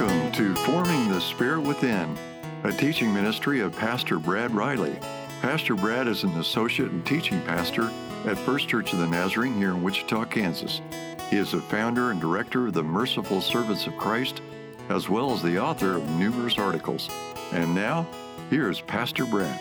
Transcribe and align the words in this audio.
Welcome 0.00 0.32
to 0.32 0.54
Forming 0.64 1.10
the 1.10 1.20
Spirit 1.20 1.60
Within, 1.60 2.16
a 2.64 2.72
teaching 2.72 3.12
ministry 3.12 3.60
of 3.60 3.76
Pastor 3.76 4.18
Brad 4.18 4.50
Riley. 4.50 4.98
Pastor 5.42 5.74
Brad 5.74 6.08
is 6.08 6.22
an 6.22 6.30
associate 6.38 6.90
and 6.90 7.04
teaching 7.04 7.38
pastor 7.42 7.90
at 8.24 8.38
First 8.38 8.66
Church 8.66 8.94
of 8.94 8.98
the 9.00 9.06
Nazarene 9.06 9.58
here 9.58 9.72
in 9.72 9.82
Wichita, 9.82 10.24
Kansas. 10.24 10.80
He 11.28 11.36
is 11.36 11.52
the 11.52 11.60
founder 11.60 12.12
and 12.12 12.18
director 12.18 12.68
of 12.68 12.72
the 12.72 12.82
Merciful 12.82 13.42
Servants 13.42 13.86
of 13.86 13.94
Christ, 13.98 14.40
as 14.88 15.10
well 15.10 15.34
as 15.34 15.42
the 15.42 15.58
author 15.58 15.98
of 15.98 16.08
numerous 16.12 16.56
articles. 16.56 17.10
And 17.52 17.74
now, 17.74 18.06
here's 18.48 18.80
Pastor 18.80 19.26
Brad. 19.26 19.60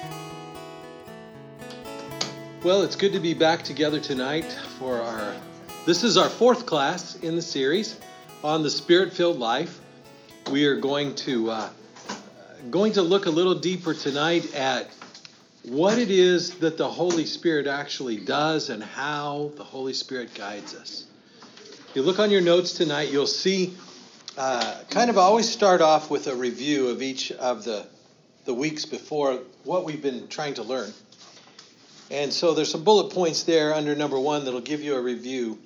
Well, 2.63 2.83
it's 2.83 2.95
good 2.95 3.11
to 3.11 3.19
be 3.19 3.33
back 3.33 3.61
together 3.63 3.99
tonight 3.99 4.49
for 4.77 5.01
our. 5.01 5.35
This 5.85 6.05
is 6.05 6.15
our 6.15 6.29
fourth 6.29 6.65
class 6.65 7.15
in 7.15 7.35
the 7.35 7.41
series 7.41 7.99
on 8.41 8.63
the 8.63 8.69
Spirit-filled 8.69 9.37
life. 9.37 9.81
We 10.49 10.65
are 10.65 10.77
going 10.77 11.13
to 11.15 11.51
uh, 11.51 11.69
going 12.71 12.93
to 12.93 13.03
look 13.03 13.27
a 13.27 13.29
little 13.29 13.53
deeper 13.53 13.93
tonight 13.93 14.55
at 14.55 14.89
what 15.61 15.99
it 15.99 16.09
is 16.09 16.55
that 16.55 16.75
the 16.75 16.89
Holy 16.89 17.27
Spirit 17.27 17.67
actually 17.67 18.17
does 18.17 18.71
and 18.71 18.81
how 18.81 19.51
the 19.57 19.63
Holy 19.63 19.93
Spirit 19.93 20.33
guides 20.33 20.73
us. 20.73 21.05
If 21.89 21.95
you 21.95 22.01
look 22.01 22.17
on 22.17 22.31
your 22.31 22.41
notes 22.41 22.73
tonight, 22.73 23.11
you'll 23.11 23.27
see. 23.27 23.75
Uh, 24.35 24.81
kind 24.89 25.11
of 25.11 25.19
always 25.19 25.47
start 25.47 25.81
off 25.81 26.09
with 26.09 26.25
a 26.25 26.35
review 26.35 26.87
of 26.87 27.03
each 27.03 27.31
of 27.31 27.63
the 27.63 27.85
the 28.45 28.53
weeks 28.53 28.85
before 28.85 29.41
what 29.65 29.85
we've 29.85 30.01
been 30.01 30.27
trying 30.29 30.55
to 30.55 30.63
learn. 30.63 30.91
And 32.09 32.33
so 32.33 32.55
there's 32.55 32.71
some 32.71 32.83
bullet 32.83 33.13
points 33.13 33.43
there 33.43 33.75
under 33.75 33.95
number 33.95 34.19
one 34.19 34.45
that'll 34.45 34.61
give 34.61 34.81
you 34.81 34.95
a 34.95 35.01
review. 35.01 35.59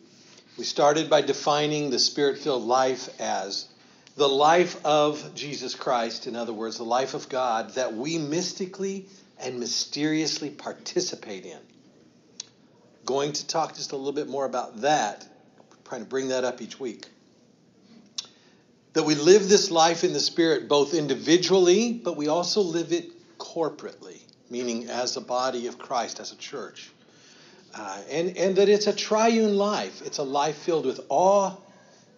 We 0.58 0.66
started 0.66 1.10
by 1.10 1.22
defining 1.22 1.90
the 1.90 2.00
spirit 2.00 2.38
filled 2.38 2.64
life 2.64 3.10
as 3.22 3.68
the 4.16 4.30
life 4.30 4.84
of 4.86 5.34
Jesus 5.34 5.74
Christ, 5.74 6.28
in 6.28 6.36
other 6.36 6.54
words, 6.54 6.78
the 6.78 6.84
life 6.84 7.14
of 7.14 7.30
God 7.30 7.72
that 7.76 7.94
we 7.94 8.18
mystically 8.18 9.08
and 9.40 9.60
mysteriously 9.60 10.50
participate 10.50 11.46
in. 11.46 11.60
Going 13.06 13.34
to 13.34 13.48
talk 13.48 13.76
just 13.76 13.92
a 13.92 13.96
little 13.98 14.14
bit 14.14 14.28
more 14.28 14.46
about 14.46 14.82
that, 14.82 15.28
trying 15.86 16.02
to 16.02 16.08
bring 16.08 16.30
that 16.30 16.44
up 16.44 16.62
each 16.62 16.80
week. 16.80 17.06
That 18.94 19.04
we 19.04 19.16
live 19.16 19.50
this 19.50 19.72
life 19.72 20.04
in 20.04 20.14
the 20.14 20.20
Spirit 20.20 20.68
both 20.68 20.94
individually, 20.94 21.94
but 21.94 22.16
we 22.16 22.28
also 22.28 22.62
live 22.62 22.94
it 22.94 23.10
corporately, 23.40 24.22
meaning 24.52 24.90
as 24.90 25.18
a 25.18 25.22
body 25.22 25.66
of 25.66 25.80
Christ, 25.80 26.20
as 26.20 26.32
a 26.32 26.38
church. 26.38 26.92
Uh, 27.74 28.02
and, 28.12 28.38
and 28.38 28.56
that 28.58 28.70
it's 28.70 28.86
a 28.86 28.94
triune 28.94 29.58
life. 29.58 30.04
It's 30.06 30.20
a 30.20 30.24
life 30.24 30.58
filled 30.58 30.86
with 30.86 31.00
awe, 31.10 31.56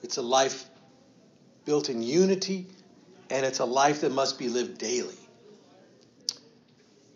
it's 0.03 0.17
a 0.17 0.21
life 0.21 0.65
built 1.65 1.89
in 1.89 2.01
unity, 2.01 2.67
and 3.29 3.45
it's 3.45 3.59
a 3.59 3.65
life 3.65 4.01
that 4.01 4.11
must 4.11 4.37
be 4.37 4.49
lived 4.49 4.77
daily. 4.77 5.17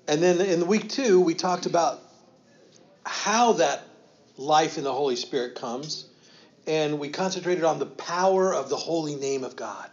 And 0.07 0.23
then 0.23 0.41
in 0.41 0.67
week 0.67 0.89
two, 0.89 1.21
we 1.21 1.35
talked 1.35 1.67
about 1.67 2.01
how 3.05 3.53
that 3.53 3.83
life 4.37 4.77
in 4.77 4.83
the 4.83 4.93
Holy 4.93 5.15
Spirit 5.15 5.55
comes, 5.55 6.05
and 6.65 6.99
we 6.99 7.09
concentrated 7.09 7.63
on 7.63 7.79
the 7.79 7.85
power 7.85 8.53
of 8.53 8.69
the 8.69 8.75
holy 8.75 9.15
name 9.15 9.43
of 9.43 9.55
God. 9.55 9.89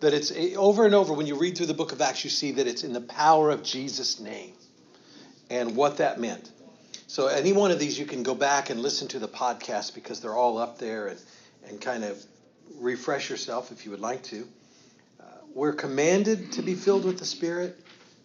That 0.00 0.14
it's 0.14 0.32
eh, 0.32 0.54
over 0.56 0.86
and 0.86 0.94
over 0.94 1.12
when 1.12 1.26
you 1.26 1.38
read 1.38 1.56
through 1.56 1.66
the 1.66 1.74
book 1.74 1.92
of 1.92 2.00
Acts, 2.00 2.24
you 2.24 2.30
see 2.30 2.52
that 2.52 2.66
it's 2.66 2.84
in 2.84 2.92
the 2.92 3.00
power 3.00 3.50
of 3.50 3.62
Jesus' 3.62 4.18
name 4.18 4.54
and 5.50 5.76
what 5.76 5.98
that 5.98 6.18
meant. 6.18 6.50
So, 7.06 7.26
any 7.26 7.52
one 7.52 7.70
of 7.70 7.78
these, 7.78 7.98
you 7.98 8.06
can 8.06 8.22
go 8.22 8.34
back 8.34 8.70
and 8.70 8.80
listen 8.80 9.08
to 9.08 9.18
the 9.18 9.28
podcast 9.28 9.94
because 9.94 10.20
they're 10.20 10.34
all 10.34 10.56
up 10.56 10.78
there 10.78 11.08
and, 11.08 11.20
and 11.68 11.80
kind 11.80 12.04
of 12.04 12.24
refresh 12.78 13.30
yourself 13.30 13.72
if 13.72 13.84
you 13.84 13.90
would 13.90 14.00
like 14.00 14.22
to. 14.24 14.46
Uh, 15.20 15.24
we're 15.54 15.72
commanded 15.72 16.52
to 16.52 16.62
be 16.62 16.74
filled 16.74 17.04
with 17.04 17.18
the 17.18 17.24
Spirit, 17.24 17.78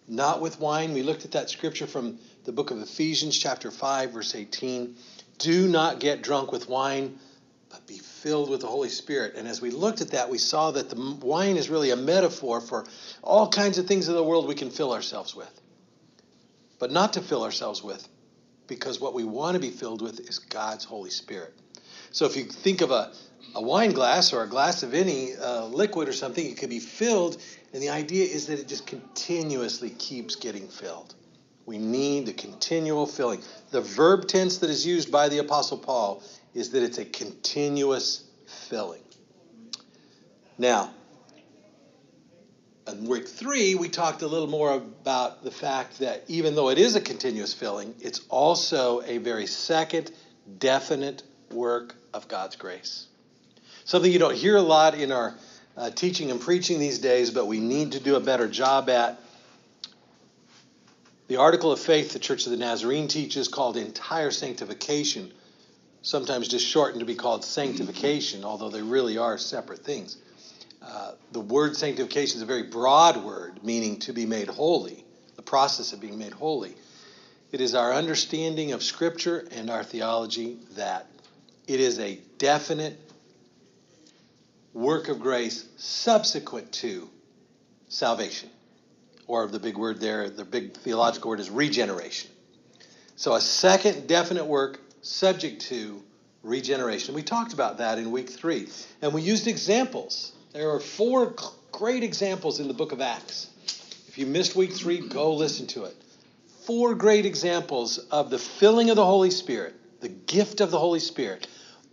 not 0.06 0.40
with 0.40 0.60
wine. 0.60 0.92
We 0.92 1.02
looked 1.02 1.24
at 1.24 1.32
that 1.32 1.50
scripture 1.50 1.86
from 1.86 2.18
the 2.44 2.52
book 2.52 2.70
of 2.70 2.80
Ephesians, 2.80 3.38
chapter 3.38 3.70
5, 3.70 4.12
verse 4.12 4.34
18. 4.34 4.96
Do 5.38 5.68
not 5.68 6.00
get 6.00 6.22
drunk 6.22 6.50
with 6.50 6.68
wine, 6.68 7.18
but 7.70 7.86
be 7.86 7.98
filled 7.98 8.50
with 8.50 8.62
the 8.62 8.66
Holy 8.66 8.88
Spirit. 8.88 9.34
And 9.36 9.46
as 9.46 9.60
we 9.60 9.70
looked 9.70 10.00
at 10.00 10.10
that, 10.10 10.28
we 10.28 10.38
saw 10.38 10.70
that 10.72 10.90
the 10.90 11.16
wine 11.20 11.56
is 11.56 11.68
really 11.68 11.90
a 11.90 11.96
metaphor 11.96 12.60
for 12.60 12.86
all 13.22 13.48
kinds 13.48 13.78
of 13.78 13.86
things 13.86 14.08
in 14.08 14.14
the 14.14 14.24
world 14.24 14.48
we 14.48 14.54
can 14.54 14.70
fill 14.70 14.92
ourselves 14.92 15.34
with, 15.34 15.60
but 16.78 16.90
not 16.90 17.12
to 17.12 17.20
fill 17.20 17.44
ourselves 17.44 17.82
with, 17.82 18.06
because 18.66 19.00
what 19.00 19.14
we 19.14 19.24
want 19.24 19.54
to 19.54 19.60
be 19.60 19.70
filled 19.70 20.02
with 20.02 20.20
is 20.20 20.38
God's 20.38 20.84
Holy 20.84 21.10
Spirit. 21.10 21.54
So 22.10 22.26
if 22.26 22.36
you 22.36 22.44
think 22.44 22.80
of 22.80 22.90
a, 22.90 23.12
a 23.54 23.62
wine 23.62 23.92
glass 23.92 24.32
or 24.32 24.42
a 24.42 24.46
glass 24.46 24.82
of 24.82 24.94
any 24.94 25.34
uh, 25.36 25.64
liquid 25.66 26.08
or 26.08 26.12
something, 26.12 26.44
it 26.44 26.56
could 26.58 26.70
be 26.70 26.80
filled, 26.80 27.40
and 27.72 27.82
the 27.82 27.88
idea 27.88 28.24
is 28.24 28.46
that 28.46 28.58
it 28.58 28.68
just 28.68 28.86
continuously 28.86 29.90
keeps 29.90 30.36
getting 30.36 30.68
filled. 30.68 31.14
We 31.66 31.78
need 31.78 32.26
the 32.26 32.32
continual 32.32 33.06
filling. 33.06 33.42
The 33.70 33.82
verb 33.82 34.26
tense 34.26 34.58
that 34.58 34.70
is 34.70 34.86
used 34.86 35.12
by 35.12 35.28
the 35.28 35.38
Apostle 35.38 35.78
Paul 35.78 36.22
is 36.54 36.70
that 36.70 36.82
it's 36.82 36.98
a 36.98 37.04
continuous 37.04 38.24
filling. 38.46 39.02
Now, 40.56 40.94
in 42.86 43.04
week 43.04 43.28
three, 43.28 43.74
we 43.74 43.90
talked 43.90 44.22
a 44.22 44.26
little 44.26 44.46
more 44.46 44.72
about 44.72 45.44
the 45.44 45.50
fact 45.50 45.98
that 45.98 46.24
even 46.26 46.54
though 46.54 46.70
it 46.70 46.78
is 46.78 46.96
a 46.96 47.02
continuous 47.02 47.52
filling, 47.52 47.94
it's 48.00 48.22
also 48.30 49.02
a 49.02 49.18
very 49.18 49.46
second, 49.46 50.10
definite 50.58 51.22
work 51.50 51.94
of 52.14 52.28
God's 52.28 52.56
grace. 52.56 53.07
Something 53.88 54.12
you 54.12 54.18
don't 54.18 54.36
hear 54.36 54.54
a 54.54 54.60
lot 54.60 54.96
in 54.96 55.10
our 55.10 55.34
uh, 55.74 55.88
teaching 55.88 56.30
and 56.30 56.38
preaching 56.38 56.78
these 56.78 56.98
days, 56.98 57.30
but 57.30 57.46
we 57.46 57.58
need 57.58 57.92
to 57.92 58.00
do 58.00 58.16
a 58.16 58.20
better 58.20 58.46
job 58.46 58.90
at. 58.90 59.18
The 61.28 61.36
article 61.36 61.72
of 61.72 61.80
faith 61.80 62.12
the 62.12 62.18
Church 62.18 62.44
of 62.44 62.50
the 62.50 62.58
Nazarene 62.58 63.08
teaches, 63.08 63.48
called 63.48 63.78
entire 63.78 64.30
sanctification, 64.30 65.32
sometimes 66.02 66.48
just 66.48 66.66
shortened 66.66 67.00
to 67.00 67.06
be 67.06 67.14
called 67.14 67.46
sanctification, 67.46 68.44
although 68.44 68.68
they 68.68 68.82
really 68.82 69.16
are 69.16 69.38
separate 69.38 69.78
things. 69.78 70.18
Uh, 70.82 71.12
the 71.32 71.40
word 71.40 71.74
sanctification 71.74 72.36
is 72.36 72.42
a 72.42 72.46
very 72.46 72.64
broad 72.64 73.24
word, 73.24 73.64
meaning 73.64 74.00
to 74.00 74.12
be 74.12 74.26
made 74.26 74.48
holy, 74.48 75.02
the 75.36 75.42
process 75.42 75.94
of 75.94 76.00
being 76.02 76.18
made 76.18 76.34
holy. 76.34 76.74
It 77.52 77.62
is 77.62 77.74
our 77.74 77.94
understanding 77.94 78.72
of 78.72 78.82
Scripture 78.82 79.48
and 79.50 79.70
our 79.70 79.82
theology 79.82 80.58
that 80.72 81.06
it 81.66 81.80
is 81.80 81.98
a 81.98 82.18
definite 82.36 83.07
work 84.72 85.08
of 85.08 85.20
grace 85.20 85.64
subsequent 85.76 86.72
to 86.72 87.08
salvation. 87.88 88.50
Or 89.26 89.46
the 89.46 89.58
big 89.58 89.76
word 89.76 90.00
there, 90.00 90.30
the 90.30 90.44
big 90.44 90.76
theological 90.78 91.30
word 91.30 91.40
is 91.40 91.50
regeneration. 91.50 92.30
So 93.16 93.34
a 93.34 93.40
second 93.40 94.06
definite 94.06 94.46
work 94.46 94.80
subject 95.02 95.62
to 95.62 96.02
regeneration. 96.42 97.14
We 97.14 97.22
talked 97.22 97.52
about 97.52 97.78
that 97.78 97.98
in 97.98 98.10
week 98.10 98.30
three. 98.30 98.68
And 99.02 99.12
we 99.12 99.22
used 99.22 99.46
examples. 99.46 100.32
There 100.52 100.70
are 100.70 100.80
four 100.80 101.34
great 101.72 102.02
examples 102.02 102.60
in 102.60 102.68
the 102.68 102.74
book 102.74 102.92
of 102.92 103.00
Acts. 103.00 103.48
If 104.08 104.18
you 104.18 104.26
missed 104.26 104.56
week 104.56 104.72
three, 104.72 105.06
go 105.06 105.34
listen 105.34 105.66
to 105.68 105.84
it. 105.84 105.94
Four 106.64 106.94
great 106.94 107.26
examples 107.26 107.98
of 107.98 108.30
the 108.30 108.38
filling 108.38 108.90
of 108.90 108.96
the 108.96 109.04
Holy 109.04 109.30
Spirit, 109.30 109.74
the 110.00 110.08
gift 110.08 110.60
of 110.60 110.70
the 110.70 110.78
Holy 110.78 111.00
Spirit, 111.00 111.46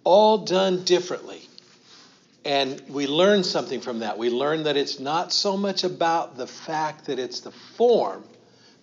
all 0.03 0.39
done 0.39 0.83
differently. 0.83 1.44
And 2.45 2.79
we 2.87 3.07
learn 3.07 3.43
something 3.43 3.81
from 3.81 3.99
that. 3.99 4.19
We 4.19 4.29
learn 4.29 4.63
that 4.63 4.77
it's 4.77 4.99
not 4.99 5.33
so 5.33 5.57
much 5.57 5.83
about 5.83 6.37
the 6.37 6.45
fact 6.45 7.05
that 7.07 7.17
it's 7.17 7.39
the 7.39 7.51
form, 7.51 8.23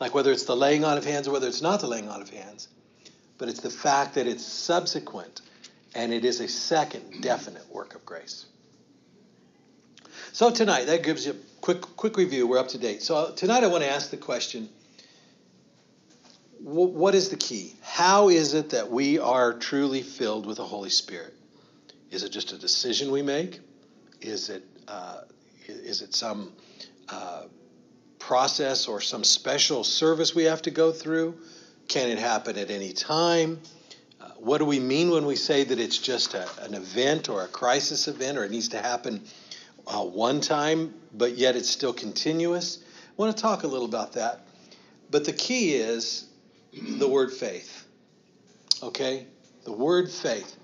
like 0.00 0.14
whether 0.14 0.32
it's 0.32 0.44
the 0.44 0.56
laying 0.56 0.84
on 0.84 0.98
of 0.98 1.04
hands 1.04 1.28
or 1.28 1.31
whether 1.31 1.46
it's 1.46 1.62
not 1.62 1.81
the 1.81 1.86
laying 1.86 2.08
on 2.08 2.20
of 2.20 2.28
hands, 2.28 2.66
but 3.38 3.48
it's 3.48 3.60
the 3.60 3.70
fact 3.70 4.16
that 4.16 4.26
it's 4.26 4.44
subsequent 4.44 5.40
and 5.94 6.12
it 6.12 6.25
is 6.25 6.40
a 6.40 6.48
second 6.48 7.22
definite 7.22 7.72
work 7.72 7.94
of 7.94 8.04
grace. 8.04 8.46
So 10.32 10.50
tonight, 10.50 10.86
that 10.86 11.04
gives 11.04 11.26
you 11.26 11.32
a 11.32 11.60
quick 11.60 11.82
quick 11.82 12.16
review. 12.16 12.46
We're 12.46 12.58
up 12.58 12.69
to 12.69 12.78
date. 12.78 13.02
So 13.02 13.32
tonight, 13.32 13.62
I 13.62 13.69
want 13.69 13.84
to 13.84 13.90
ask 13.90 14.10
the 14.10 14.16
question: 14.16 14.70
What 16.60 17.14
is 17.14 17.28
the 17.28 17.36
key? 17.36 17.76
How 17.82 18.28
is 18.28 18.54
it 18.54 18.70
that 18.70 18.90
we 18.90 19.19
are 19.19 19.52
truly 19.52 20.02
filled 20.02 20.46
with 20.46 20.56
the 20.56 20.64
Holy 20.64 20.90
Spirit? 20.90 21.34
Is 22.12 22.22
it 22.22 22.28
just 22.28 22.52
a 22.52 22.58
decision 22.58 23.10
we 23.10 23.22
make? 23.22 23.60
Is 24.20 24.50
it 24.50 24.62
uh, 24.86 25.22
is 25.66 26.02
it 26.02 26.14
some 26.14 26.52
uh, 27.08 27.44
process 28.18 28.86
or 28.86 29.00
some 29.00 29.24
special 29.24 29.82
service 29.82 30.34
we 30.34 30.44
have 30.44 30.60
to 30.62 30.70
go 30.70 30.92
through? 30.92 31.38
Can 31.88 32.10
it 32.10 32.18
happen 32.18 32.58
at 32.58 32.70
any 32.70 32.92
time? 32.92 33.60
Uh, 34.20 34.28
what 34.36 34.58
do 34.58 34.66
we 34.66 34.78
mean 34.78 35.10
when 35.10 35.24
we 35.24 35.36
say 35.36 35.64
that 35.64 35.80
it's 35.80 35.96
just 35.96 36.34
a, 36.34 36.46
an 36.60 36.74
event 36.74 37.30
or 37.30 37.44
a 37.44 37.48
crisis 37.48 38.06
event 38.08 38.36
or 38.36 38.44
it 38.44 38.50
needs 38.50 38.68
to 38.68 38.78
happen 38.78 39.22
uh, 39.86 40.04
one 40.04 40.42
time, 40.42 40.92
but 41.14 41.32
yet 41.38 41.56
it's 41.56 41.70
still 41.70 41.94
continuous? 41.94 42.78
I 43.08 43.12
want 43.16 43.34
to 43.34 43.42
talk 43.42 43.62
a 43.62 43.66
little 43.66 43.86
about 43.86 44.12
that. 44.12 44.46
But 45.10 45.24
the 45.24 45.32
key 45.32 45.74
is 45.74 46.26
the 46.72 47.08
word 47.08 47.32
faith. 47.32 47.86
Okay? 48.82 49.26
The 49.64 49.72
word 49.72 50.10
faith. 50.10 50.58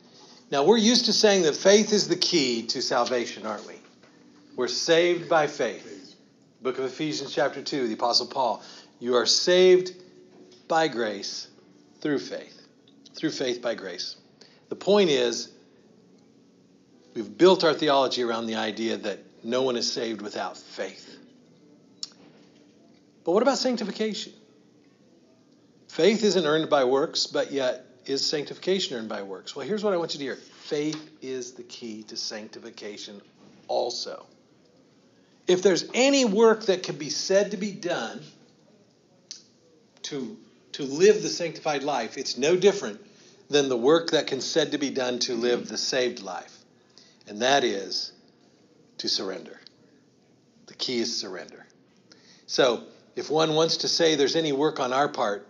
Now, 0.50 0.64
we're 0.64 0.78
used 0.78 1.06
to 1.06 1.12
saying 1.12 1.42
that 1.42 1.56
faith 1.56 1.92
is 1.92 2.08
the 2.08 2.16
key 2.16 2.62
to 2.68 2.80
salvation, 2.80 3.44
aren't 3.44 3.66
we? 3.66 3.74
We're 4.56 4.68
saved 4.68 5.28
by 5.28 5.46
faith. 5.46 6.16
Book 6.62 6.78
of 6.78 6.86
Ephesians, 6.86 7.34
chapter 7.34 7.62
2, 7.62 7.86
the 7.86 7.94
Apostle 7.94 8.26
Paul. 8.26 8.62
You 8.98 9.14
are 9.16 9.26
saved 9.26 9.92
by 10.66 10.88
grace 10.88 11.48
through 12.00 12.18
faith. 12.18 12.60
Through 13.14 13.30
faith 13.30 13.60
by 13.60 13.74
grace. 13.74 14.16
The 14.68 14.76
point 14.76 15.10
is, 15.10 15.50
we've 17.14 17.36
built 17.36 17.62
our 17.62 17.74
theology 17.74 18.22
around 18.22 18.46
the 18.46 18.56
idea 18.56 18.96
that 18.96 19.18
no 19.44 19.62
one 19.62 19.76
is 19.76 19.90
saved 19.90 20.22
without 20.22 20.56
faith. 20.56 21.16
But 23.24 23.32
what 23.32 23.42
about 23.42 23.58
sanctification? 23.58 24.32
Faith 25.88 26.24
isn't 26.24 26.46
earned 26.46 26.70
by 26.70 26.84
works, 26.84 27.26
but 27.26 27.52
yet 27.52 27.84
is 28.08 28.25
sanctification 28.25 28.96
earned 28.96 29.08
by 29.08 29.22
works? 29.22 29.55
Well, 29.55 29.66
here's 29.66 29.84
what 29.84 29.93
I 29.93 29.99
want 29.99 30.14
you 30.14 30.19
to 30.19 30.25
hear 30.25 30.37
faith 30.37 31.10
is 31.20 31.52
the 31.52 31.62
key 31.62 32.02
to 32.05 32.16
sanctification 32.16 33.20
also. 33.69 34.25
If 35.46 35.62
there's 35.62 35.88
any 35.94 36.25
work 36.25 36.66
that 36.66 36.82
can 36.82 36.96
be 36.96 37.10
said 37.10 37.52
to 37.52 37.56
be 37.56 37.72
done 37.72 38.20
to, 40.05 40.37
to 40.72 40.82
live 40.82 41.22
the 41.22 41.28
sanctified 41.28 41.82
life, 41.82 42.16
it's 42.19 42.38
no 42.38 42.56
different 42.56 43.00
than 43.50 43.69
the 43.69 43.76
work 43.76 44.10
that 44.10 44.26
can 44.26 44.40
said 44.40 44.72
to 44.72 44.78
be 44.78 44.90
done 44.90 45.19
to 45.20 45.34
live 45.34 45.69
the 45.69 45.78
saved 45.78 46.22
life. 46.22 46.56
And 47.26 47.43
that 47.43 47.64
is 47.64 48.12
to 48.99 49.08
surrender. 49.08 49.58
The 50.66 50.75
key 50.75 50.99
is 50.99 51.19
surrender. 51.19 51.66
So, 52.46 52.84
if 53.16 53.31
one 53.31 53.55
wants 53.55 53.78
to 53.78 53.88
say 53.88 54.14
there's 54.14 54.37
any 54.37 54.52
work 54.52 54.81
on 54.81 54.93
our 54.93 55.08
part, 55.08 55.46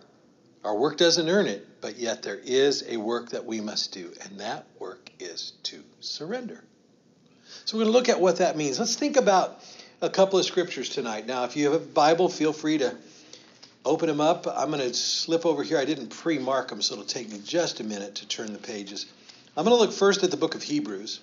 our 0.63 0.75
work 0.75 0.97
doesn't 0.97 1.29
earn 1.29 1.47
it, 1.47 1.65
but 1.81 1.97
yet 1.97 2.23
there 2.23 2.39
is 2.43 2.83
a 2.87 2.97
work 2.97 3.29
that 3.29 3.45
we 3.45 3.61
must 3.61 3.93
do, 3.93 4.11
and 4.23 4.39
that 4.39 4.65
work 4.79 5.09
is 5.19 5.53
to 5.63 5.83
surrender. 5.99 6.63
So 7.65 7.77
we're 7.77 7.83
going 7.83 7.93
to 7.93 7.97
look 7.97 8.09
at 8.09 8.19
what 8.19 8.37
that 8.37 8.57
means. 8.57 8.79
Let's 8.79 8.95
think 8.95 9.17
about 9.17 9.63
a 10.01 10.09
couple 10.09 10.39
of 10.39 10.45
scriptures 10.45 10.89
tonight. 10.89 11.27
Now, 11.27 11.43
if 11.43 11.55
you 11.55 11.71
have 11.71 11.81
a 11.81 11.85
Bible, 11.85 12.29
feel 12.29 12.53
free 12.53 12.77
to 12.79 12.95
open 13.85 14.07
them 14.07 14.21
up. 14.21 14.47
I'm 14.47 14.71
going 14.71 14.81
to 14.81 14.93
slip 14.93 15.45
over 15.45 15.63
here. 15.63 15.77
I 15.77 15.85
didn't 15.85 16.09
pre 16.09 16.39
mark 16.39 16.69
them, 16.69 16.81
so 16.81 16.93
it'll 16.93 17.05
take 17.05 17.29
me 17.29 17.39
just 17.43 17.79
a 17.79 17.83
minute 17.83 18.15
to 18.15 18.27
turn 18.27 18.53
the 18.53 18.59
pages. 18.59 19.05
I'm 19.57 19.65
going 19.65 19.75
to 19.75 19.81
look 19.81 19.93
first 19.93 20.23
at 20.23 20.31
the 20.31 20.37
book 20.37 20.55
of 20.55 20.63
Hebrews, 20.63 21.19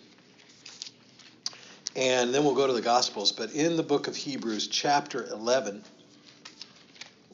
and 1.94 2.34
then 2.34 2.44
we'll 2.44 2.54
go 2.54 2.66
to 2.66 2.72
the 2.72 2.82
Gospels. 2.82 3.32
But 3.32 3.52
in 3.52 3.76
the 3.76 3.82
book 3.82 4.08
of 4.08 4.16
Hebrews, 4.16 4.68
chapter 4.68 5.26
11, 5.26 5.82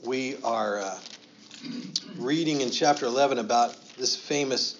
we 0.05 0.37
are. 0.45 0.81
Uh, 0.81 0.99
reading 2.17 2.61
in 2.61 2.71
chapter 2.71 3.07
11 3.07 3.39
about 3.39 3.77
this 3.97 4.17
famous 4.17 4.77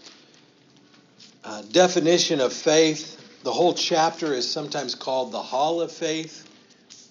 uh, 1.45 1.63
definition 1.73 2.41
of 2.41 2.53
faith. 2.53 3.19
The 3.43 3.53
whole 3.53 3.75
chapter 3.75 4.33
is 4.33 4.51
sometimes 4.51 4.95
called 4.95 5.33
the 5.33 5.43
Hall 5.43 5.81
of 5.81 5.93
Faith, 5.93 6.49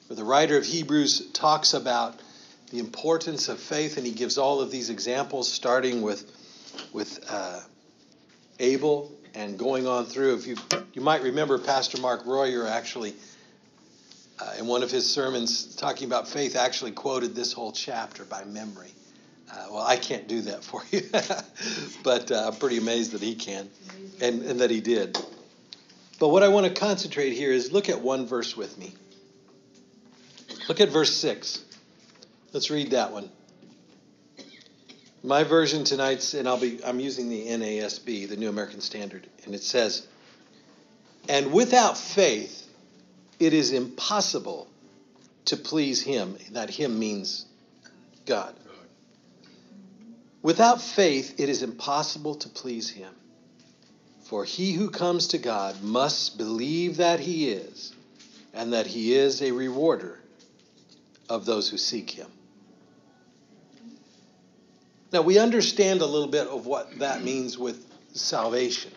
where 0.08 0.16
the 0.16 0.24
writer 0.24 0.58
of 0.58 0.66
Hebrews 0.66 1.32
talks 1.32 1.74
about 1.74 2.20
the 2.70 2.80
importance 2.80 3.50
of 3.50 3.60
faith, 3.60 3.98
and 3.98 4.06
he 4.06 4.14
gives 4.14 4.38
all 4.38 4.62
of 4.62 4.72
these 4.72 4.90
examples, 4.90 5.52
starting 5.52 6.02
with 6.02 6.32
with 6.94 7.20
uh, 7.30 7.60
Abel 8.60 9.12
and 9.36 9.60
going 9.60 9.88
on 9.88 10.06
through. 10.06 10.36
If 10.36 10.48
you 10.48 10.56
you 10.94 11.02
might 11.02 11.22
remember, 11.22 11.58
Pastor 11.58 12.00
Mark 12.00 12.26
Royer 12.26 12.68
actually. 12.68 13.16
Uh, 14.40 14.56
in 14.58 14.66
one 14.66 14.82
of 14.82 14.90
his 14.90 15.08
sermons 15.08 15.76
talking 15.76 16.08
about 16.08 16.28
faith, 16.28 16.56
actually 16.56 16.90
quoted 16.90 17.36
this 17.36 17.54
whole 17.54 17.72
chapter 17.72 18.26
by 18.26 18.44
memory. 18.44 18.92
Uh, 19.52 19.66
well, 19.72 19.86
I 19.86 19.98
can't 19.98 20.28
do 20.28 20.42
that 20.42 20.64
for 20.64 20.82
you, 20.92 21.02
but 22.04 22.32
uh, 22.32 22.48
I'm 22.48 22.56
pretty 22.56 22.78
amazed 22.78 23.12
that 23.12 23.22
he 23.22 23.36
can 23.36 23.70
and, 24.22 24.42
and 24.44 24.60
that 24.62 24.70
he 24.70 24.82
did. 24.82 25.18
But 26.20 26.30
what 26.30 26.44
I 26.44 26.50
want 26.50 26.68
to 26.68 26.74
concentrate 26.74 27.34
here 27.34 27.52
is 27.52 27.72
look 27.72 27.90
at 27.90 28.02
one 28.02 28.28
verse 28.28 28.56
with 28.56 28.78
me. 28.78 28.94
Look 30.68 30.80
at 30.80 30.90
verse 30.90 31.16
6. 31.16 31.66
Let's 32.54 32.70
read 32.70 32.92
that 32.92 33.12
one. 33.12 33.30
My 35.24 35.44
version 35.44 35.84
tonight's, 35.84 36.34
and 36.34 36.48
I'll 36.48 36.60
be, 36.60 36.84
I'm 36.84 37.00
using 37.00 37.30
the 37.30 37.48
NASB, 37.48 38.30
the 38.30 38.38
New 38.38 38.50
American 38.50 38.82
Standard, 38.82 39.28
and 39.46 39.54
it 39.54 39.64
says, 39.64 40.08
And 41.30 41.52
without 41.52 41.98
faith, 41.98 42.68
it 43.40 43.54
is 43.54 43.72
impossible 43.72 44.68
to 45.46 45.58
please 45.58 46.02
him. 46.02 46.38
That 46.52 46.70
him 46.70 47.00
means 47.00 47.46
God. 48.26 48.56
Without 50.42 50.82
faith, 50.82 51.40
it 51.40 51.50
is 51.50 51.62
impossible 51.62 52.36
to 52.36 52.50
please 52.50 52.90
him. 52.90 53.14
For 54.24 54.44
he 54.44 54.72
who 54.72 54.90
comes 54.90 55.28
to 55.30 55.38
God 55.38 55.84
must 55.84 56.38
believe 56.38 56.98
that 56.98 57.20
he 57.20 57.50
is, 57.50 57.94
and 58.54 58.74
that 58.74 58.88
he 58.88 59.14
is 59.14 59.42
a 59.42 59.52
rewarder 59.52 60.20
of 61.30 61.46
those 61.46 61.70
who 61.70 61.78
seek 61.78 62.10
him. 62.10 62.28
Now, 65.12 65.22
we 65.22 65.38
understand 65.38 66.02
a 66.02 66.06
little 66.06 66.30
bit 66.30 66.48
of 66.48 66.66
what 66.66 67.00
that 67.00 67.24
means 67.24 67.58
with 67.58 67.86
salvation. 68.14 68.92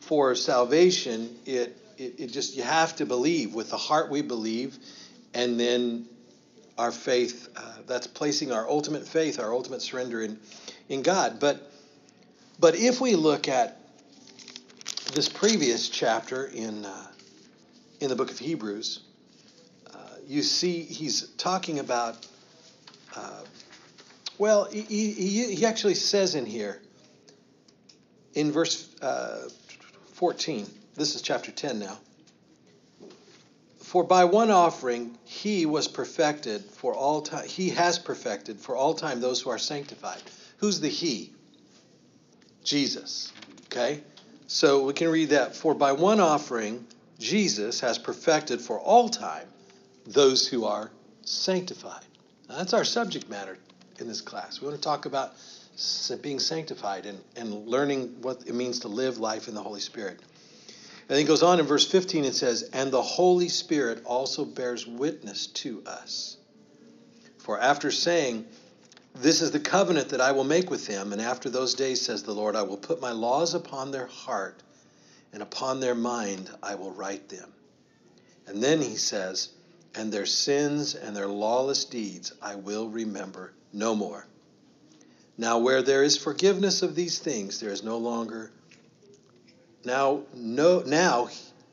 For 0.00 0.34
salvation, 0.34 1.36
it, 1.44 1.76
it, 1.98 2.14
it 2.18 2.26
just, 2.28 2.56
you 2.56 2.62
have 2.62 2.96
to 2.96 3.06
believe. 3.06 3.54
With 3.54 3.70
the 3.70 3.76
heart, 3.76 4.10
we 4.10 4.22
believe, 4.22 4.78
and 5.34 5.60
then 5.60 6.06
our 6.78 6.92
faith, 6.92 7.48
uh, 7.56 7.60
that's 7.86 8.06
placing 8.06 8.52
our 8.52 8.68
ultimate 8.68 9.06
faith, 9.06 9.38
our 9.38 9.52
ultimate 9.52 9.82
surrender 9.82 10.22
in, 10.22 10.38
in 10.88 11.02
God. 11.02 11.38
But, 11.38 11.70
but 12.58 12.74
if 12.74 13.00
we 13.00 13.14
look 13.14 13.48
at 13.48 13.78
this 15.14 15.28
previous 15.28 15.88
chapter 15.88 16.46
in, 16.46 16.84
uh, 16.84 17.06
in 18.00 18.08
the 18.08 18.16
book 18.16 18.30
of 18.30 18.38
Hebrews, 18.38 19.00
uh, 19.92 19.98
you 20.26 20.42
see 20.42 20.82
he's 20.82 21.28
talking 21.36 21.78
about, 21.78 22.26
uh, 23.14 23.42
well, 24.38 24.64
he, 24.64 24.82
he, 24.82 25.54
he 25.54 25.66
actually 25.66 25.94
says 25.94 26.34
in 26.34 26.46
here, 26.46 26.80
in 28.34 28.50
verse 28.50 28.88
uh, 29.02 29.48
14, 30.14 30.66
this 30.94 31.14
is 31.14 31.22
chapter 31.22 31.50
10 31.50 31.78
now. 31.78 31.98
For 33.92 34.02
by 34.02 34.24
one 34.24 34.50
offering 34.50 35.18
he 35.26 35.66
was 35.66 35.86
perfected 35.86 36.64
for 36.64 36.94
all 36.94 37.20
time. 37.20 37.46
He 37.46 37.68
has 37.68 37.98
perfected 37.98 38.58
for 38.58 38.74
all 38.74 38.94
time 38.94 39.20
those 39.20 39.42
who 39.42 39.50
are 39.50 39.58
sanctified. 39.58 40.22
Who's 40.56 40.80
the 40.80 40.88
he? 40.88 41.34
Jesus. 42.64 43.30
Okay? 43.66 44.00
So 44.46 44.86
we 44.86 44.94
can 44.94 45.10
read 45.10 45.28
that. 45.28 45.54
For 45.54 45.74
by 45.74 45.92
one 45.92 46.20
offering 46.20 46.86
Jesus 47.18 47.80
has 47.80 47.98
perfected 47.98 48.62
for 48.62 48.80
all 48.80 49.10
time 49.10 49.46
those 50.06 50.48
who 50.48 50.64
are 50.64 50.90
sanctified. 51.20 52.06
Now, 52.48 52.56
that's 52.56 52.72
our 52.72 52.84
subject 52.84 53.28
matter 53.28 53.58
in 53.98 54.08
this 54.08 54.22
class. 54.22 54.58
We 54.58 54.68
want 54.68 54.78
to 54.78 54.82
talk 54.82 55.04
about 55.04 55.34
being 56.22 56.38
sanctified 56.38 57.04
and, 57.04 57.20
and 57.36 57.68
learning 57.68 58.22
what 58.22 58.44
it 58.46 58.54
means 58.54 58.78
to 58.80 58.88
live 58.88 59.18
life 59.18 59.48
in 59.48 59.54
the 59.54 59.62
Holy 59.62 59.80
Spirit. 59.80 60.18
And 61.08 61.18
he 61.18 61.24
goes 61.24 61.42
on 61.42 61.60
in 61.60 61.66
verse 61.66 61.86
15, 61.86 62.24
it 62.24 62.34
says, 62.34 62.62
And 62.72 62.90
the 62.90 63.02
Holy 63.02 63.48
Spirit 63.48 64.02
also 64.04 64.44
bears 64.44 64.86
witness 64.86 65.46
to 65.48 65.82
us. 65.84 66.36
For 67.38 67.58
after 67.58 67.90
saying, 67.90 68.46
This 69.14 69.42
is 69.42 69.50
the 69.50 69.60
covenant 69.60 70.10
that 70.10 70.20
I 70.20 70.32
will 70.32 70.44
make 70.44 70.70
with 70.70 70.86
them, 70.86 71.12
and 71.12 71.20
after 71.20 71.50
those 71.50 71.74
days, 71.74 72.00
says 72.00 72.22
the 72.22 72.34
Lord, 72.34 72.54
I 72.54 72.62
will 72.62 72.76
put 72.76 73.00
my 73.00 73.10
laws 73.10 73.54
upon 73.54 73.90
their 73.90 74.06
heart, 74.06 74.62
and 75.32 75.42
upon 75.42 75.80
their 75.80 75.94
mind 75.94 76.50
I 76.62 76.76
will 76.76 76.92
write 76.92 77.28
them. 77.28 77.52
And 78.46 78.62
then 78.62 78.80
he 78.80 78.96
says, 78.96 79.50
And 79.94 80.12
their 80.12 80.26
sins 80.26 80.94
and 80.94 81.16
their 81.16 81.28
lawless 81.28 81.84
deeds 81.84 82.32
I 82.40 82.54
will 82.54 82.88
remember 82.88 83.52
no 83.72 83.94
more. 83.94 84.26
Now, 85.36 85.58
where 85.58 85.82
there 85.82 86.04
is 86.04 86.16
forgiveness 86.16 86.82
of 86.82 86.94
these 86.94 87.18
things, 87.18 87.58
there 87.58 87.72
is 87.72 87.82
no 87.82 87.98
longer 87.98 88.52
now, 89.84 90.22
no, 90.34 90.80
now, 90.80 91.28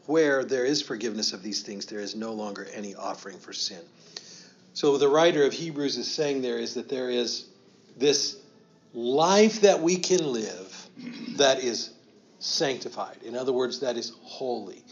where 0.06 0.44
there 0.44 0.66
is 0.66 0.82
forgiveness 0.82 1.34
of 1.34 1.44
these 1.44 1.62
things, 1.62 1.86
there 1.86 2.00
is 2.00 2.16
no 2.16 2.34
longer 2.34 2.68
any 2.74 2.96
offering 2.96 3.38
for 3.38 3.54
sin. 3.54 3.82
So, 4.74 4.98
the 4.98 5.08
writer 5.08 5.44
of 5.44 5.54
Hebrews 5.54 5.98
is 5.98 6.10
saying 6.10 6.42
there 6.42 6.58
is 6.58 6.74
that 6.76 6.90
there 6.90 7.10
is 7.10 7.46
this 7.98 8.38
life 8.94 9.62
that 9.62 9.82
we 9.82 9.98
can 9.98 10.32
live 10.32 10.90
that 11.38 11.64
is 11.64 11.92
sanctified. 12.40 13.18
In 13.24 13.36
other 13.36 13.54
words, 13.54 13.82
that 13.82 13.98
is 13.98 14.14
holy, 14.24 14.84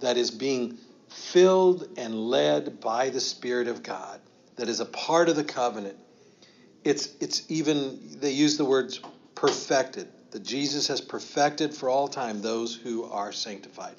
that 0.00 0.16
is 0.16 0.30
being 0.30 0.78
filled 1.08 1.88
and 1.96 2.14
led 2.14 2.80
by 2.80 3.10
the 3.10 3.20
Spirit 3.20 3.68
of 3.68 3.82
God, 3.82 4.20
that 4.56 4.68
is 4.68 4.80
a 4.80 4.86
part 4.86 5.28
of 5.28 5.36
the 5.36 5.44
covenant. 5.44 5.96
It's, 6.82 7.14
it's 7.20 7.48
even, 7.48 7.98
they 8.20 8.32
use 8.32 8.56
the 8.56 8.64
words 8.64 9.00
perfected 9.34 10.08
that 10.34 10.42
Jesus 10.42 10.88
has 10.88 11.00
perfected 11.00 11.72
for 11.72 11.88
all 11.88 12.08
time 12.08 12.42
those 12.42 12.74
who 12.74 13.04
are 13.04 13.30
sanctified. 13.30 13.94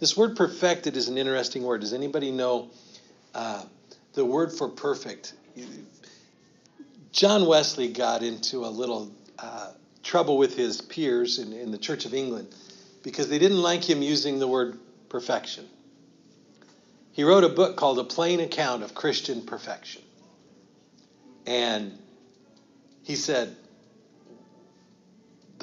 This 0.00 0.16
word 0.16 0.34
perfected 0.34 0.96
is 0.96 1.08
an 1.08 1.18
interesting 1.18 1.62
word. 1.62 1.82
Does 1.82 1.92
anybody 1.92 2.30
know 2.30 2.70
uh, 3.34 3.62
the 4.14 4.24
word 4.24 4.50
for 4.50 4.70
perfect? 4.70 5.34
John 7.12 7.44
Wesley 7.44 7.92
got 7.92 8.22
into 8.22 8.64
a 8.64 8.68
little 8.68 9.12
uh, 9.38 9.72
trouble 10.02 10.38
with 10.38 10.56
his 10.56 10.80
peers 10.80 11.38
in, 11.38 11.52
in 11.52 11.70
the 11.70 11.76
Church 11.76 12.06
of 12.06 12.14
England 12.14 12.48
because 13.02 13.28
they 13.28 13.38
didn't 13.38 13.60
like 13.60 13.84
him 13.84 14.00
using 14.00 14.38
the 14.38 14.48
word 14.48 14.78
perfection. 15.10 15.68
He 17.12 17.24
wrote 17.24 17.44
a 17.44 17.50
book 17.50 17.76
called 17.76 17.98
A 17.98 18.04
Plain 18.04 18.40
Account 18.40 18.82
of 18.84 18.94
Christian 18.94 19.42
Perfection. 19.42 20.00
And 21.44 21.98
he 23.02 23.16
said, 23.16 23.54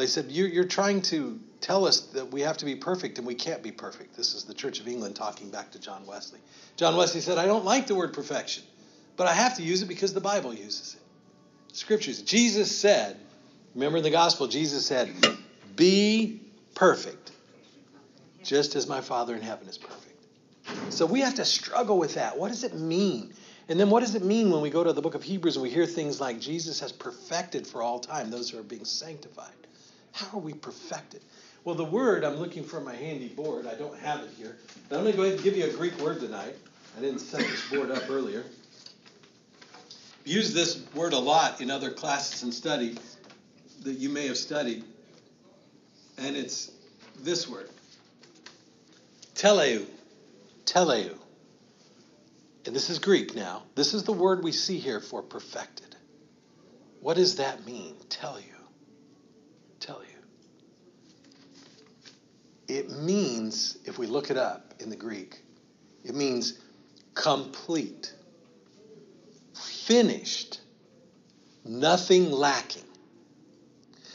they 0.01 0.07
said, 0.07 0.31
you're, 0.31 0.47
you're 0.47 0.63
trying 0.63 1.01
to 1.03 1.39
tell 1.61 1.85
us 1.85 2.01
that 2.13 2.31
we 2.31 2.41
have 2.41 2.57
to 2.57 2.65
be 2.65 2.75
perfect 2.75 3.19
and 3.19 3.27
we 3.27 3.35
can't 3.35 3.61
be 3.61 3.71
perfect. 3.71 4.17
This 4.17 4.33
is 4.33 4.43
the 4.43 4.53
Church 4.53 4.79
of 4.79 4.87
England 4.87 5.15
talking 5.15 5.49
back 5.51 5.71
to 5.71 5.79
John 5.79 6.05
Wesley. 6.07 6.39
John 6.75 6.97
Wesley 6.97 7.21
said, 7.21 7.37
I 7.37 7.45
don't 7.45 7.65
like 7.65 7.85
the 7.85 7.93
word 7.93 8.13
perfection, 8.13 8.63
but 9.15 9.27
I 9.27 9.33
have 9.33 9.57
to 9.57 9.63
use 9.63 9.83
it 9.83 9.87
because 9.87 10.13
the 10.13 10.21
Bible 10.21 10.53
uses 10.53 10.95
it. 10.95 11.75
Scriptures. 11.75 12.21
Jesus 12.23 12.75
said, 12.75 13.17
remember 13.75 13.99
in 13.99 14.03
the 14.03 14.09
gospel, 14.09 14.47
Jesus 14.47 14.85
said, 14.85 15.13
Be 15.75 16.41
perfect, 16.73 17.31
just 18.43 18.75
as 18.75 18.87
my 18.87 19.01
Father 19.01 19.35
in 19.35 19.41
heaven 19.41 19.67
is 19.67 19.77
perfect. 19.77 20.07
So 20.89 21.05
we 21.05 21.21
have 21.21 21.35
to 21.35 21.45
struggle 21.45 21.99
with 21.99 22.15
that. 22.15 22.37
What 22.37 22.49
does 22.49 22.63
it 22.63 22.73
mean? 22.73 23.33
And 23.69 23.79
then 23.79 23.89
what 23.89 23.99
does 23.99 24.15
it 24.15 24.23
mean 24.23 24.49
when 24.49 24.61
we 24.61 24.69
go 24.69 24.83
to 24.83 24.91
the 24.93 25.01
book 25.01 25.15
of 25.15 25.23
Hebrews 25.23 25.55
and 25.55 25.63
we 25.63 25.69
hear 25.69 25.85
things 25.85 26.19
like 26.19 26.39
Jesus 26.39 26.79
has 26.79 26.91
perfected 26.91 27.67
for 27.67 27.81
all 27.83 27.99
time 27.99 28.31
those 28.31 28.49
who 28.49 28.59
are 28.59 28.63
being 28.63 28.83
sanctified? 28.83 29.53
How 30.11 30.37
are 30.37 30.41
we 30.41 30.53
perfected? 30.53 31.21
Well, 31.63 31.75
the 31.75 31.85
word, 31.85 32.23
I'm 32.23 32.37
looking 32.37 32.63
for 32.63 32.81
my 32.81 32.95
handy 32.95 33.27
board. 33.27 33.67
I 33.67 33.75
don't 33.75 33.97
have 33.99 34.21
it 34.21 34.31
here. 34.37 34.57
But 34.89 34.97
I'm 34.97 35.03
going 35.03 35.13
to 35.13 35.17
go 35.17 35.23
ahead 35.23 35.35
and 35.35 35.43
give 35.43 35.55
you 35.55 35.65
a 35.65 35.73
Greek 35.73 35.97
word 35.99 36.19
tonight. 36.19 36.55
I 36.97 37.01
didn't 37.01 37.19
set 37.19 37.41
this 37.41 37.69
board 37.69 37.91
up 37.91 38.09
earlier. 38.09 38.43
Use 40.25 40.53
this 40.53 40.83
word 40.93 41.13
a 41.13 41.19
lot 41.19 41.61
in 41.61 41.71
other 41.71 41.91
classes 41.91 42.43
and 42.43 42.53
study 42.53 42.97
that 43.83 43.93
you 43.93 44.09
may 44.09 44.27
have 44.27 44.37
studied. 44.37 44.83
And 46.17 46.35
it's 46.35 46.71
this 47.19 47.47
word 47.47 47.69
teleu. 49.35 49.85
Teleu. 50.65 51.17
And 52.65 52.75
this 52.75 52.91
is 52.91 52.99
Greek 52.99 53.33
now. 53.33 53.63
This 53.73 53.95
is 53.95 54.03
the 54.03 54.13
word 54.13 54.43
we 54.43 54.51
see 54.51 54.77
here 54.77 54.99
for 54.99 55.23
perfected. 55.23 55.95
What 56.99 57.17
does 57.17 57.37
that 57.37 57.65
mean? 57.65 57.95
Tell 58.09 58.39
you. 58.39 58.60
Tell 59.81 60.01
you. 60.01 60.07
It 62.73 62.89
means, 62.91 63.77
if 63.83 63.97
we 63.97 64.07
look 64.07 64.31
it 64.31 64.37
up 64.37 64.75
in 64.79 64.89
the 64.89 64.95
Greek, 64.95 65.41
it 66.05 66.15
means 66.15 66.59
complete, 67.15 68.13
finished, 69.53 70.61
nothing 71.65 72.31
lacking. 72.31 72.85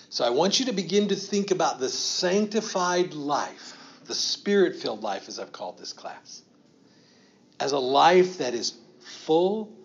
So 0.09 0.25
I 0.25 0.31
want 0.31 0.59
you 0.59 0.67
to 0.67 0.73
begin 0.73 1.09
to 1.09 1.17
think 1.17 1.51
about 1.51 1.81
the 1.81 1.91
sanctified 1.91 3.13
life, 3.13 3.77
the 4.07 4.15
spirit 4.15 4.77
filled 4.77 5.03
life, 5.03 5.29
as 5.29 5.39
I've 5.39 5.53
called 5.53 5.79
this 5.79 5.93
class, 5.93 6.43
as 7.61 7.73
a 7.73 7.79
life 7.79 8.39
that 8.39 8.55
is 8.55 8.73
full 9.01 9.77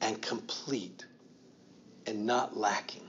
and 0.00 0.20
complete 0.20 1.04
and 2.06 2.26
not 2.26 2.56
lacking. 2.56 3.07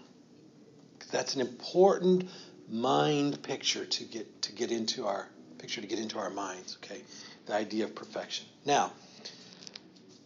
That's 1.12 1.36
an 1.36 1.42
important 1.42 2.30
mind 2.70 3.42
picture 3.42 3.86
to 3.86 4.04
get 4.04 4.44
to 4.44 4.52
get 4.52 4.72
into 4.72 5.08
our 5.08 5.28
picture 5.58 5.82
to 5.82 5.88
get 5.88 6.00
into 6.00 6.18
our 6.18 6.30
minds, 6.30 6.78
okay? 6.84 7.02
The 7.46 7.54
idea 7.54 7.84
of 7.84 7.94
perfection. 7.94 8.46
Now, 8.66 8.92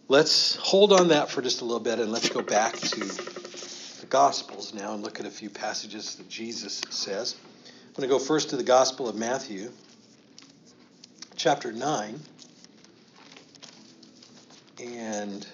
let's 0.08 0.56
hold 0.56 0.94
on 0.94 1.10
that 1.10 1.30
for 1.30 1.42
just 1.42 1.62
a 1.62 1.66
little 1.66 1.80
bit 1.80 2.00
and 2.00 2.12
let's 2.12 2.30
go 2.30 2.42
back 2.42 2.76
to 2.76 3.00
the 3.00 4.06
Gospels 4.10 4.74
now 4.74 4.94
and 4.94 5.02
look 5.02 5.20
at 5.20 5.26
a 5.26 5.32
few 5.32 5.50
passages 5.50 6.16
that 6.16 6.30
Jesus 6.30 6.82
says. 6.90 7.36
I'm 7.66 7.94
going 7.96 8.08
to 8.08 8.14
go 8.14 8.20
first 8.20 8.52
to 8.52 8.58
the 8.58 8.64
Gospel 8.64 9.10
of 9.10 9.16
Matthew, 9.16 9.72
chapter 11.36 11.72
9, 11.72 12.20
and 14.84 15.48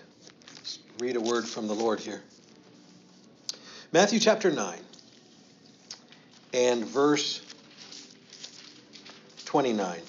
read 1.00 1.15
a 1.15 1.21
word 1.21 1.48
from 1.48 1.67
the 1.67 1.75
Lord 1.75 2.00
here. 2.00 2.21
Matthew 3.91 4.19
chapter 4.19 4.51
9 4.51 4.79
and 6.53 6.86
verse 6.86 7.41
29. 9.46 10.00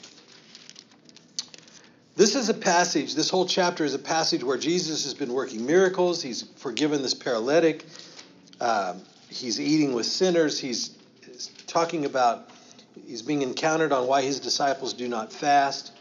This 2.16 2.34
is 2.34 2.48
a 2.50 2.54
passage, 2.54 3.14
this 3.14 3.30
whole 3.30 3.46
chapter 3.46 3.84
is 3.84 3.94
a 3.94 3.98
passage 3.98 4.44
where 4.44 4.58
Jesus 4.58 5.04
has 5.04 5.14
been 5.14 5.32
working 5.32 5.64
miracles. 5.64 6.20
He's 6.20 6.42
forgiven 6.56 7.02
this 7.02 7.14
paralytic. 7.14 7.86
Um, 8.60 9.00
he's 9.30 9.58
eating 9.58 9.94
with 9.94 10.04
sinners. 10.04 10.58
He's, 10.60 10.98
he's 11.24 11.48
talking 11.66 12.04
about, 12.04 12.50
he's 13.06 13.22
being 13.22 13.40
encountered 13.40 13.92
on 13.92 14.06
why 14.06 14.20
his 14.20 14.40
disciples 14.40 14.92
do 14.92 15.08
not 15.08 15.32
fast. 15.32 15.92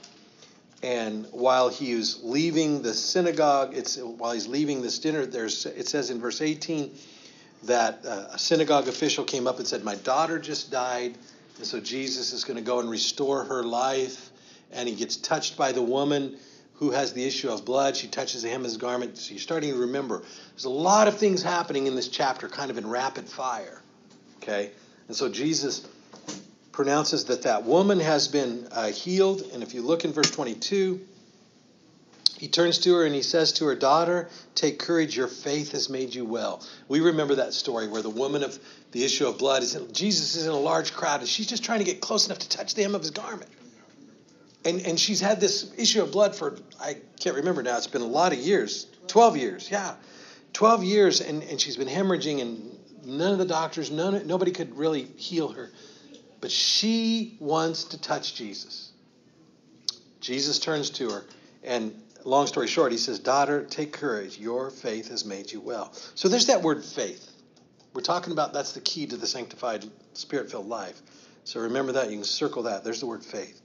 And 0.81 1.25
while 1.31 1.69
he 1.69 1.91
is 1.91 2.21
leaving 2.23 2.81
the 2.81 2.93
synagogue, 2.93 3.75
it's 3.75 3.97
while 3.97 4.33
he's 4.33 4.47
leaving 4.47 4.81
this 4.81 4.99
dinner, 4.99 5.25
there's 5.25 5.65
it 5.65 5.87
says 5.87 6.09
in 6.09 6.19
verse 6.19 6.41
18, 6.41 6.93
that 7.63 8.05
uh, 8.05 8.27
a 8.33 8.39
synagogue 8.39 8.87
official 8.87 9.23
came 9.23 9.47
up 9.47 9.57
and 9.59 9.67
said, 9.67 9.83
My 9.83 9.95
daughter 9.95 10.39
just 10.39 10.71
died, 10.71 11.17
and 11.57 11.65
so 11.65 11.79
Jesus 11.79 12.33
is 12.33 12.43
going 12.43 12.57
to 12.57 12.63
go 12.63 12.79
and 12.79 12.89
restore 12.89 13.43
her 13.43 13.63
life. 13.63 14.29
And 14.71 14.87
he 14.87 14.95
gets 14.95 15.15
touched 15.17 15.57
by 15.57 15.71
the 15.71 15.81
woman 15.81 16.37
who 16.75 16.91
has 16.91 17.11
the 17.13 17.25
issue 17.25 17.49
of 17.49 17.65
blood. 17.65 17.97
She 17.97 18.07
touches 18.07 18.43
the 18.43 18.49
hem 18.49 18.61
of 18.61 18.65
his 18.65 18.77
garment. 18.77 19.17
So 19.17 19.31
you're 19.31 19.39
starting 19.39 19.73
to 19.73 19.79
remember. 19.79 20.21
There's 20.51 20.65
a 20.65 20.69
lot 20.69 21.07
of 21.07 21.17
things 21.17 21.43
happening 21.43 21.87
in 21.87 21.95
this 21.95 22.07
chapter, 22.07 22.47
kind 22.47 22.71
of 22.71 22.77
in 22.77 22.87
rapid 22.87 23.27
fire. 23.27 23.81
Okay? 24.37 24.71
And 25.07 25.17
so 25.17 25.27
Jesus 25.27 25.87
pronounces 26.71 27.25
that 27.25 27.41
that 27.41 27.65
woman 27.65 27.99
has 27.99 28.29
been 28.29 28.67
uh, 28.71 28.87
healed. 28.87 29.41
And 29.53 29.61
if 29.61 29.73
you 29.73 29.81
look 29.81 30.05
in 30.05 30.13
verse 30.13 30.31
22, 30.31 31.01
he 32.39 32.47
turns 32.47 32.79
to 32.79 32.95
her 32.95 33.05
and 33.05 33.13
he 33.13 33.21
says 33.21 33.51
to 33.53 33.65
her, 33.65 33.75
Daughter, 33.75 34.29
take 34.55 34.79
courage, 34.79 35.17
your 35.17 35.27
faith 35.27 35.73
has 35.73 35.89
made 35.89 36.15
you 36.15 36.23
well. 36.23 36.65
We 36.87 37.01
remember 37.01 37.35
that 37.35 37.53
story 37.53 37.89
where 37.89 38.01
the 38.01 38.09
woman 38.09 38.43
of 38.43 38.57
the 38.93 39.03
issue 39.03 39.27
of 39.27 39.37
blood 39.37 39.61
is 39.61 39.75
in, 39.75 39.91
Jesus 39.91 40.35
is 40.35 40.45
in 40.45 40.53
a 40.53 40.57
large 40.57 40.93
crowd 40.93 41.19
and 41.19 41.27
she's 41.27 41.47
just 41.47 41.65
trying 41.65 41.79
to 41.79 41.85
get 41.85 41.99
close 41.99 42.27
enough 42.27 42.39
to 42.39 42.47
touch 42.47 42.75
the 42.75 42.83
hem 42.83 42.95
of 42.95 43.01
his 43.01 43.11
garment. 43.11 43.51
And, 44.63 44.79
and 44.85 44.97
she's 44.97 45.19
had 45.19 45.41
this 45.41 45.73
issue 45.77 46.01
of 46.01 46.13
blood 46.13 46.33
for, 46.33 46.57
I 46.79 46.95
can't 47.19 47.35
remember 47.35 47.61
now, 47.61 47.75
it's 47.75 47.87
been 47.87 48.01
a 48.01 48.07
lot 48.07 48.31
of 48.31 48.39
years 48.39 48.87
12 49.07 49.35
years, 49.35 49.69
yeah. 49.69 49.95
12 50.53 50.83
years, 50.85 51.19
and, 51.19 51.43
and 51.43 51.59
she's 51.59 51.75
been 51.75 51.89
hemorrhaging, 51.89 52.41
and 52.41 52.77
none 53.03 53.33
of 53.33 53.37
the 53.37 53.45
doctors, 53.45 53.91
none, 53.91 54.25
nobody 54.25 54.51
could 54.51 54.77
really 54.77 55.03
heal 55.03 55.49
her. 55.49 55.71
But 56.39 56.51
she 56.51 57.35
wants 57.41 57.83
to 57.85 58.01
touch 58.01 58.35
Jesus. 58.35 58.91
Jesus 60.21 60.59
turns 60.59 60.89
to 60.91 61.09
her 61.09 61.25
and 61.63 61.93
long 62.29 62.47
story 62.47 62.67
short, 62.67 62.91
he 62.91 62.97
says, 62.97 63.19
Daughter, 63.19 63.65
take 63.65 63.91
courage. 63.91 64.37
Your 64.37 64.69
faith 64.69 65.09
has 65.09 65.25
made 65.25 65.51
you 65.51 65.59
well. 65.59 65.91
So 66.15 66.29
there's 66.29 66.47
that 66.47 66.61
word 66.61 66.83
faith. 66.83 67.29
We're 67.93 68.01
talking 68.01 68.31
about 68.31 68.53
that's 68.53 68.73
the 68.73 68.81
key 68.81 69.07
to 69.07 69.17
the 69.17 69.27
sanctified, 69.27 69.85
spirit 70.13 70.51
filled 70.51 70.67
life. 70.67 71.01
So 71.43 71.59
remember 71.59 71.93
that. 71.93 72.09
You 72.09 72.17
can 72.17 72.23
circle 72.23 72.63
that. 72.63 72.83
There's 72.83 72.99
the 72.99 73.07
word 73.07 73.23
faith. 73.25 73.59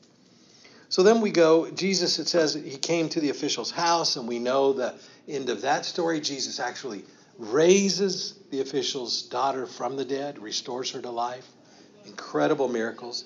So 0.89 1.03
then 1.03 1.21
we 1.21 1.31
go, 1.31 1.71
Jesus, 1.71 2.19
it 2.19 2.29
says 2.29 2.55
he 2.55 2.77
came 2.77 3.09
to 3.11 3.21
the 3.21 3.31
official's 3.31 3.71
house, 3.71 4.17
and 4.17 4.29
we 4.29 4.39
know 4.39 4.73
the 4.73 4.95
end 5.29 5.51
of 5.51 5.63
that 5.63 5.85
story. 5.85 6.21
Jesus 6.21 6.61
actually 6.61 7.05
raises 7.39 8.35
the 8.51 8.61
official's 8.61 9.23
daughter 9.23 9.67
from 9.67 9.97
the 9.97 10.05
dead, 10.05 10.39
restores 10.39 10.91
her 10.93 11.03
to 11.03 11.11
life. 11.11 11.47
Incredible 12.07 12.69
miracles. 12.69 13.25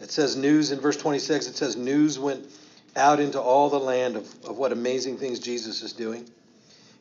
It 0.00 0.10
says 0.10 0.36
news 0.36 0.72
in 0.72 0.80
verse 0.80 0.96
26, 0.96 1.46
it 1.46 1.56
says 1.56 1.76
news 1.76 2.18
went 2.18 2.50
out 2.96 3.20
into 3.20 3.40
all 3.40 3.70
the 3.70 3.78
land 3.78 4.16
of, 4.16 4.24
of 4.44 4.56
what 4.56 4.72
amazing 4.72 5.18
things 5.18 5.38
Jesus 5.38 5.82
is 5.82 5.92
doing. 5.92 6.28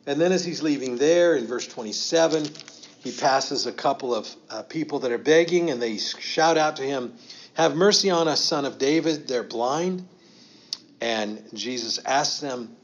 And 0.06 0.22
then 0.22 0.32
as 0.32 0.46
he's 0.46 0.62
leaving 0.62 0.98
there 0.98 1.36
in 1.36 1.48
verse 1.48 1.67
27, 1.67 2.48
he 3.03 3.12
passes 3.12 3.65
a 3.65 3.72
couple 3.72 4.15
of 4.15 4.29
uh, 4.50 4.63
people 4.63 5.00
that 5.00 5.12
are 5.12 5.17
begging 5.17 5.70
and 5.70 5.82
they 5.82 5.98
shout 5.98 6.58
out 6.58 6.77
to 6.77 6.84
him, 6.84 7.13
Have 7.53 7.75
mercy 7.75 8.10
on 8.10 8.27
us, 8.27 8.44
son 8.44 8.65
of 8.65 8.77
David. 8.77 9.27
They're 9.27 9.44
blind. 9.44 10.08
And 11.01 11.44
Jesus 11.53 12.00
asks 12.00 12.39
them, 12.39 12.75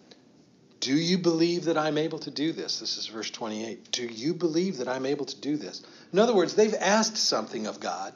Do 0.80 0.94
you 0.94 1.18
believe 1.18 1.66
that 1.66 1.78
I'm 1.78 1.98
able 1.98 2.20
to 2.20 2.32
do 2.32 2.52
this? 2.52 2.80
This 2.80 2.98
is 2.98 3.08
verse 3.08 3.32
28. 3.32 3.92
Do 3.92 4.06
you 4.06 4.34
believe 4.34 4.78
that 4.78 4.88
I'm 4.88 5.06
able 5.06 5.26
to 5.26 5.40
do 5.40 5.58
this? 5.58 5.82
In 6.12 6.20
other 6.20 6.36
words, 6.36 6.56
they've 6.56 6.76
asked 6.76 7.18
something 7.18 7.68
of 7.68 7.80
God, 7.80 8.14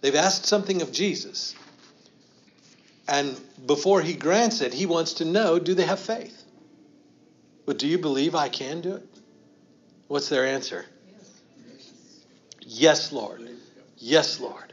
they've 0.00 0.14
asked 0.14 0.46
something 0.46 0.82
of 0.82 0.92
Jesus. 0.92 1.54
And 3.06 3.38
before 3.66 4.00
he 4.00 4.14
grants 4.14 4.60
it, 4.60 4.72
he 4.72 4.86
wants 4.86 5.14
to 5.14 5.24
know 5.24 5.58
do 5.58 5.74
they 5.74 5.84
have 5.84 6.00
faith? 6.00 6.42
But 7.66 7.78
do 7.78 7.86
you 7.86 7.98
believe 7.98 8.34
I 8.34 8.48
can 8.48 8.80
do 8.80 8.94
it? 8.94 9.06
What's 10.08 10.28
their 10.28 10.46
answer? 10.46 10.84
Yes, 12.60 13.12
Lord. 13.12 13.48
Yes, 13.98 14.40
Lord. 14.40 14.72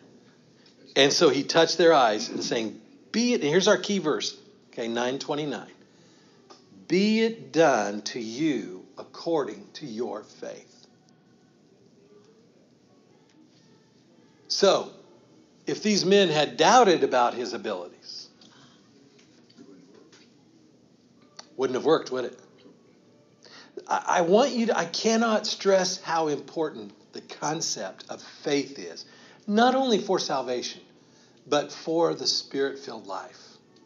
And 0.96 1.12
so 1.12 1.30
he 1.30 1.44
touched 1.44 1.78
their 1.78 1.94
eyes 1.94 2.30
and 2.30 2.44
saying, 2.44 2.80
Be 3.12 3.34
it, 3.34 3.42
and 3.42 3.50
here's 3.50 3.68
our 3.68 3.78
key 3.78 4.00
verse, 4.00 4.38
okay, 4.72 4.88
929. 4.88 5.68
Be 6.88 7.22
it 7.22 7.54
done 7.54 8.02
to 8.04 8.20
you 8.20 8.86
according 8.98 9.66
to 9.74 9.86
your 9.86 10.24
faith. 10.24 10.88
So, 14.50 14.92
if 15.72 15.82
these 15.82 16.06
men 16.06 16.30
had 16.30 16.58
doubted 16.58 17.04
about 17.04 17.34
his 17.34 17.54
abilities, 17.54 18.22
Wouldn't 21.62 21.76
have 21.76 21.86
worked, 21.86 22.12
would 22.12 22.26
it? 22.26 22.40
I, 23.88 24.22
want 24.22 24.54
you 24.54 24.66
to, 24.66 24.76
I 24.76 24.86
cannot 24.86 25.46
stress 25.46 26.02
how 26.02 26.28
important 26.28 26.92
the 27.14 27.22
concept 27.22 28.06
of 28.10 28.20
faith 28.20 28.80
is, 28.80 29.06
not 29.46 29.76
only 29.76 30.00
for 30.00 30.18
salvation, 30.18 30.82
but 31.48 31.72
for 31.72 32.16
the 32.16 32.26
spirit 32.26 32.80
filled 32.80 33.06
life. 33.06 33.40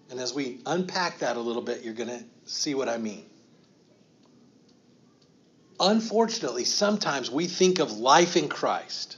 And 0.10 0.22
as 0.22 0.34
we 0.34 0.62
unpack 0.66 1.20
that 1.20 1.36
a 1.36 1.42
little 1.42 1.62
bit, 1.62 1.84
you're 1.84 1.94
going 1.94 2.08
to 2.08 2.24
see 2.46 2.76
what 2.76 2.88
I 2.88 2.98
mean. 2.98 3.26
Unfortunately, 5.78 6.64
sometimes 6.64 7.30
we 7.30 7.46
think 7.46 7.80
of 7.80 7.92
life 7.92 8.38
in 8.38 8.48
Christ 8.48 9.18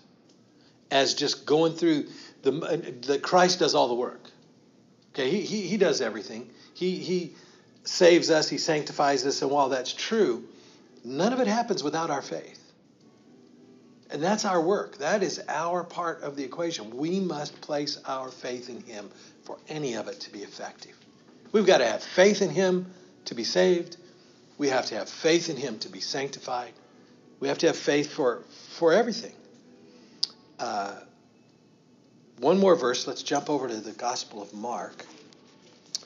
as 0.89 1.13
just 1.13 1.45
going 1.45 1.74
through 1.74 2.07
the, 2.44 2.51
the 3.06 3.20
Christ 3.20 3.60
does 3.60 3.75
all 3.75 3.88
the 3.88 3.96
work. 3.96 4.29
Okay, 5.13 5.29
he, 5.29 5.41
he, 5.41 5.62
he 5.62 5.77
does 5.77 6.01
everything. 6.01 6.50
He, 6.74 6.98
he 6.98 7.36
saves 7.84 8.29
us, 8.29 8.50
he 8.50 8.58
sanctifies 8.58 9.25
us, 9.25 9.41
and 9.41 9.50
while 9.50 9.70
that's 9.70 9.94
true, 9.94 10.44
none 11.03 11.34
of 11.34 11.39
it 11.39 11.48
happens 11.48 11.84
without 11.84 12.10
our 12.10 12.22
faith. 12.22 12.63
And 14.10 14.24
that's 14.24 14.46
our 14.46 14.62
work. 14.62 15.00
That 15.00 15.22
is 15.24 15.41
our 15.50 15.84
part 15.84 16.22
of 16.22 16.36
the 16.36 16.44
equation. 16.44 16.96
We 16.96 17.20
must 17.20 17.60
place 17.62 18.00
our 18.06 18.29
faith 18.29 18.70
in 18.70 18.82
Him 18.82 19.10
for 19.44 19.58
any 19.67 19.96
of 19.96 20.08
it 20.08 20.20
to 20.22 20.32
be 20.32 20.39
effective. 20.39 20.96
We've 21.51 21.65
got 21.65 21.79
to 21.79 21.86
have 21.86 22.03
faith 22.03 22.41
in 22.41 22.50
Him 22.50 22.91
to 23.25 23.36
be 23.36 23.44
saved. 23.44 23.98
We 24.58 24.70
have 24.70 24.86
to 24.88 24.96
have 24.96 25.10
faith 25.10 25.50
in 25.50 25.58
Him 25.58 25.79
to 25.79 25.89
be 25.89 26.00
sanctified. 26.00 26.72
We 27.39 27.50
have 27.50 27.58
to 27.60 27.67
have 27.67 27.75
faith 27.75 28.12
for, 28.12 28.44
for 28.77 28.94
everything. 28.94 29.34
Uh, 30.58 30.96
one 32.39 32.60
more 32.60 32.75
verse. 32.75 33.08
Let's 33.08 33.24
jump 33.24 33.50
over 33.50 33.67
to 33.67 33.75
the 33.75 33.91
Gospel 33.91 34.41
of 34.41 34.53
Mark. 34.53 35.06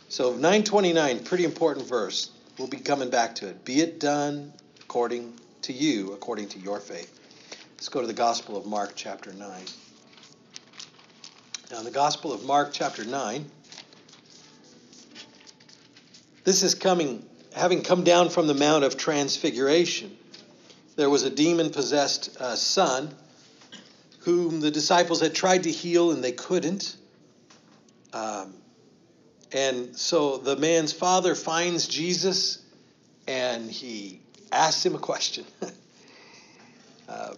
So 0.10 0.32
929, 0.32 1.24
pretty 1.24 1.46
important 1.46 1.88
verse. 1.88 2.32
We'll 2.58 2.68
be 2.68 2.78
coming 2.78 3.10
back 3.10 3.36
to 3.36 3.48
it. 3.48 3.64
Be 3.64 3.82
it 3.82 4.00
done 4.00 4.54
according 4.82 5.34
to 5.64 5.74
you, 5.74 6.14
according 6.14 6.50
to 6.50 6.60
your 6.60 6.80
faith. 6.80 7.20
Let's 7.76 7.90
go 7.90 8.02
to 8.02 8.08
the 8.08 8.14
Gospel 8.14 8.58
of 8.58 8.66
Mark, 8.66 8.94
chapter 8.96 9.34
9. 9.34 9.62
Now, 11.72 11.82
the 11.82 11.92
Gospel 11.92 12.34
of 12.34 12.44
Mark, 12.44 12.72
chapter 12.74 13.06
9, 13.06 13.50
this 16.44 16.64
is 16.64 16.76
coming, 16.76 17.26
having 17.56 17.82
come 17.82 18.04
down 18.04 18.30
from 18.30 18.48
the 18.48 18.54
Mount 18.54 18.84
of 18.84 18.98
Transfiguration. 18.98 20.18
There 20.98 21.10
was 21.10 21.24
a 21.24 21.30
demon 21.30 21.70
possessed 21.70 22.36
uh, 22.40 22.56
son 22.56 23.16
whom 24.22 24.60
the 24.60 24.72
disciples 24.72 25.22
had 25.22 25.34
tried 25.34 25.64
to 25.64 25.72
heal 25.72 26.12
and 26.12 26.24
they 26.24 26.32
couldn't. 26.32 26.96
Um, 28.14 28.54
and 29.52 29.98
so 29.98 30.38
the 30.38 30.56
man's 30.56 30.94
father 30.94 31.36
finds 31.36 31.88
Jesus 31.88 32.64
and 33.28 33.70
he 33.70 34.22
asks 34.52 34.86
him 34.86 34.96
a 34.96 35.00
question. 35.00 35.46
um, 37.10 37.38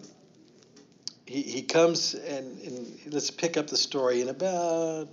he, 1.26 1.42
he 1.42 1.62
comes 1.62 2.14
and, 2.14 2.60
and 2.62 3.00
let's 3.12 3.30
pick 3.30 3.56
up 3.56 3.68
the 3.68 3.76
story 3.76 4.20
in 4.20 4.28
about, 4.28 5.08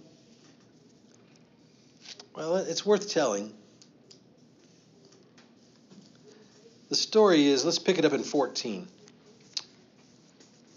well, 2.35 2.57
it's 2.57 2.85
worth 2.85 3.09
telling. 3.09 3.53
The 6.89 6.95
story 6.95 7.47
is, 7.47 7.63
let's 7.63 7.79
pick 7.79 7.97
it 7.97 8.03
up 8.03 8.11
in 8.11 8.23
14. 8.23 8.87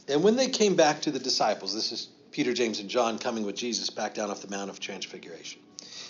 And 0.09 0.23
when 0.23 0.37
they 0.37 0.49
came 0.49 0.77
back 0.77 1.03
to 1.03 1.11
the 1.11 1.19
disciples, 1.19 1.75
this 1.75 1.93
is 1.93 2.09
Peter, 2.31 2.53
James, 2.53 2.81
and 2.81 2.91
John 2.91 3.19
coming 3.19 3.45
with 3.45 3.57
Jesus 3.57 3.91
back 3.91 4.15
down 4.15 4.31
off 4.31 4.43
the 4.43 4.51
Mount 4.51 4.71
of 4.71 4.81
Transfiguration. 4.81 5.61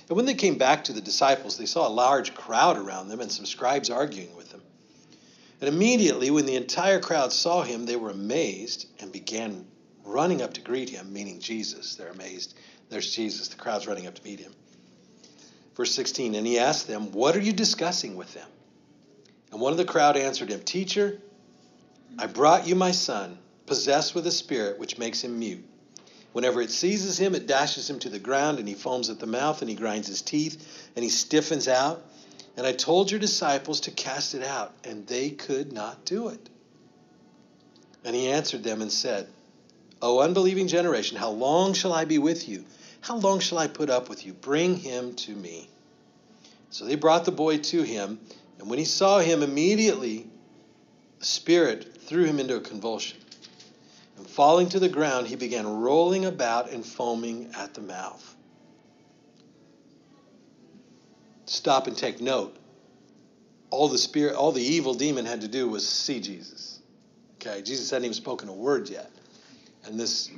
And 0.09 0.16
when 0.16 0.26
they 0.26 0.35
came 0.35 0.59
back 0.59 0.85
to 0.85 0.92
the 0.92 1.00
disciples, 1.00 1.57
they 1.57 1.66
saw 1.66 1.87
a 1.87 1.90
large 1.90 2.35
crowd 2.35 2.76
around 2.76 3.09
them 3.09 3.20
and 3.20 3.30
some 3.30 3.46
scribes 3.46 3.90
arguing 3.90 4.35
with 4.37 4.50
them. 4.50 4.62
And 5.61 5.68
immediately, 5.68 6.30
when 6.30 6.46
the 6.46 6.57
entire 6.57 7.00
crowd 7.00 7.33
saw 7.33 7.62
him, 7.62 7.87
they 7.87 7.96
were 7.96 8.11
amazed 8.11 8.87
and 9.00 9.12
began 9.12 9.66
running 10.04 10.42
up 10.42 10.54
to 10.54 10.61
greet 10.61 10.90
him, 10.90 11.12
meaning 11.12 11.40
Jesus. 11.40 11.94
They're 11.94 12.11
amazed. 12.11 12.54
There's 12.90 13.14
Jesus. 13.14 13.48
The 13.48 13.57
crowd's 13.57 13.87
running 13.87 14.07
up 14.07 14.14
to 14.14 14.24
meet 14.24 14.40
him. 14.40 14.52
Verse 15.74 15.94
16 15.94 16.35
And 16.35 16.46
he 16.46 16.59
asked 16.59 16.87
them, 16.87 17.12
What 17.12 17.37
are 17.37 17.40
you 17.40 17.52
discussing 17.52 18.16
with 18.16 18.33
them? 18.35 18.48
And 19.52 19.61
one 19.61 19.72
of 19.72 19.78
the 19.78 19.85
crowd 19.85 20.16
answered 20.16 20.50
him, 20.50 20.61
Teacher, 20.61 21.18
I 22.18 22.26
brought 22.26 22.66
you 22.66 22.74
my 22.74 22.90
son, 22.90 23.38
possessed 23.66 24.14
with 24.14 24.27
a 24.27 24.33
spirit 24.33 24.79
which 24.79 24.98
makes 24.98 25.22
him 25.22 25.38
mute. 25.38 25.64
Whenever 26.33 26.61
it 26.61 26.70
seizes 26.70 27.18
him, 27.18 27.35
it 27.35 27.46
dashes 27.46 27.88
him 27.88 27.98
to 28.00 28.09
the 28.09 28.18
ground, 28.18 28.59
and 28.59 28.66
he 28.66 28.74
foams 28.74 29.09
at 29.09 29.20
the 29.20 29.27
mouth, 29.27 29.61
and 29.61 29.70
he 29.70 29.77
grinds 29.77 30.09
his 30.09 30.20
teeth, 30.20 30.88
and 30.96 31.05
he 31.05 31.09
stiffens 31.09 31.68
out. 31.68 32.05
And 32.57 32.66
I 32.66 32.72
told 32.72 33.11
your 33.11 33.20
disciples 33.20 33.81
to 33.83 33.90
cast 33.90 34.35
it 34.35 34.42
out, 34.42 34.74
and 34.85 35.07
they 35.07 35.31
could 35.31 35.72
not 35.72 36.05
do 36.05 36.29
it. 36.29 36.48
And 38.05 38.14
he 38.14 38.31
answered 38.31 38.64
them 38.64 38.83
and 38.83 38.92
said, 38.92 39.29
O 40.03 40.20
unbelieving 40.20 40.68
generation, 40.68 41.16
how 41.16 41.31
long 41.31 41.72
shall 41.72 41.92
I 41.92 42.05
be 42.05 42.18
with 42.18 42.48
you? 42.48 42.64
How 43.00 43.16
long 43.16 43.38
shall 43.38 43.59
I 43.59 43.66
put 43.66 43.88
up 43.88 44.09
with 44.09 44.27
you? 44.27 44.33
Bring 44.33 44.77
him 44.77 45.14
to 45.14 45.33
me. 45.33 45.68
So 46.70 46.85
they 46.85 46.96
brought 46.96 47.24
the 47.24 47.33
boy 47.33 47.59
to 47.59 47.83
him, 47.83 48.18
and 48.59 48.68
when 48.68 48.79
he 48.79 48.85
saw 48.85 49.20
him, 49.20 49.42
immediately 49.42 50.27
the 51.20 51.24
Spirit 51.24 52.03
threw 52.03 52.24
him 52.24 52.40
into 52.40 52.57
a 52.57 52.61
convulsion. 52.61 53.18
And 54.16 54.27
falling 54.27 54.68
to 54.70 54.79
the 54.79 54.88
ground, 54.88 55.27
he 55.27 55.37
began 55.37 55.66
rolling 55.66 56.24
about 56.24 56.70
and 56.70 56.85
foaming 56.85 57.50
at 57.57 57.74
the 57.74 57.81
mouth. 57.81 58.35
stop 61.46 61.87
and 61.87 61.96
take 61.96 62.20
note. 62.20 62.57
All 63.70 63.88
the 63.88 63.98
spirit, 63.98 64.35
all 64.35 64.53
the 64.53 64.62
evil 64.62 64.94
demon 64.94 65.27
had 65.27 65.40
to 65.40 65.48
do 65.48 65.68
was 65.68 65.88
see 65.88 66.20
Jesus. 66.20 66.81
Okay, 67.37 67.62
Jesus 67.62 67.90
hadn't 67.90 68.05
even 68.05 68.14
spoken 68.14 68.48
a 68.48 68.53
word 68.53 68.88
yet, 68.88 69.11
and 69.85 69.98
this 69.98 70.31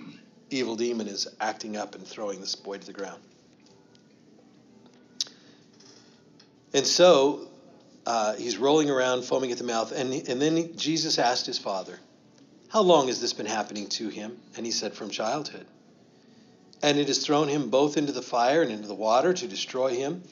evil 0.50 0.76
demon 0.76 1.06
is 1.06 1.28
acting 1.40 1.76
up 1.76 1.94
and 1.94 2.06
throwing 2.06 2.40
this 2.40 2.54
boy 2.54 2.78
to 2.78 2.86
the 2.86 2.92
ground. 2.92 3.22
And 6.72 6.86
so 6.86 7.48
uh, 8.06 8.34
he's 8.34 8.56
rolling 8.56 8.90
around, 8.90 9.24
foaming 9.24 9.52
at 9.52 9.58
the 9.58 9.64
mouth, 9.64 9.92
and 9.92 10.12
and 10.12 10.40
then 10.40 10.56
he, 10.56 10.68
Jesus 10.68 11.18
asked 11.18 11.46
his 11.46 11.58
father, 11.58 11.98
"How 12.68 12.82
long 12.82 13.08
has 13.08 13.20
this 13.20 13.32
been 13.32 13.46
happening 13.46 13.88
to 13.90 14.08
him?" 14.08 14.40
And 14.56 14.66
he 14.66 14.72
said, 14.72 14.94
"From 14.94 15.10
childhood." 15.10 15.66
And 16.82 16.98
it 16.98 17.08
has 17.08 17.18
thrown 17.18 17.48
him 17.48 17.70
both 17.70 17.96
into 17.96 18.12
the 18.12 18.22
fire 18.22 18.62
and 18.62 18.70
into 18.70 18.88
the 18.88 18.94
water 18.94 19.32
to 19.32 19.48
destroy 19.48 19.94
him. 19.94 20.22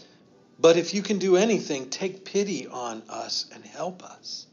But 0.58 0.76
if 0.76 0.94
you 0.94 1.02
can 1.02 1.18
do 1.18 1.36
anything, 1.36 1.90
take 1.90 2.24
pity 2.24 2.66
on 2.66 3.02
us 3.08 3.46
and 3.52 3.64
help 3.64 4.02
us. 4.02 4.46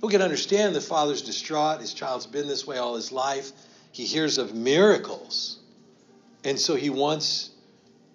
We 0.00 0.10
can 0.10 0.22
understand 0.22 0.74
the 0.74 0.80
father's 0.80 1.22
distraught. 1.22 1.80
His 1.80 1.92
child's 1.92 2.26
been 2.26 2.48
this 2.48 2.66
way 2.66 2.78
all 2.78 2.94
his 2.94 3.12
life. 3.12 3.52
He 3.92 4.04
hears 4.06 4.38
of 4.38 4.54
miracles. 4.54 5.58
And 6.44 6.58
so 6.58 6.76
he 6.76 6.88
wants 6.88 7.50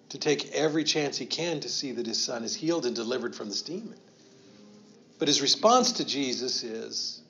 to 0.08 0.18
take 0.18 0.52
every 0.52 0.82
chance 0.82 1.16
he 1.16 1.26
can 1.26 1.60
to 1.60 1.68
see 1.68 1.92
that 1.92 2.06
his 2.06 2.22
son 2.22 2.42
is 2.42 2.54
healed 2.54 2.86
and 2.86 2.96
delivered 2.96 3.36
from 3.36 3.48
this 3.48 3.62
demon. 3.62 3.98
But 5.18 5.28
his 5.28 5.40
response 5.40 5.92
to 5.92 6.04
Jesus 6.04 6.62
is, 6.62 7.20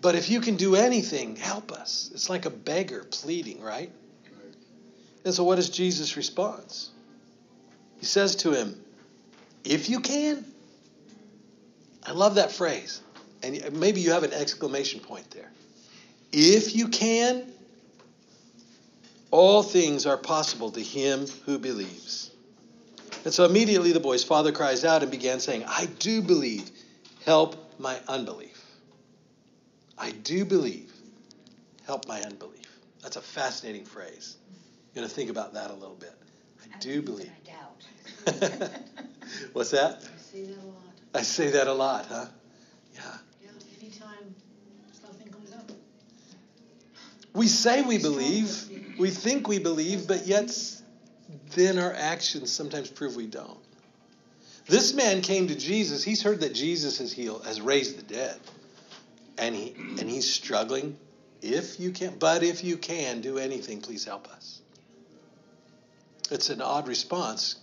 But 0.00 0.14
if 0.14 0.30
you 0.30 0.40
can 0.40 0.56
do 0.56 0.76
anything, 0.76 1.36
help 1.36 1.72
us. 1.72 2.10
It's 2.14 2.28
like 2.28 2.44
a 2.44 2.50
beggar 2.50 3.04
pleading, 3.04 3.60
right? 3.60 3.90
And 5.24 5.34
so, 5.34 5.42
what 5.42 5.58
is 5.58 5.70
Jesus' 5.70 6.16
response? 6.16 6.90
He 7.98 8.06
says 8.06 8.36
to 8.36 8.52
him, 8.52 8.80
If 9.64 9.88
you 9.88 10.00
can. 10.00 10.44
I 12.04 12.12
love 12.12 12.36
that 12.36 12.52
phrase. 12.52 13.00
And 13.42 13.72
maybe 13.72 14.00
you 14.00 14.12
have 14.12 14.22
an 14.22 14.32
exclamation 14.32 15.00
point 15.00 15.28
there. 15.32 15.50
If 16.32 16.76
you 16.76 16.88
can, 16.88 17.44
all 19.30 19.62
things 19.62 20.06
are 20.06 20.16
possible 20.16 20.70
to 20.70 20.80
him 20.80 21.26
who 21.44 21.58
believes. 21.58 22.30
And 23.24 23.34
so 23.34 23.44
immediately 23.44 23.90
the 23.90 24.00
boy's 24.00 24.22
father 24.22 24.52
cries 24.52 24.84
out 24.84 25.02
and 25.02 25.10
began 25.10 25.40
saying, 25.40 25.64
I 25.66 25.86
do 25.98 26.22
believe. 26.22 26.70
Help 27.24 27.56
my 27.80 27.98
unbelief. 28.06 28.45
I 29.98 30.10
do 30.10 30.44
believe. 30.44 30.92
Help 31.86 32.08
my 32.08 32.20
unbelief. 32.22 32.66
That's 33.02 33.16
a 33.16 33.20
fascinating 33.20 33.84
phrase. 33.84 34.36
You're 34.94 35.02
going 35.02 35.08
to 35.08 35.14
think 35.14 35.30
about 35.30 35.54
that 35.54 35.70
a 35.70 35.74
little 35.74 35.94
bit. 35.94 36.14
I 36.62 36.78
do 36.78 37.02
believe. 37.02 37.30
What's 39.52 39.70
that? 39.70 40.02
I 40.02 40.18
say 40.18 40.42
that 40.42 40.58
a 40.58 40.66
lot. 40.66 40.82
I 41.14 41.22
say 41.22 41.50
that 41.50 41.66
a 41.68 41.72
lot, 41.72 42.06
huh? 42.06 42.26
Yeah. 42.94 43.02
Yeah, 43.42 43.48
anytime 43.80 44.34
something 44.92 45.28
comes 45.28 45.52
up. 45.52 45.70
We 47.34 47.46
say 47.46 47.82
we 47.82 47.98
believe, 47.98 48.96
we 48.98 49.10
think 49.10 49.46
we 49.46 49.58
believe, 49.58 50.08
but 50.08 50.26
yet 50.26 50.50
then 51.54 51.78
our 51.78 51.92
actions 51.92 52.50
sometimes 52.50 52.90
prove 52.90 53.14
we 53.14 53.26
don't. 53.26 53.58
This 54.66 54.94
man 54.94 55.20
came 55.20 55.48
to 55.48 55.54
Jesus. 55.54 56.02
He's 56.02 56.22
heard 56.22 56.40
that 56.40 56.54
Jesus 56.54 56.98
has 56.98 57.12
healed, 57.12 57.44
has 57.46 57.60
raised 57.60 57.98
the 57.98 58.02
dead. 58.02 58.38
And 59.38 59.54
he 59.54 59.74
and 59.76 60.08
he's 60.08 60.32
struggling. 60.32 60.96
If 61.42 61.78
you 61.78 61.90
can, 61.90 62.16
but 62.18 62.42
if 62.42 62.64
you 62.64 62.76
can 62.76 63.20
do 63.20 63.38
anything, 63.38 63.80
please 63.80 64.04
help 64.04 64.28
us. 64.28 64.60
It's 66.30 66.50
an 66.50 66.60
odd 66.60 66.88
response 66.88 67.56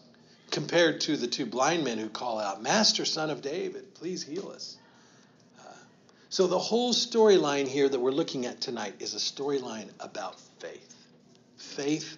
compared 0.54 1.02
to 1.02 1.18
the 1.18 1.28
two 1.28 1.48
blind 1.48 1.84
men 1.84 1.98
who 1.98 2.08
call 2.08 2.40
out, 2.40 2.62
Master, 2.62 3.06
Son 3.06 3.32
of 3.32 3.42
David, 3.42 3.96
please 3.96 4.24
heal 4.24 4.50
us. 4.50 4.78
Uh, 5.60 5.74
so, 6.30 6.46
the 6.48 6.60
whole 6.60 6.94
storyline 6.94 7.68
here 7.68 7.90
that 7.90 8.00
we're 8.00 8.12
looking 8.12 8.46
at 8.46 8.62
tonight 8.62 8.94
is 9.00 9.16
a 9.16 9.18
storyline 9.18 9.90
about 10.00 10.40
faith. 10.60 10.96
Faith 11.58 12.18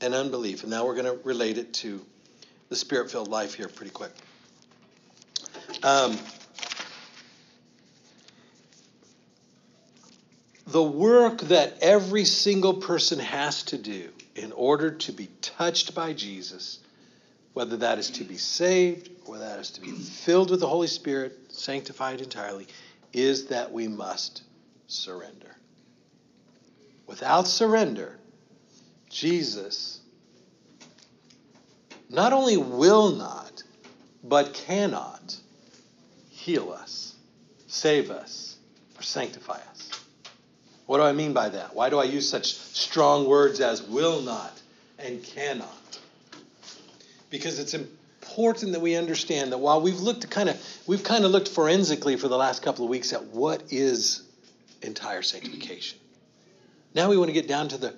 and 0.00 0.14
unbelief. 0.14 0.62
And 0.62 0.70
now 0.70 0.86
we're 0.86 0.94
going 0.94 1.06
to 1.06 1.20
relate 1.24 1.58
it 1.58 1.72
to 1.74 2.00
the 2.68 2.76
spirit 2.76 3.10
filled 3.10 3.28
life 3.28 3.54
here 3.54 3.68
pretty 3.68 3.90
quick. 3.90 4.12
Um, 5.82 6.16
the 10.68 10.82
work 10.82 11.40
that 11.42 11.78
every 11.80 12.26
single 12.26 12.74
person 12.74 13.18
has 13.18 13.62
to 13.64 13.78
do 13.78 14.10
in 14.34 14.52
order 14.52 14.90
to 14.90 15.12
be 15.12 15.28
touched 15.40 15.94
by 15.94 16.12
Jesus, 16.12 16.78
whether 17.54 17.78
that 17.78 17.98
is 17.98 18.10
to 18.10 18.24
be 18.24 18.36
saved, 18.36 19.08
or 19.24 19.38
that 19.38 19.58
is 19.58 19.70
to 19.70 19.80
be 19.80 19.92
filled 19.92 20.50
with 20.50 20.60
the 20.60 20.66
Holy 20.66 20.86
Spirit, 20.86 21.38
sanctified 21.48 22.20
entirely, 22.20 22.66
is 23.14 23.46
that 23.46 23.72
we 23.72 23.88
must 23.88 24.42
surrender. 24.88 25.56
Without 27.06 27.46
surrender, 27.46 28.18
Jesus 29.08 30.00
not 32.10 32.34
only 32.34 32.58
will 32.58 33.12
not, 33.12 33.62
but 34.22 34.52
cannot 34.52 35.34
heal 36.28 36.70
us, 36.72 37.14
save 37.66 38.10
us, 38.10 38.58
or 38.98 39.02
sanctify 39.02 39.58
us. 39.70 39.87
What 40.88 40.96
do 40.96 41.02
I 41.02 41.12
mean 41.12 41.34
by 41.34 41.50
that? 41.50 41.76
Why 41.76 41.90
do 41.90 41.98
I 41.98 42.04
use 42.04 42.26
such 42.26 42.54
strong 42.54 43.26
words 43.26 43.60
as 43.60 43.82
will 43.82 44.22
not 44.22 44.58
and 44.98 45.22
cannot? 45.22 45.98
Because 47.28 47.58
it's 47.58 47.74
important 47.74 48.72
that 48.72 48.80
we 48.80 48.96
understand 48.96 49.52
that 49.52 49.58
while 49.58 49.82
we've 49.82 50.00
looked 50.00 50.30
kind 50.30 50.48
of 50.48 50.58
we've 50.86 51.04
kind 51.04 51.26
of 51.26 51.30
looked 51.30 51.48
forensically 51.48 52.16
for 52.16 52.28
the 52.28 52.38
last 52.38 52.62
couple 52.62 52.86
of 52.86 52.90
weeks 52.90 53.12
at 53.12 53.22
what 53.22 53.64
is 53.70 54.22
entire 54.80 55.20
sanctification. 55.20 55.98
Now 56.94 57.10
we 57.10 57.18
want 57.18 57.28
to 57.28 57.34
get 57.34 57.46
down 57.46 57.68
to 57.68 57.76
the 57.76 57.94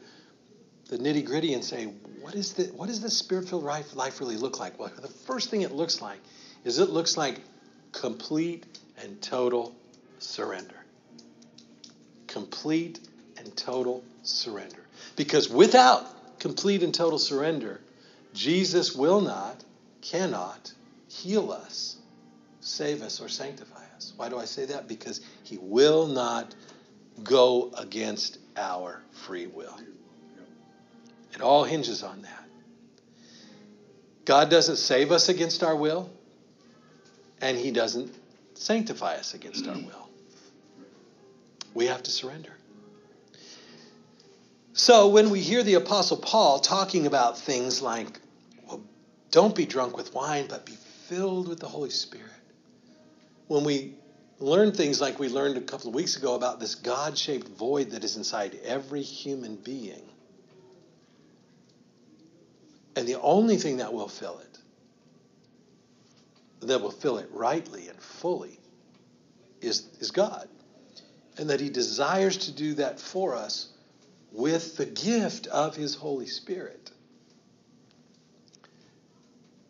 the 0.88 0.98
nitty 0.98 1.24
gritty 1.24 1.54
and 1.54 1.64
say, 1.64 1.84
what 2.20 2.34
is 2.34 2.54
the 2.54 2.64
what 2.74 2.88
does 2.88 3.00
the 3.00 3.10
spirit 3.10 3.48
filled 3.48 3.62
life, 3.62 3.94
life 3.94 4.18
really 4.18 4.36
look 4.36 4.58
like? 4.58 4.80
Well, 4.80 4.90
the 5.00 5.06
first 5.06 5.48
thing 5.48 5.62
it 5.62 5.70
looks 5.70 6.02
like 6.02 6.18
is 6.64 6.80
it 6.80 6.90
looks 6.90 7.16
like 7.16 7.38
complete 7.92 8.66
and 9.00 9.22
total 9.22 9.76
surrender 10.18 10.79
complete 12.30 13.00
and 13.36 13.54
total 13.56 14.02
surrender. 14.22 14.86
Because 15.16 15.48
without 15.48 16.38
complete 16.38 16.82
and 16.82 16.94
total 16.94 17.18
surrender, 17.18 17.80
Jesus 18.32 18.94
will 18.94 19.20
not, 19.20 19.62
cannot 20.00 20.72
heal 21.08 21.50
us, 21.52 21.96
save 22.60 23.02
us, 23.02 23.20
or 23.20 23.28
sanctify 23.28 23.82
us. 23.96 24.12
Why 24.16 24.28
do 24.28 24.38
I 24.38 24.44
say 24.44 24.66
that? 24.66 24.88
Because 24.88 25.20
he 25.42 25.58
will 25.58 26.06
not 26.06 26.54
go 27.22 27.72
against 27.76 28.38
our 28.56 29.02
free 29.12 29.46
will. 29.46 29.76
It 31.34 31.40
all 31.40 31.64
hinges 31.64 32.02
on 32.02 32.22
that. 32.22 32.44
God 34.24 34.50
doesn't 34.50 34.76
save 34.76 35.10
us 35.10 35.28
against 35.28 35.62
our 35.62 35.74
will, 35.74 36.10
and 37.40 37.56
he 37.56 37.70
doesn't 37.70 38.14
sanctify 38.54 39.14
us 39.16 39.34
against 39.34 39.66
our 39.66 39.74
will. 39.74 39.99
We 41.74 41.86
have 41.86 42.02
to 42.04 42.10
surrender. 42.10 42.52
So 44.72 45.08
when 45.08 45.30
we 45.30 45.40
hear 45.40 45.62
the 45.62 45.74
Apostle 45.74 46.16
Paul 46.16 46.58
talking 46.58 47.06
about 47.06 47.38
things 47.38 47.82
like, 47.82 48.20
well, 48.66 48.82
don't 49.30 49.54
be 49.54 49.66
drunk 49.66 49.96
with 49.96 50.14
wine, 50.14 50.46
but 50.48 50.64
be 50.64 50.76
filled 51.08 51.48
with 51.48 51.60
the 51.60 51.68
Holy 51.68 51.90
Spirit. 51.90 52.30
When 53.48 53.64
we 53.64 53.94
learn 54.38 54.72
things 54.72 55.00
like 55.00 55.18
we 55.18 55.28
learned 55.28 55.58
a 55.58 55.60
couple 55.60 55.88
of 55.88 55.94
weeks 55.94 56.16
ago 56.16 56.34
about 56.34 56.60
this 56.60 56.74
God 56.74 57.18
shaped 57.18 57.48
void 57.48 57.90
that 57.90 58.04
is 58.04 58.16
inside 58.16 58.58
every 58.64 59.02
human 59.02 59.56
being, 59.56 60.08
and 62.96 63.06
the 63.06 63.20
only 63.20 63.56
thing 63.56 63.78
that 63.78 63.92
will 63.92 64.08
fill 64.08 64.38
it, 64.38 64.58
that 66.66 66.80
will 66.80 66.90
fill 66.90 67.18
it 67.18 67.28
rightly 67.32 67.88
and 67.88 68.00
fully, 68.00 68.58
is, 69.60 69.88
is 69.98 70.10
God 70.10 70.48
and 71.40 71.48
that 71.48 71.58
He 71.58 71.70
desires 71.70 72.36
to 72.36 72.52
do 72.52 72.74
that 72.74 73.00
for 73.00 73.34
us 73.34 73.68
with 74.30 74.76
the 74.76 74.84
gift 74.84 75.46
of 75.46 75.74
His 75.74 75.94
Holy 75.94 76.26
Spirit. 76.26 76.90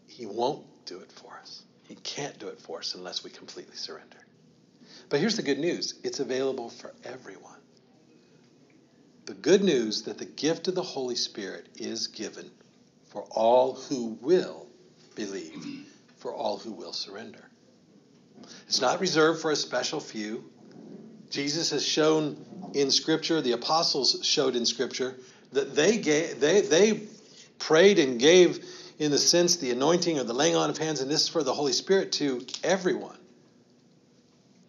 He 0.09 0.27
won't 0.27 0.67
do 0.85 0.99
it 0.99 1.13
for 1.13 1.33
us. 1.41 1.63
He 1.87 1.95
can't 1.95 2.37
do 2.41 2.49
it 2.49 2.61
for 2.61 2.81
us 2.81 2.97
unless 2.97 3.23
we 3.23 3.31
completely 3.31 3.77
surrender. 3.77 4.17
But 5.09 5.21
here's 5.21 5.37
the 5.37 5.43
good 5.43 5.61
news 5.61 5.95
it's 6.03 6.19
available 6.19 6.71
for 6.71 6.93
everyone. 7.05 7.61
The 9.27 9.35
good 9.35 9.63
news 9.63 10.03
that 10.03 10.19
the 10.19 10.25
gift 10.25 10.67
of 10.67 10.75
the 10.75 10.83
Holy 10.83 11.15
Spirit 11.15 11.69
is 11.77 12.09
given 12.09 12.51
for 13.11 13.23
all 13.31 13.75
who 13.75 14.19
will 14.21 14.67
believe, 15.15 15.87
for 16.17 16.35
all 16.35 16.59
who 16.59 16.73
will 16.73 16.93
surrender. 16.93 17.49
It's 18.67 18.81
not 18.81 18.99
reserved 19.01 19.41
for 19.41 19.53
a 19.53 19.57
special 19.57 20.01
few. 20.01 20.51
Jesus 21.31 21.71
has 21.71 21.87
shown 21.87 22.37
in 22.75 22.91
Scripture, 22.91 23.41
the 23.41 23.53
apostles 23.53 24.21
showed 24.23 24.57
in 24.57 24.67
Scripture, 24.67 25.15
that 25.53 25.75
they 25.75 25.97
gave, 25.99 26.41
they, 26.41 26.61
they 26.61 27.03
prayed 27.59 27.99
and 27.99 28.19
gave, 28.19 28.65
in 28.99 29.11
the 29.11 29.19
sense, 29.19 29.57
the 29.57 29.71
anointing 29.71 30.19
or 30.19 30.25
the 30.25 30.35
laying 30.35 30.57
on 30.57 30.71
of 30.71 30.79
hands, 30.79 31.01
and 31.01 31.11
this 31.11 31.23
is 31.23 31.29
for 31.29 31.43
the 31.43 31.55
Holy 31.55 31.73
Spirit 31.73 32.13
to 32.13 32.45
everyone 32.63 33.17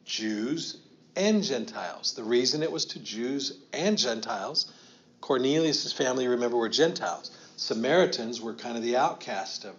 Jews 0.06 0.78
and 1.15 1.43
Gentiles. 1.43 2.13
The 2.13 2.24
reason 2.24 2.63
it 2.63 2.71
was 2.71 2.86
to 2.86 3.00
Jews 3.00 3.60
and 3.74 3.97
Gentiles, 3.97 4.71
Cornelius' 5.19 5.91
family, 5.93 6.28
remember, 6.28 6.58
were 6.58 6.69
Gentiles. 6.69 7.32
Samaritans 7.56 8.41
were 8.41 8.54
kind 8.54 8.78
of 8.78 8.84
the 8.84 8.97
outcast 8.97 9.65
of 9.65 9.76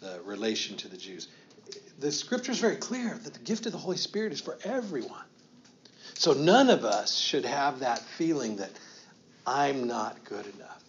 the 0.00 0.20
relation 0.24 0.76
to 0.78 0.88
the 0.88 0.96
Jews. 0.96 1.28
The 1.98 2.12
scripture 2.12 2.52
is 2.52 2.60
very 2.60 2.76
clear 2.76 3.18
that 3.24 3.34
the 3.34 3.40
gift 3.40 3.66
of 3.66 3.72
the 3.72 3.78
Holy 3.78 3.96
Spirit 3.96 4.32
is 4.32 4.40
for 4.40 4.56
everyone. 4.64 5.24
So 6.18 6.32
none 6.32 6.68
of 6.68 6.84
us 6.84 7.16
should 7.16 7.44
have 7.44 7.78
that 7.78 8.00
feeling 8.00 8.56
that 8.56 8.72
I'm 9.46 9.86
not 9.86 10.24
good 10.24 10.46
enough 10.56 10.82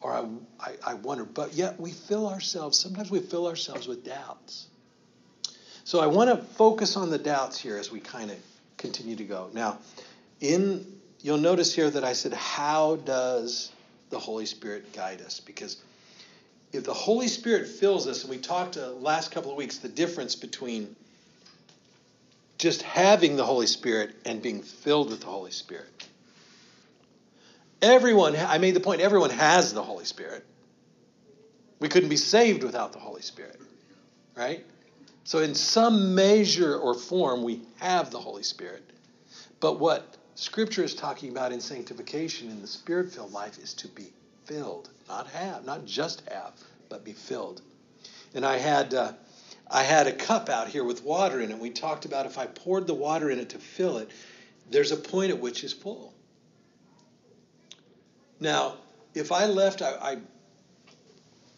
or 0.00 0.12
I, 0.12 0.28
I, 0.60 0.72
I, 0.86 0.94
wonder. 0.94 1.24
But 1.24 1.54
yet 1.54 1.80
we 1.80 1.90
fill 1.90 2.28
ourselves, 2.28 2.78
sometimes 2.78 3.10
we 3.10 3.18
fill 3.18 3.48
ourselves 3.48 3.88
with 3.88 4.04
doubts. 4.04 4.68
So 5.82 5.98
I 5.98 6.06
want 6.06 6.30
to 6.30 6.36
focus 6.36 6.96
on 6.96 7.10
the 7.10 7.18
doubts 7.18 7.58
here 7.58 7.76
as 7.76 7.90
we 7.90 7.98
kind 7.98 8.30
of 8.30 8.36
continue 8.76 9.16
to 9.16 9.24
go. 9.24 9.50
Now, 9.52 9.78
in 10.40 10.86
you'll 11.20 11.38
notice 11.38 11.74
here 11.74 11.90
that 11.90 12.04
I 12.04 12.12
said, 12.12 12.32
How 12.32 12.94
does 12.94 13.72
the 14.10 14.20
Holy 14.20 14.46
Spirit 14.46 14.92
guide 14.92 15.20
us? 15.20 15.40
Because 15.40 15.78
if 16.72 16.84
the 16.84 16.94
Holy 16.94 17.26
Spirit 17.26 17.66
fills 17.66 18.06
us, 18.06 18.22
and 18.22 18.30
we 18.30 18.38
talked 18.38 18.76
uh, 18.76 18.92
last 18.92 19.32
couple 19.32 19.50
of 19.50 19.56
weeks 19.56 19.78
the 19.78 19.88
difference 19.88 20.36
between 20.36 20.94
just 22.58 22.82
having 22.82 23.36
the 23.36 23.44
Holy 23.44 23.66
Spirit 23.66 24.14
and 24.24 24.40
being 24.40 24.62
filled 24.62 25.10
with 25.10 25.20
the 25.20 25.26
Holy 25.26 25.50
Spirit. 25.50 26.08
Everyone, 27.82 28.36
I 28.36 28.58
made 28.58 28.74
the 28.74 28.80
point, 28.80 29.00
everyone 29.00 29.30
has 29.30 29.74
the 29.74 29.82
Holy 29.82 30.04
Spirit. 30.04 30.44
We 31.80 31.88
couldn't 31.88 32.08
be 32.08 32.16
saved 32.16 32.62
without 32.62 32.92
the 32.92 32.98
Holy 32.98 33.22
Spirit, 33.22 33.60
right? 34.36 34.64
So, 35.24 35.40
in 35.40 35.54
some 35.54 36.14
measure 36.14 36.76
or 36.76 36.94
form, 36.94 37.42
we 37.42 37.62
have 37.76 38.10
the 38.10 38.20
Holy 38.20 38.42
Spirit. 38.42 38.82
But 39.60 39.80
what 39.80 40.16
Scripture 40.34 40.84
is 40.84 40.94
talking 40.94 41.30
about 41.30 41.52
in 41.52 41.60
sanctification 41.60 42.50
in 42.50 42.60
the 42.60 42.66
Spirit 42.66 43.12
filled 43.12 43.32
life 43.32 43.58
is 43.58 43.74
to 43.74 43.88
be 43.88 44.12
filled, 44.44 44.90
not 45.08 45.26
have, 45.28 45.64
not 45.64 45.84
just 45.84 46.22
have, 46.28 46.52
but 46.88 47.04
be 47.04 47.12
filled. 47.12 47.60
And 48.34 48.46
I 48.46 48.58
had. 48.58 48.94
Uh, 48.94 49.12
I 49.70 49.82
had 49.82 50.06
a 50.06 50.12
cup 50.12 50.48
out 50.48 50.68
here 50.68 50.84
with 50.84 51.02
water 51.04 51.40
in 51.40 51.50
it. 51.50 51.58
We 51.58 51.70
talked 51.70 52.04
about 52.04 52.26
if 52.26 52.38
I 52.38 52.46
poured 52.46 52.86
the 52.86 52.94
water 52.94 53.30
in 53.30 53.38
it 53.38 53.50
to 53.50 53.58
fill 53.58 53.98
it, 53.98 54.10
there's 54.70 54.92
a 54.92 54.96
point 54.96 55.30
at 55.30 55.40
which 55.40 55.64
it's 55.64 55.72
full. 55.72 56.14
Now, 58.40 58.76
if 59.14 59.32
I 59.32 59.46
left, 59.46 59.82
I, 59.82 59.92
I 60.00 60.18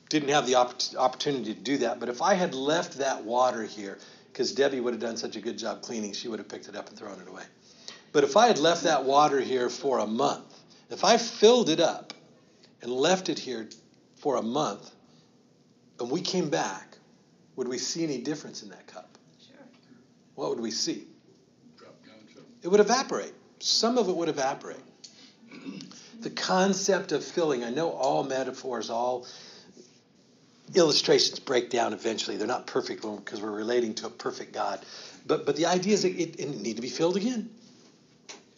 didn't 0.09 0.29
have 0.29 0.47
the 0.47 0.55
opportunity 0.55 1.55
to 1.55 1.61
do 1.61 1.79
that, 1.79 1.99
but 1.99 2.09
if 2.09 2.23
I 2.23 2.35
had 2.35 2.55
left 2.55 2.99
that 2.99 3.25
water 3.25 3.64
here, 3.64 3.99
because 4.33 4.53
Debbie 4.53 4.81
would 4.81 4.92
have 4.92 5.01
done 5.01 5.16
such 5.16 5.37
a 5.37 5.40
good 5.40 5.59
job 5.59 5.83
cleaning, 5.83 6.12
she 6.12 6.29
would 6.29 6.38
have 6.38 6.49
picked 6.49 6.69
it 6.69 6.77
up 6.77 6.88
and 6.88 6.99
thrown 6.99 7.21
it 7.21 7.29
away. 7.29 7.42
But 8.12 8.23
if 8.23 8.37
I 8.37 8.47
had 8.47 8.59
left 8.59 8.85
that 8.85 9.05
water 9.05 9.40
here 9.40 9.69
for 9.69 9.99
a 9.99 10.07
month, 10.07 10.55
if 10.90 11.05
I 11.05 11.16
filled 11.16 11.71
it 11.71 11.81
up 11.81 12.14
and 12.83 12.92
left 12.92 13.29
it 13.29 13.38
here 13.38 13.69
for 14.16 14.37
a 14.37 14.42
month, 14.42 14.90
and 15.99 16.11
we 16.11 16.21
came 16.21 16.51
back, 16.51 16.86
would 17.57 17.69
we 17.69 17.79
see 17.79 18.05
any 18.05 18.19
difference 18.19 18.62
in 18.62 18.69
that 18.71 18.87
cup? 18.87 19.19
Sure. 19.47 19.57
What 20.35 20.51
would 20.51 20.61
we 20.61 20.71
see? 20.71 21.07
It 22.62 22.69
would 22.69 22.81
evaporate. 22.81 23.33
Some 23.61 23.97
of 23.99 24.09
it 24.09 24.16
would 24.16 24.29
evaporate. 24.29 24.81
the 26.21 26.31
concept 26.31 27.12
of 27.12 27.25
filling, 27.25 27.64
I 27.64 27.71
know 27.71 27.90
all 27.90 28.25
metaphors, 28.25 28.90
all 28.90 29.27
illustrations 30.75 31.38
break 31.38 31.71
down 31.71 31.92
eventually. 31.92 32.37
They're 32.37 32.47
not 32.47 32.66
perfect 32.66 33.03
because 33.03 33.40
we're 33.40 33.51
relating 33.51 33.95
to 33.95 34.07
a 34.07 34.11
perfect 34.11 34.53
God. 34.53 34.81
But, 35.27 35.47
but 35.47 35.57
the 35.57 35.66
idea 35.66 35.95
is 35.95 36.05
it, 36.05 36.19
it, 36.19 36.40
it 36.40 36.61
need 36.61 36.77
to 36.77 36.83
be 36.83 36.88
filled 36.88 37.16
again. 37.16 37.51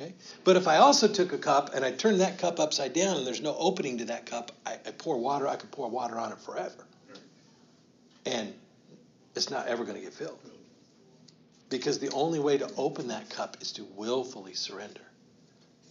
Okay? 0.00 0.14
But 0.44 0.56
if 0.56 0.68
I 0.68 0.76
also 0.76 1.08
took 1.08 1.32
a 1.32 1.38
cup 1.38 1.74
and 1.74 1.84
I 1.84 1.90
turned 1.90 2.20
that 2.20 2.38
cup 2.38 2.60
upside 2.60 2.92
down 2.92 3.18
and 3.18 3.26
there's 3.26 3.42
no 3.42 3.54
opening 3.58 3.98
to 3.98 4.06
that 4.06 4.26
cup, 4.26 4.52
I, 4.64 4.74
I 4.74 4.92
pour 4.92 5.18
water, 5.18 5.46
I 5.46 5.56
could 5.56 5.70
pour 5.70 5.90
water 5.90 6.18
on 6.18 6.32
it 6.32 6.38
forever. 6.38 6.86
And 8.24 8.54
it's 9.38 9.50
not 9.50 9.68
ever 9.68 9.84
going 9.84 9.96
to 9.96 10.02
get 10.02 10.12
filled. 10.12 10.38
Because 11.70 11.98
the 12.00 12.10
only 12.10 12.40
way 12.40 12.58
to 12.58 12.68
open 12.76 13.08
that 13.08 13.30
cup 13.30 13.56
is 13.60 13.70
to 13.72 13.84
willfully 13.96 14.54
surrender. 14.54 15.00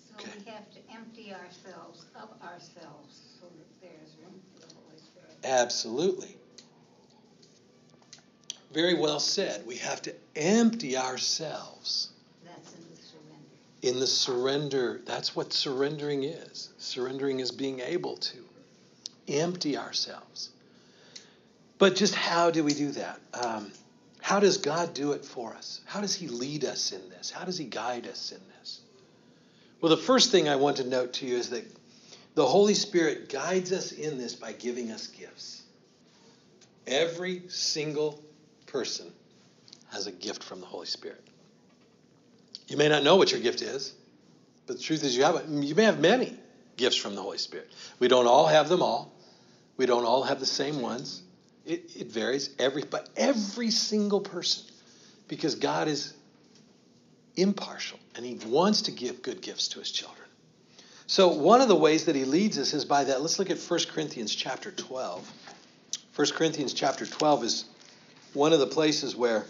So 0.10 0.16
okay. 0.20 0.32
we 0.38 0.52
have 0.52 0.70
to 0.72 0.80
empty 0.94 1.34
ourselves 1.34 2.06
of 2.16 2.30
ourselves 2.44 3.22
so 3.40 3.48
that 3.48 3.82
there's 3.82 4.16
room 4.22 4.42
for 4.54 4.68
the 4.68 4.74
Holy 4.74 4.98
Spirit. 4.98 5.38
Absolutely. 5.46 6.36
Very 8.74 8.96
well 8.96 9.20
said. 9.20 9.66
We 9.66 9.78
have 9.78 10.02
to 10.02 10.14
empty 10.36 10.98
ourselves. 10.98 12.10
That's 12.44 12.74
in 12.74 12.82
the 12.90 13.02
surrender. 13.02 13.84
In 13.84 14.00
the 14.00 14.08
surrender. 14.08 15.02
That's 15.06 15.36
what 15.36 15.54
surrendering 15.54 16.26
is. 16.26 16.70
Surrendering 16.80 17.40
is 17.40 17.52
being 17.52 17.80
able 17.80 18.18
to 18.18 18.38
empty 19.30 19.78
ourselves. 19.78 20.50
But 21.78 21.96
just 21.96 22.16
how 22.16 22.52
do 22.52 22.64
we 22.64 22.74
do 22.74 22.92
that? 22.92 23.20
Um, 23.34 23.72
how 24.20 24.40
does 24.40 24.58
God 24.58 24.94
do 24.94 25.12
it 25.12 25.24
for 25.24 25.54
us? 25.54 25.82
How 25.86 26.02
does 26.02 26.16
He 26.16 26.28
lead 26.28 26.66
us 26.66 26.92
in 26.92 27.10
this? 27.10 27.30
How 27.30 27.46
does 27.46 27.58
He 27.58 27.66
guide 27.66 28.08
us 28.08 28.32
in 28.32 28.42
this? 28.60 28.82
Well, 29.80 29.90
the 29.90 30.02
first 30.02 30.32
thing 30.32 30.50
I 30.50 30.56
want 30.56 30.78
to 30.78 30.84
note 30.84 31.14
to 31.14 31.28
you 31.28 31.38
is 31.38 31.52
that 31.52 31.64
the 32.34 32.46
Holy 32.46 32.74
Spirit 32.74 33.30
guides 33.30 33.72
us 33.72 33.92
in 33.92 34.18
this 34.18 34.36
by 34.36 34.54
giving 34.54 34.92
us 34.92 35.08
gifts. 35.08 35.64
Every 36.86 37.44
single 37.48 38.24
person 38.66 39.12
has 39.90 40.08
a 40.08 40.12
gift 40.12 40.44
from 40.44 40.60
the 40.60 40.66
Holy 40.66 40.88
Spirit. 40.88 41.24
You 42.68 42.78
may 42.78 42.90
not 42.90 43.04
know 43.04 43.16
what 43.16 43.32
your 43.32 43.40
gift 43.40 43.62
is, 43.62 43.94
but 44.66 44.78
the 44.78 44.84
truth 44.84 45.04
is 45.04 45.16
you 45.16 45.24
have 45.24 45.36
it. 45.36 45.48
you 45.48 45.76
may 45.76 45.84
have 45.84 46.00
many 46.00 46.38
gifts 46.76 46.96
from 46.96 47.16
the 47.16 47.22
Holy 47.22 47.38
Spirit. 47.38 47.72
We 48.00 48.08
don't 48.08 48.28
all 48.28 48.48
have 48.48 48.68
them 48.68 48.82
all. 48.82 49.14
We 49.78 49.86
don't 49.86 50.06
all 50.06 50.24
have 50.24 50.40
the 50.40 50.46
same 50.46 50.82
ones. 50.82 51.22
It, 51.68 51.92
it 51.98 52.08
varies 52.08 52.50
every 52.58 52.84
but 52.84 53.10
every 53.18 53.72
single 53.72 54.22
person 54.22 54.64
because 55.28 55.56
God 55.56 55.90
is 55.90 56.14
impartial 57.36 58.00
and 58.16 58.26
he 58.26 58.36
wants 58.48 58.84
to 58.84 58.92
give 58.92 59.22
good 59.22 59.42
gifts 59.42 59.68
to 59.70 59.80
his 59.80 59.92
children. 59.92 60.28
So 61.08 61.28
one 61.28 61.62
of 61.62 61.68
the 61.68 61.76
ways 61.76 62.06
that 62.06 62.16
he 62.16 62.26
leads 62.26 62.58
us 62.58 62.74
is 62.74 62.86
by 62.86 63.04
that. 63.04 63.22
Let's 63.22 63.38
look 63.38 63.50
at 63.50 63.60
1 63.60 63.80
Corinthians 63.90 64.34
chapter 64.34 64.72
12. 64.72 65.30
1 66.16 66.28
Corinthians 66.32 66.74
chapter 66.74 67.06
12 67.06 67.44
is 67.44 67.66
one 68.34 68.54
of 68.54 68.60
the 68.60 68.68
places 68.68 69.16
where 69.16 69.46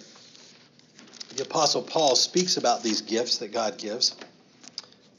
the 1.35 1.43
apostle 1.43 1.83
Paul 1.83 2.15
speaks 2.15 2.57
about 2.57 2.81
these 2.81 3.01
gifts 3.01 3.37
that 3.39 3.51
God 3.53 3.77
gives 3.77 4.15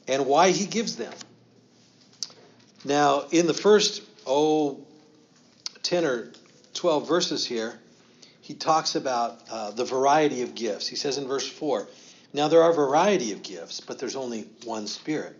and 0.07 0.25
why 0.25 0.51
he 0.51 0.65
gives 0.65 0.97
them. 0.97 1.13
Now, 2.83 3.25
in 3.31 3.47
the 3.47 3.53
first 3.53 4.01
oh 4.25 4.85
10 5.83 6.05
or 6.05 6.31
12 6.79 7.09
verses 7.09 7.45
here, 7.45 7.77
he 8.39 8.53
talks 8.53 8.95
about 8.95 9.41
uh, 9.51 9.71
the 9.71 9.83
variety 9.83 10.43
of 10.43 10.55
gifts. 10.55 10.87
He 10.87 10.95
says 10.95 11.17
in 11.17 11.27
verse 11.27 11.45
4 11.45 11.89
Now 12.31 12.47
there 12.47 12.63
are 12.63 12.71
a 12.71 12.73
variety 12.73 13.33
of 13.33 13.43
gifts, 13.43 13.81
but 13.81 13.99
there's 13.99 14.15
only 14.15 14.47
one 14.63 14.87
Spirit. 14.87 15.35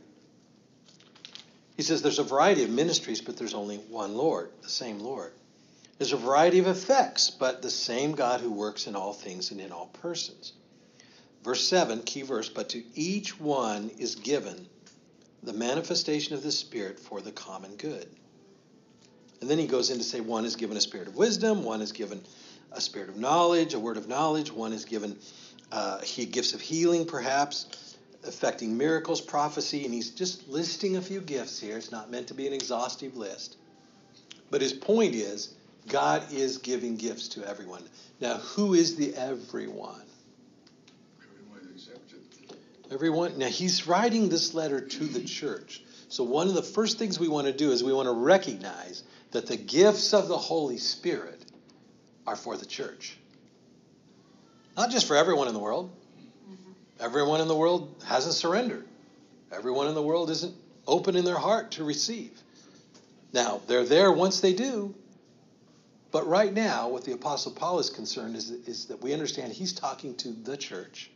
He 1.78 1.84
says 1.84 2.02
there's 2.02 2.20
a 2.20 2.24
variety 2.24 2.66
of 2.66 2.70
ministries, 2.70 3.22
but 3.22 3.38
there's 3.38 3.54
only 3.54 3.78
one 3.78 4.16
Lord, 4.16 4.52
the 4.64 4.70
same 4.70 5.00
Lord. 5.00 5.32
There's 5.98 6.12
a 6.12 6.18
variety 6.18 6.60
of 6.60 6.68
effects, 6.68 7.30
but 7.30 7.62
the 7.62 7.70
same 7.70 8.12
God 8.12 8.42
who 8.42 8.52
works 8.52 8.86
in 8.86 8.98
all 8.98 9.14
things 9.14 9.52
and 9.52 9.62
in 9.62 9.72
all 9.72 9.88
persons. 9.88 10.52
Verse 11.42 11.66
7, 11.66 12.04
key 12.04 12.24
verse, 12.24 12.50
but 12.50 12.68
to 12.70 12.84
each 12.96 13.40
one 13.40 13.92
is 13.98 14.16
given 14.16 14.68
the 15.42 15.54
manifestation 15.54 16.36
of 16.36 16.44
the 16.44 16.52
Spirit 16.52 17.00
for 17.00 17.22
the 17.22 17.32
common 17.32 17.78
good. 17.78 18.10
And 19.42 19.50
then 19.50 19.58
he 19.58 19.68
goes 19.68 19.90
in 19.90 19.98
to 19.98 20.04
say 20.04 20.20
one 20.20 20.46
is 20.46 20.56
given 20.56 20.76
a 20.78 20.82
spirit 20.82 21.08
of 21.08 21.16
wisdom, 21.16 21.64
one 21.64 21.82
is 21.82 21.92
given 21.92 22.22
a 22.72 22.82
spirit 22.82 23.10
of 23.10 23.18
knowledge, 23.18 23.74
a 23.74 23.80
word 23.80 23.98
of 23.98 24.08
knowledge, 24.08 24.52
one 24.52 24.74
is 24.74 24.86
given 24.86 25.18
uh, 25.72 26.00
he 26.02 26.26
gifts 26.26 26.54
of 26.54 26.62
healing, 26.62 27.06
perhaps, 27.06 27.96
affecting 28.24 28.78
miracles, 28.78 29.22
prophecy, 29.22 29.86
and 29.86 29.94
he's 29.94 30.10
just 30.10 30.48
listing 30.50 30.98
a 30.98 31.02
few 31.02 31.22
gifts 31.22 31.60
here. 31.60 31.78
It's 31.78 31.92
not 31.92 32.12
meant 32.12 32.28
to 32.28 32.34
be 32.34 32.48
an 32.48 32.54
exhaustive 32.54 33.16
list. 33.16 33.58
But 34.50 34.62
his 34.62 34.74
point 34.74 35.16
is 35.16 35.54
God 35.88 36.32
is 36.32 36.58
giving 36.58 36.98
gifts 36.98 37.30
to 37.30 37.48
everyone. 37.48 37.84
Now, 38.20 38.38
who 38.38 38.74
is 38.74 38.96
the 38.96 39.16
everyone? 39.16 40.02
Everyone 41.22 41.70
accepted. 41.74 42.20
Everyone. 42.92 43.38
Now, 43.38 43.48
he's 43.48 43.88
writing 43.88 44.30
this 44.30 44.54
letter 44.54 44.82
to 44.82 45.06
the 45.06 45.24
church. 45.24 45.84
So, 46.10 46.24
one 46.24 46.48
of 46.48 46.56
the 46.56 46.64
first 46.64 46.98
things 46.98 47.20
we 47.20 47.28
want 47.28 47.48
to 47.48 47.54
do 47.54 47.72
is 47.72 47.84
we 47.84 47.94
want 47.94 48.08
to 48.08 48.14
recognize 48.14 49.04
that 49.32 49.48
the 49.48 49.58
gifts 49.58 50.14
of 50.14 50.28
the 50.28 50.38
Holy 50.38 50.78
Spirit 50.78 51.44
are 52.26 52.36
for 52.36 52.58
the 52.58 52.66
church. 52.66 53.18
Not 54.76 54.92
just 54.92 55.08
for 55.08 55.16
everyone 55.16 55.48
in 55.48 55.54
the 55.54 55.60
world. 55.60 55.92
Mm-hmm. 56.50 56.72
Everyone 57.00 57.42
in 57.42 57.48
the 57.48 57.56
world 57.56 58.02
hasn't 58.06 58.36
surrendered. 58.36 58.88
Everyone 59.52 59.88
in 59.88 59.94
the 59.94 60.02
world 60.02 60.30
isn't 60.30 60.56
open 60.88 61.16
in 61.16 61.26
their 61.26 61.38
heart 61.38 61.72
to 61.72 61.84
receive. 61.84 62.32
Now, 63.34 63.62
they're 63.68 63.86
there 63.86 64.12
once 64.12 64.40
they 64.40 64.54
do. 64.54 64.96
But 66.12 66.28
right 66.28 66.52
now, 66.52 66.90
what 66.90 67.04
the 67.04 67.12
Apostle 67.12 67.52
Paul 67.52 67.80
is 67.80 67.90
concerned 67.90 68.36
is, 68.36 68.50
is 68.50 68.86
that 68.86 69.02
we 69.02 69.14
understand 69.14 69.54
he's 69.54 69.74
talking 69.74 70.16
to 70.16 70.30
the 70.30 70.58
church, 70.58 71.12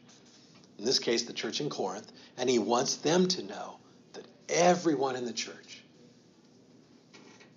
in 0.78 0.86
this 0.86 1.00
case, 1.00 1.24
the 1.24 1.34
church 1.34 1.62
in 1.62 1.70
Corinth, 1.70 2.12
and 2.38 2.48
he 2.48 2.60
wants 2.60 2.98
them 2.98 3.28
to 3.30 3.44
know 3.44 3.78
that 4.14 4.26
everyone 4.50 5.16
in 5.16 5.26
the 5.26 5.34
church 5.34 5.73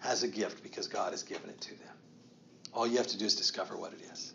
has 0.06 0.22
a 0.22 0.28
gift 0.28 0.62
because 0.62 0.86
God 0.86 1.12
has 1.12 1.22
given 1.22 1.50
it 1.50 1.60
to 1.62 1.70
them. 1.70 1.94
All 2.72 2.86
you 2.86 2.98
have 2.98 3.08
to 3.08 3.18
do 3.18 3.24
is 3.24 3.34
discover 3.34 3.76
what 3.76 3.92
it 3.92 4.00
is. 4.12 4.32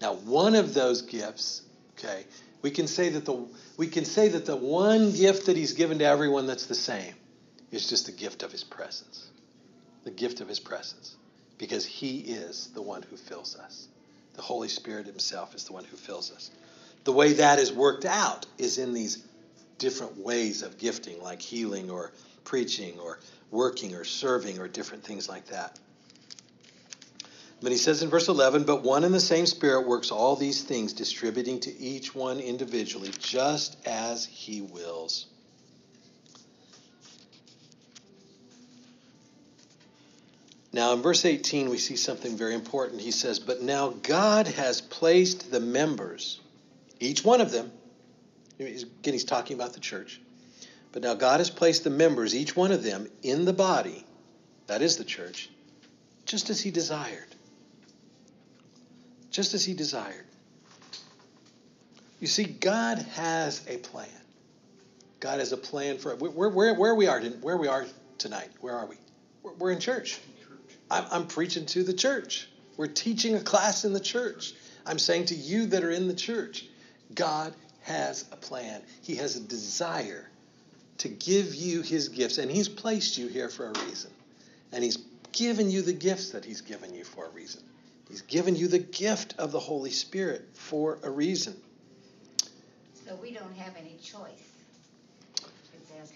Now, 0.00 0.14
one 0.14 0.54
of 0.54 0.74
those 0.74 1.02
gifts, 1.02 1.62
okay, 1.98 2.24
we 2.62 2.70
can 2.70 2.86
say 2.86 3.08
that 3.10 3.24
the 3.24 3.46
we 3.76 3.88
can 3.88 4.04
say 4.04 4.28
that 4.28 4.46
the 4.46 4.56
one 4.56 5.12
gift 5.12 5.46
that 5.46 5.56
he's 5.56 5.72
given 5.72 5.98
to 5.98 6.04
everyone 6.04 6.46
that's 6.46 6.66
the 6.66 6.74
same 6.74 7.14
is 7.70 7.88
just 7.88 8.06
the 8.06 8.12
gift 8.12 8.42
of 8.42 8.52
his 8.52 8.64
presence. 8.64 9.28
The 10.04 10.10
gift 10.10 10.40
of 10.40 10.48
his 10.48 10.60
presence. 10.60 11.16
Because 11.58 11.84
he 11.84 12.18
is 12.20 12.68
the 12.74 12.82
one 12.82 13.02
who 13.02 13.16
fills 13.16 13.56
us. 13.56 13.88
The 14.34 14.42
Holy 14.42 14.68
Spirit 14.68 15.06
himself 15.06 15.54
is 15.54 15.64
the 15.64 15.72
one 15.72 15.84
who 15.84 15.96
fills 15.96 16.32
us. 16.32 16.50
The 17.04 17.12
way 17.12 17.34
that 17.34 17.58
is 17.58 17.72
worked 17.72 18.04
out 18.04 18.46
is 18.58 18.78
in 18.78 18.92
these 18.92 19.24
different 19.78 20.16
ways 20.18 20.62
of 20.62 20.78
gifting, 20.78 21.20
like 21.22 21.42
healing 21.42 21.90
or 21.90 22.12
preaching 22.44 22.98
or 22.98 23.18
working 23.50 23.94
or 23.94 24.04
serving 24.04 24.58
or 24.58 24.68
different 24.68 25.04
things 25.04 25.28
like 25.28 25.46
that. 25.46 25.78
But 27.62 27.70
he 27.70 27.78
says 27.78 28.02
in 28.02 28.10
verse 28.10 28.28
11, 28.28 28.64
but 28.64 28.82
one 28.82 29.04
and 29.04 29.14
the 29.14 29.20
same 29.20 29.46
Spirit 29.46 29.86
works 29.86 30.10
all 30.10 30.34
these 30.34 30.64
things, 30.64 30.92
distributing 30.92 31.60
to 31.60 31.78
each 31.78 32.12
one 32.12 32.40
individually, 32.40 33.10
just 33.20 33.76
as 33.86 34.24
he 34.26 34.62
wills. 34.62 35.26
Now, 40.72 40.94
in 40.94 41.02
verse 41.02 41.24
18, 41.24 41.68
we 41.68 41.78
see 41.78 41.96
something 41.96 42.36
very 42.36 42.54
important. 42.54 43.00
He 43.00 43.10
says, 43.10 43.38
But 43.38 43.62
now 43.62 43.90
God 43.90 44.48
has 44.48 44.80
placed 44.80 45.50
the 45.52 45.60
members, 45.60 46.40
each 46.98 47.24
one 47.24 47.40
of 47.40 47.52
them, 47.52 47.70
again, 48.58 48.84
he's 49.04 49.24
talking 49.24 49.54
about 49.54 49.74
the 49.74 49.80
church, 49.80 50.20
but 50.92 51.02
now 51.02 51.14
God 51.14 51.40
has 51.40 51.50
placed 51.50 51.84
the 51.84 51.90
members, 51.90 52.34
each 52.34 52.54
one 52.54 52.70
of 52.70 52.82
them, 52.82 53.08
in 53.22 53.44
the 53.44 53.52
body, 53.52 54.04
that 54.66 54.82
is 54.82 54.98
the 54.98 55.04
church, 55.04 55.48
just 56.26 56.50
as 56.50 56.60
He 56.60 56.70
desired. 56.70 57.34
Just 59.30 59.54
as 59.54 59.64
He 59.64 59.72
desired. 59.72 60.26
You 62.20 62.26
see, 62.26 62.44
God 62.44 62.98
has 62.98 63.66
a 63.68 63.78
plan. 63.78 64.08
God 65.18 65.38
has 65.38 65.52
a 65.52 65.56
plan 65.56 65.98
for 65.98 66.14
where, 66.16 66.50
where, 66.50 66.74
where 66.74 66.94
we 66.94 67.06
are 67.06 67.20
where 67.20 67.56
we 67.56 67.68
are 67.68 67.86
tonight. 68.18 68.50
Where 68.60 68.74
are 68.74 68.86
we? 68.86 68.96
We're, 69.42 69.54
we're 69.54 69.70
in 69.72 69.80
church. 69.80 70.20
I'm, 70.90 71.04
I'm 71.10 71.26
preaching 71.26 71.64
to 71.66 71.82
the 71.82 71.94
church. 71.94 72.48
We're 72.76 72.86
teaching 72.86 73.34
a 73.34 73.40
class 73.40 73.84
in 73.84 73.92
the 73.92 74.00
church. 74.00 74.52
I'm 74.84 74.98
saying 74.98 75.26
to 75.26 75.34
you 75.34 75.66
that 75.66 75.84
are 75.84 75.90
in 75.90 76.06
the 76.06 76.14
church, 76.14 76.66
God 77.14 77.54
has 77.82 78.26
a 78.30 78.36
plan. 78.36 78.82
He 79.02 79.16
has 79.16 79.36
a 79.36 79.40
desire 79.40 80.28
to 81.02 81.08
give 81.08 81.54
you 81.54 81.82
his 81.82 82.08
gifts. 82.08 82.38
And 82.38 82.50
he's 82.50 82.68
placed 82.68 83.18
you 83.18 83.26
here 83.26 83.48
for 83.48 83.66
a 83.66 83.84
reason. 83.86 84.10
And 84.72 84.84
he's 84.84 84.98
given 85.32 85.68
you 85.68 85.82
the 85.82 85.92
gifts 85.92 86.30
that 86.30 86.44
he's 86.44 86.60
given 86.60 86.94
you 86.94 87.02
for 87.04 87.26
a 87.26 87.30
reason. 87.30 87.60
He's 88.08 88.22
given 88.22 88.54
you 88.54 88.68
the 88.68 88.78
gift 88.78 89.34
of 89.38 89.50
the 89.50 89.58
Holy 89.58 89.90
Spirit 89.90 90.48
for 90.54 90.98
a 91.02 91.10
reason. 91.10 91.56
So 93.04 93.16
we 93.16 93.32
don't 93.32 93.54
have 93.56 93.74
any 93.76 93.96
choice. 94.02 94.48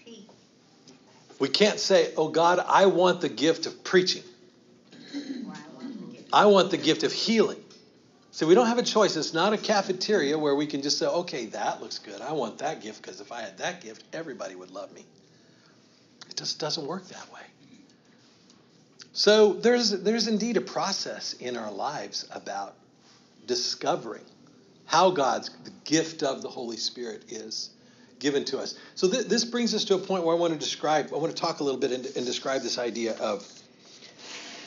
He. 0.03 0.25
We 1.39 1.49
can't 1.49 1.79
say, 1.79 2.13
oh 2.15 2.29
God, 2.29 2.59
I 2.59 2.85
want 2.85 3.21
the 3.21 3.29
gift 3.29 3.65
of 3.65 3.83
preaching. 3.83 4.23
Or 5.13 5.53
I 5.53 5.75
want 5.75 6.13
gift 6.13 6.29
I 6.31 6.45
want 6.45 6.71
the 6.71 6.77
gift 6.77 7.03
of 7.03 7.11
healing. 7.11 7.61
So 8.37 8.45
we 8.45 8.53
don't 8.53 8.67
have 8.67 8.77
a 8.77 8.83
choice. 8.83 9.15
It's 9.15 9.33
not 9.33 9.53
a 9.53 9.57
cafeteria 9.57 10.37
where 10.37 10.53
we 10.53 10.67
can 10.67 10.83
just 10.83 10.99
say, 10.99 11.07
okay, 11.07 11.47
that 11.47 11.81
looks 11.81 11.97
good. 11.97 12.21
I 12.21 12.33
want 12.33 12.59
that 12.59 12.83
gift 12.83 13.01
because 13.01 13.19
if 13.19 13.31
I 13.31 13.41
had 13.41 13.57
that 13.57 13.81
gift, 13.81 14.03
everybody 14.13 14.53
would 14.53 14.69
love 14.69 14.93
me. 14.93 15.03
It 16.29 16.37
just 16.37 16.59
doesn't 16.59 16.85
work 16.85 17.07
that 17.07 17.33
way. 17.33 17.41
So 19.11 19.53
there's, 19.53 19.89
there's 19.89 20.27
indeed 20.27 20.55
a 20.55 20.61
process 20.61 21.33
in 21.33 21.57
our 21.57 21.71
lives 21.71 22.29
about 22.31 22.75
discovering 23.47 24.25
how 24.85 25.09
God's 25.09 25.49
the 25.63 25.71
gift 25.83 26.21
of 26.21 26.43
the 26.43 26.49
Holy 26.49 26.77
Spirit 26.77 27.23
is 27.29 27.71
given 28.19 28.45
to 28.45 28.59
us. 28.59 28.77
So 28.93 29.09
th- 29.09 29.25
this 29.25 29.45
brings 29.45 29.73
us 29.73 29.83
to 29.85 29.95
a 29.95 29.97
point 29.97 30.25
where 30.25 30.35
I 30.35 30.39
want 30.39 30.53
to 30.53 30.59
describe, 30.59 31.09
I 31.11 31.17
want 31.17 31.35
to 31.35 31.41
talk 31.41 31.59
a 31.59 31.63
little 31.63 31.79
bit 31.79 31.91
and, 31.91 32.05
and 32.05 32.23
describe 32.23 32.61
this 32.61 32.77
idea 32.77 33.17
of, 33.17 33.51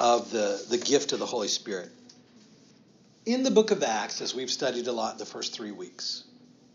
of 0.00 0.32
the, 0.32 0.60
the 0.68 0.78
gift 0.78 1.12
of 1.12 1.20
the 1.20 1.26
Holy 1.26 1.46
Spirit. 1.46 1.92
In 3.26 3.42
the 3.42 3.50
book 3.50 3.70
of 3.70 3.82
Acts, 3.82 4.22
as 4.22 4.34
we've 4.34 4.50
studied 4.50 4.86
a 4.86 4.92
lot 4.92 5.18
the 5.18 5.26
first 5.26 5.52
three 5.52 5.72
weeks 5.72 6.24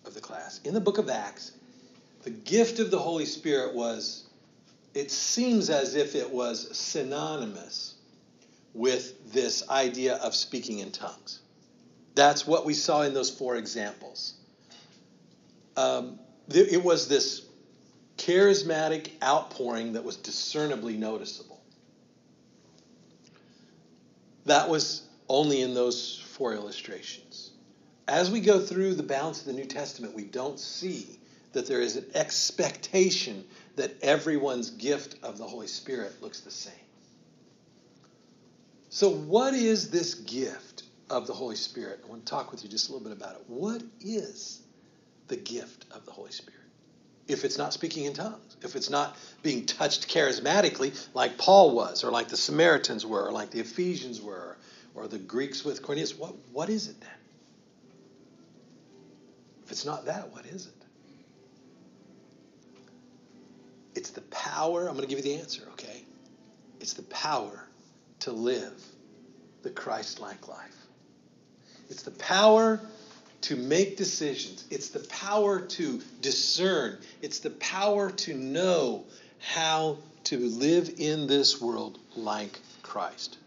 of 0.05 0.13
the 0.13 0.21
class, 0.21 0.61
in 0.63 0.73
the 0.75 0.79
book 0.79 0.99
of 0.99 1.09
Acts, 1.09 1.51
the 2.23 2.29
gift 2.29 2.79
of 2.79 2.91
the 2.91 2.99
Holy 2.99 3.25
Spirit 3.25 3.73
was, 3.73 4.25
it 4.93 5.09
seems 5.09 5.69
as 5.71 5.95
if 5.95 6.13
it 6.13 6.29
was 6.29 6.77
synonymous 6.77 7.95
with 8.73 9.33
this 9.33 9.67
idea 9.69 10.15
of 10.17 10.35
speaking 10.35 10.79
in 10.79 10.91
tongues. 10.91 11.39
That's 12.13 12.45
what 12.45 12.65
we 12.65 12.73
saw 12.73 13.01
in 13.01 13.13
those 13.13 13.31
four 13.31 13.55
examples. 13.55 14.35
Um, 15.75 16.19
it 16.49 16.83
was 16.83 17.07
this 17.07 17.41
charismatic 18.17 19.09
outpouring 19.23 19.93
that 19.93 20.03
was 20.03 20.15
discernibly 20.15 20.95
noticeable. 20.95 21.61
That 24.45 24.69
was 24.69 25.01
only 25.27 25.61
in 25.61 25.73
those 25.73 26.24
four 26.35 26.53
illustrations. 26.53 27.51
As 28.07 28.29
we 28.29 28.41
go 28.41 28.59
through 28.59 28.95
the 28.95 29.03
balance 29.03 29.39
of 29.39 29.47
the 29.47 29.53
New 29.53 29.65
Testament, 29.65 30.13
we 30.13 30.25
don't 30.25 30.59
see 30.59 31.17
that 31.53 31.65
there 31.65 31.79
is 31.79 31.95
an 31.95 32.05
expectation 32.13 33.45
that 33.77 33.95
everyone's 34.01 34.69
gift 34.71 35.15
of 35.23 35.37
the 35.37 35.45
Holy 35.45 35.67
Spirit 35.67 36.21
looks 36.21 36.41
the 36.41 36.51
same. 36.51 36.73
So, 38.89 39.09
what 39.09 39.53
is 39.53 39.89
this 39.89 40.15
gift 40.15 40.83
of 41.09 41.25
the 41.25 41.33
Holy 41.33 41.55
Spirit? 41.55 42.01
I 42.05 42.09
want 42.09 42.25
to 42.25 42.29
talk 42.29 42.51
with 42.51 42.63
you 42.63 42.69
just 42.69 42.89
a 42.89 42.91
little 42.91 43.07
bit 43.07 43.17
about 43.17 43.35
it. 43.35 43.43
What 43.47 43.81
is 44.01 44.61
the 45.27 45.37
gift 45.37 45.85
of 45.91 46.05
the 46.05 46.11
Holy 46.11 46.31
Spirit? 46.31 46.59
If 47.27 47.45
it's 47.45 47.57
not 47.57 47.73
speaking 47.73 48.05
in 48.05 48.13
tongues, 48.13 48.57
if 48.61 48.75
it's 48.75 48.89
not 48.89 49.17
being 49.41 49.65
touched 49.65 50.09
charismatically 50.09 50.93
like 51.13 51.37
Paul 51.37 51.73
was, 51.73 52.03
or 52.03 52.11
like 52.11 52.27
the 52.27 52.37
Samaritans 52.37 53.05
were, 53.05 53.25
or 53.25 53.31
like 53.31 53.51
the 53.51 53.61
Ephesians 53.61 54.21
were, 54.21 54.57
or 54.95 55.07
the 55.07 55.17
Greeks 55.17 55.63
with 55.63 55.81
Cornelius, 55.83 56.17
what, 56.17 56.33
what 56.51 56.69
is 56.69 56.87
it 56.87 56.99
then? 57.01 57.09
If 59.65 59.71
it's 59.71 59.85
not 59.85 60.05
that, 60.05 60.31
what 60.31 60.45
is 60.45 60.67
it? 60.67 60.73
It's 63.95 64.11
the 64.11 64.21
power, 64.21 64.87
I'm 64.87 64.95
going 64.95 65.07
to 65.07 65.13
give 65.13 65.25
you 65.25 65.35
the 65.35 65.39
answer, 65.39 65.63
okay? 65.73 66.03
It's 66.79 66.93
the 66.93 67.03
power 67.03 67.67
to 68.21 68.31
live 68.31 68.73
the 69.63 69.69
Christ 69.69 70.19
like 70.19 70.47
life. 70.47 70.75
It's 71.89 72.03
the 72.03 72.11
power 72.11 72.79
to 73.41 73.55
make 73.55 73.97
decisions. 73.97 74.65
It's 74.69 74.89
the 74.89 74.99
power 74.99 75.61
to 75.61 76.01
discern. 76.21 76.97
It's 77.21 77.39
the 77.39 77.51
power 77.51 78.11
to 78.11 78.33
know 78.33 79.05
how 79.39 79.97
to 80.25 80.39
live 80.39 80.95
in 80.97 81.27
this 81.27 81.61
world 81.61 81.99
like 82.15 82.59
Christ. 82.81 83.37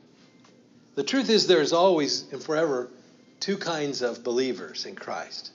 The 0.99 1.05
truth 1.05 1.31
is, 1.31 1.47
there's 1.47 1.73
always 1.73 2.25
and 2.33 2.43
forever 2.43 2.91
two 3.39 3.57
kinds 3.57 4.03
of 4.03 4.25
believers 4.25 4.85
in 4.85 4.97
Christ 4.97 5.53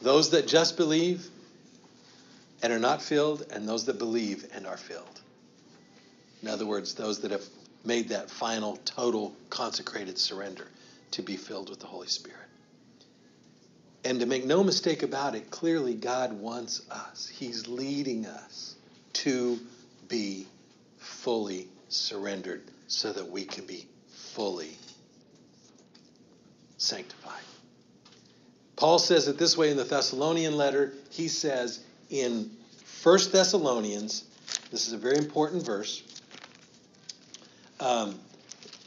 those 0.00 0.30
that 0.30 0.46
just 0.46 0.76
believe 0.76 1.28
and 2.62 2.72
are 2.72 2.78
not 2.78 3.02
filled, 3.02 3.44
and 3.50 3.68
those 3.68 3.86
that 3.86 3.98
believe 3.98 4.46
and 4.54 4.64
are 4.64 4.76
filled. 4.76 5.20
In 6.40 6.46
other 6.46 6.66
words, 6.66 6.94
those 6.94 7.18
that 7.22 7.32
have 7.32 7.42
made 7.84 8.10
that 8.10 8.30
final, 8.30 8.76
total, 8.84 9.34
consecrated 9.50 10.18
surrender 10.18 10.68
to 11.10 11.22
be 11.22 11.36
filled 11.36 11.68
with 11.68 11.80
the 11.80 11.86
Holy 11.86 12.06
Spirit. 12.06 12.38
And 14.04 14.20
to 14.20 14.26
make 14.26 14.44
no 14.44 14.62
mistake 14.62 15.02
about 15.02 15.34
it, 15.34 15.50
clearly 15.50 15.94
God 15.94 16.32
wants 16.32 16.88
us. 16.92 17.26
He's 17.26 17.66
leading 17.66 18.24
us 18.26 18.76
to 19.14 19.58
be 20.06 20.46
fully 20.98 21.66
surrendered 21.88 22.62
so 22.86 23.12
that 23.12 23.28
we 23.28 23.44
can 23.46 23.66
be 23.66 23.88
fully 24.34 24.76
sanctified. 26.76 27.42
Paul 28.76 28.98
says 28.98 29.28
it 29.28 29.38
this 29.38 29.56
way 29.56 29.70
in 29.70 29.76
the 29.76 29.84
Thessalonian 29.84 30.56
letter. 30.56 30.92
He 31.10 31.28
says 31.28 31.80
in 32.10 32.50
1 33.02 33.18
Thessalonians, 33.30 34.24
this 34.72 34.88
is 34.88 34.92
a 34.92 34.98
very 34.98 35.18
important 35.18 35.64
verse. 35.64 36.02
Um, 37.78 38.18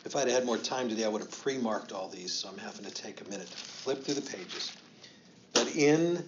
if 0.03 0.15
I'd 0.15 0.27
had 0.27 0.45
more 0.45 0.57
time 0.57 0.89
today, 0.89 1.05
I 1.05 1.07
would 1.07 1.21
have 1.21 1.31
pre 1.31 1.57
marked 1.57 1.93
all 1.93 2.09
these, 2.09 2.33
so 2.33 2.49
I'm 2.49 2.57
having 2.57 2.83
to 2.83 2.91
take 2.91 3.21
a 3.21 3.29
minute 3.29 3.49
to 3.49 3.57
flip 3.57 4.03
through 4.03 4.15
the 4.15 4.21
pages. 4.21 4.75
But 5.53 5.75
in 5.75 6.23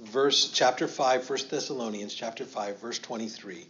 verse 0.00 0.50
chapter 0.50 0.86
5, 0.86 1.28
1 1.28 1.38
Thessalonians 1.50 2.12
chapter 2.12 2.44
5, 2.44 2.78
verse 2.78 2.98
23. 2.98 3.66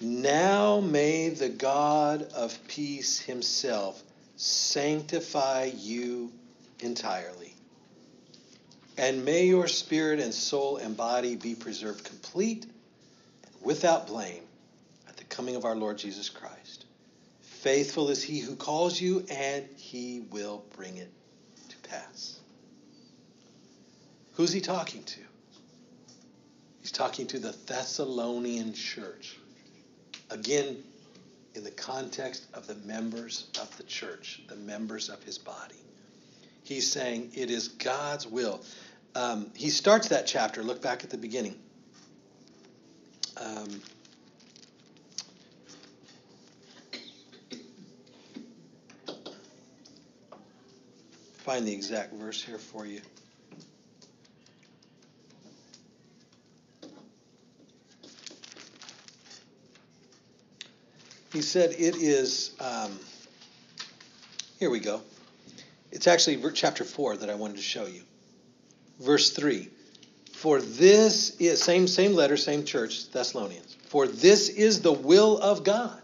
Now 0.00 0.80
may 0.80 1.30
the 1.30 1.48
God 1.48 2.22
of 2.34 2.58
peace 2.68 3.18
himself 3.18 4.02
sanctify 4.36 5.70
you 5.74 6.32
entirely. 6.80 7.54
And 8.98 9.24
may 9.24 9.46
your 9.46 9.68
spirit 9.68 10.20
and 10.20 10.32
soul 10.32 10.76
and 10.76 10.96
body 10.96 11.36
be 11.36 11.54
preserved 11.54 12.04
complete 12.04 12.64
and 12.64 13.54
without 13.62 14.06
blame 14.06 14.42
at 15.08 15.16
the 15.16 15.24
coming 15.24 15.56
of 15.56 15.64
our 15.64 15.76
Lord 15.76 15.98
Jesus 15.98 16.28
Christ. 16.28 16.84
Faithful 17.42 18.10
is 18.10 18.22
he 18.22 18.38
who 18.38 18.54
calls 18.54 19.00
you, 19.00 19.24
and 19.30 19.66
he 19.76 20.20
will 20.30 20.64
bring 20.76 20.98
it 20.98 21.10
to 21.68 21.76
pass. 21.88 22.38
Who's 24.34 24.52
he 24.52 24.60
talking 24.60 25.02
to? 25.02 25.20
He's 26.80 26.92
talking 26.92 27.26
to 27.28 27.38
the 27.38 27.56
Thessalonian 27.66 28.72
church. 28.72 29.36
Again, 30.30 30.82
in 31.54 31.64
the 31.64 31.70
context 31.70 32.46
of 32.52 32.66
the 32.66 32.74
members 32.86 33.48
of 33.60 33.74
the 33.76 33.82
church, 33.84 34.42
the 34.48 34.56
members 34.56 35.08
of 35.08 35.22
his 35.22 35.38
body. 35.38 35.74
He's 36.64 36.90
saying 36.90 37.30
it 37.34 37.50
is 37.50 37.68
God's 37.68 38.26
will. 38.26 38.60
Um, 39.14 39.50
he 39.54 39.70
starts 39.70 40.08
that 40.08 40.26
chapter, 40.26 40.62
look 40.62 40.82
back 40.82 41.04
at 41.04 41.10
the 41.10 41.16
beginning. 41.16 41.56
Um, 43.38 43.80
find 51.38 51.66
the 51.66 51.72
exact 51.72 52.12
verse 52.14 52.42
here 52.42 52.58
for 52.58 52.84
you. 52.84 53.00
He 61.36 61.42
said 61.42 61.72
it 61.72 61.96
is, 61.96 62.52
um, 62.60 62.98
here 64.58 64.70
we 64.70 64.80
go. 64.80 65.02
It's 65.92 66.06
actually 66.06 66.42
chapter 66.54 66.82
4 66.82 67.18
that 67.18 67.28
I 67.28 67.34
wanted 67.34 67.56
to 67.56 67.62
show 67.62 67.84
you. 67.84 68.00
Verse 69.00 69.32
3. 69.32 69.68
For 70.32 70.62
this 70.62 71.36
is, 71.36 71.62
same, 71.62 71.88
same 71.88 72.14
letter, 72.14 72.38
same 72.38 72.64
church, 72.64 73.10
Thessalonians. 73.10 73.76
For 73.88 74.06
this 74.06 74.48
is 74.48 74.80
the 74.80 74.94
will 74.94 75.36
of 75.36 75.62
God. 75.62 76.00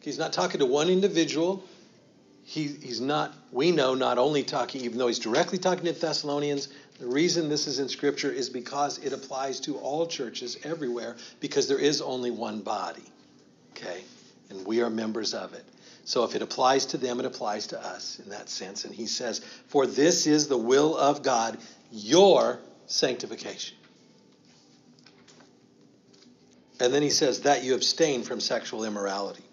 He's 0.00 0.18
not 0.18 0.32
talking 0.32 0.58
to 0.58 0.66
one 0.66 0.88
individual. 0.88 1.62
He, 2.42 2.66
he's 2.66 3.00
not, 3.00 3.32
we 3.52 3.70
know, 3.70 3.94
not 3.94 4.18
only 4.18 4.42
talking, 4.42 4.80
even 4.80 4.98
though 4.98 5.06
he's 5.06 5.20
directly 5.20 5.58
talking 5.58 5.84
to 5.84 5.92
Thessalonians, 5.92 6.70
the 6.98 7.06
reason 7.06 7.48
this 7.48 7.68
is 7.68 7.78
in 7.78 7.88
Scripture 7.88 8.32
is 8.32 8.50
because 8.50 8.98
it 8.98 9.12
applies 9.12 9.60
to 9.60 9.76
all 9.76 10.08
churches 10.08 10.58
everywhere 10.64 11.14
because 11.38 11.68
there 11.68 11.78
is 11.78 12.02
only 12.02 12.32
one 12.32 12.62
body. 12.62 13.04
Okay? 13.78 14.02
And 14.50 14.66
we 14.66 14.82
are 14.82 14.90
members 14.90 15.34
of 15.34 15.54
it. 15.54 15.64
So 16.04 16.24
if 16.24 16.34
it 16.34 16.42
applies 16.42 16.86
to 16.86 16.96
them, 16.96 17.20
it 17.20 17.26
applies 17.26 17.66
to 17.68 17.78
us 17.78 18.18
in 18.18 18.30
that 18.30 18.48
sense. 18.48 18.84
And 18.84 18.94
he 18.94 19.06
says, 19.06 19.40
For 19.68 19.86
this 19.86 20.26
is 20.26 20.48
the 20.48 20.56
will 20.56 20.96
of 20.96 21.22
God, 21.22 21.58
your 21.92 22.60
sanctification. 22.86 23.76
And 26.80 26.94
then 26.94 27.02
he 27.02 27.10
says, 27.10 27.42
That 27.42 27.62
you 27.62 27.74
abstain 27.74 28.22
from 28.22 28.40
sexual 28.40 28.84
immorality, 28.84 29.44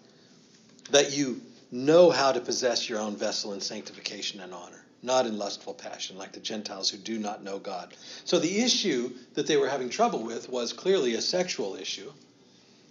that 0.90 1.16
you 1.16 1.42
know 1.70 2.10
how 2.10 2.32
to 2.32 2.40
possess 2.40 2.88
your 2.88 3.00
own 3.00 3.16
vessel 3.16 3.52
in 3.52 3.60
sanctification 3.60 4.40
and 4.40 4.54
honor, 4.54 4.82
not 5.02 5.26
in 5.26 5.36
lustful 5.36 5.74
passion 5.74 6.16
like 6.16 6.32
the 6.32 6.40
Gentiles 6.40 6.88
who 6.88 6.96
do 6.96 7.18
not 7.18 7.44
know 7.44 7.58
God. 7.58 7.94
So 8.24 8.38
the 8.38 8.60
issue 8.62 9.10
that 9.34 9.46
they 9.46 9.56
were 9.56 9.68
having 9.68 9.90
trouble 9.90 10.22
with 10.22 10.48
was 10.48 10.72
clearly 10.72 11.16
a 11.16 11.20
sexual 11.20 11.74
issue. 11.76 12.10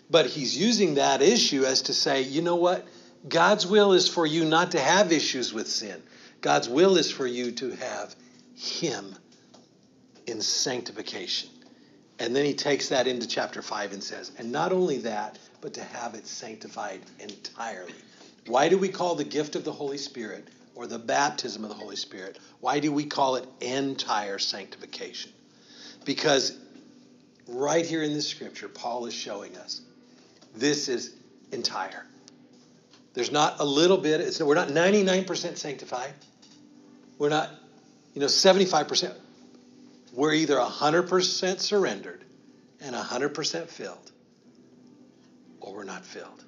But 0.09 0.27
he's 0.27 0.57
using 0.57 0.95
that 0.95 1.21
issue 1.21 1.65
as 1.65 1.83
to 1.83 1.93
say, 1.93 2.21
you 2.21 2.41
know 2.41 2.55
what? 2.55 2.85
God's 3.27 3.65
will 3.65 3.93
is 3.93 4.07
for 4.07 4.25
you 4.25 4.45
not 4.45 4.71
to 4.71 4.79
have 4.79 5.11
issues 5.11 5.51
with 5.51 5.67
sin. 5.67 6.01
God's 6.41 6.69
will 6.69 6.97
is 6.97 7.11
for 7.11 7.25
you 7.25 7.51
to 7.53 7.71
have 7.71 8.15
Him 8.55 9.15
in 10.27 10.41
sanctification. 10.41 11.49
And 12.19 12.35
then 12.35 12.45
he 12.45 12.53
takes 12.53 12.89
that 12.89 13.07
into 13.07 13.27
chapter 13.27 13.61
5 13.61 13.93
and 13.93 14.03
says, 14.03 14.31
and 14.37 14.51
not 14.51 14.71
only 14.71 14.99
that, 14.99 15.37
but 15.59 15.73
to 15.73 15.83
have 15.83 16.13
it 16.13 16.27
sanctified 16.27 17.01
entirely. 17.19 17.93
Why 18.47 18.69
do 18.69 18.77
we 18.77 18.89
call 18.89 19.15
the 19.15 19.23
gift 19.23 19.55
of 19.55 19.63
the 19.63 19.71
Holy 19.71 19.97
Spirit 19.97 20.47
or 20.75 20.87
the 20.87 20.99
baptism 20.99 21.63
of 21.63 21.69
the 21.69 21.75
Holy 21.75 21.95
Spirit, 21.95 22.37
why 22.59 22.79
do 22.79 22.91
we 22.91 23.05
call 23.05 23.37
it 23.37 23.47
entire 23.61 24.37
sanctification? 24.37 25.31
Because 26.03 26.57
right 27.47 27.85
here 27.85 28.03
in 28.03 28.13
this 28.13 28.27
scripture, 28.27 28.67
Paul 28.67 29.05
is 29.05 29.13
showing 29.13 29.55
us 29.57 29.81
this 30.57 30.87
is 30.89 31.15
entire. 31.51 32.05
There's 33.13 33.31
not 33.31 33.59
a 33.59 33.65
little 33.65 33.97
bit, 33.97 34.19
it's, 34.21 34.41
we're 34.41 34.55
not 34.55 34.69
99% 34.69 35.57
sanctified. 35.57 36.13
We're 37.17 37.29
not, 37.29 37.49
you 38.13 38.19
know, 38.21 38.27
75%. 38.27 39.13
We're 40.13 40.33
either 40.33 40.55
100% 40.55 41.59
surrendered 41.59 42.23
and 42.81 42.95
100% 42.95 43.67
filled, 43.67 44.11
or 45.61 45.73
we're 45.73 45.83
not 45.83 46.05
filled. 46.05 46.43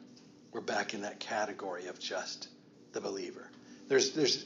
We're 0.51 0.61
back 0.61 0.93
in 0.93 1.01
that 1.01 1.19
category 1.19 1.87
of 1.87 1.99
just 1.99 2.49
the 2.93 2.99
believer. 2.99 3.49
There's, 3.87 4.11
there's, 4.11 4.45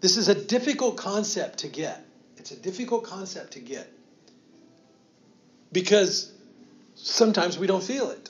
this 0.00 0.16
is 0.16 0.28
a 0.28 0.34
difficult 0.34 0.96
concept 0.96 1.58
to 1.58 1.68
get. 1.68 2.04
It's 2.38 2.52
a 2.52 2.56
difficult 2.56 3.04
concept 3.04 3.52
to 3.52 3.60
get 3.60 3.92
because 5.72 6.32
sometimes 6.94 7.58
we 7.58 7.66
don't 7.66 7.82
feel 7.82 8.10
it. 8.10 8.29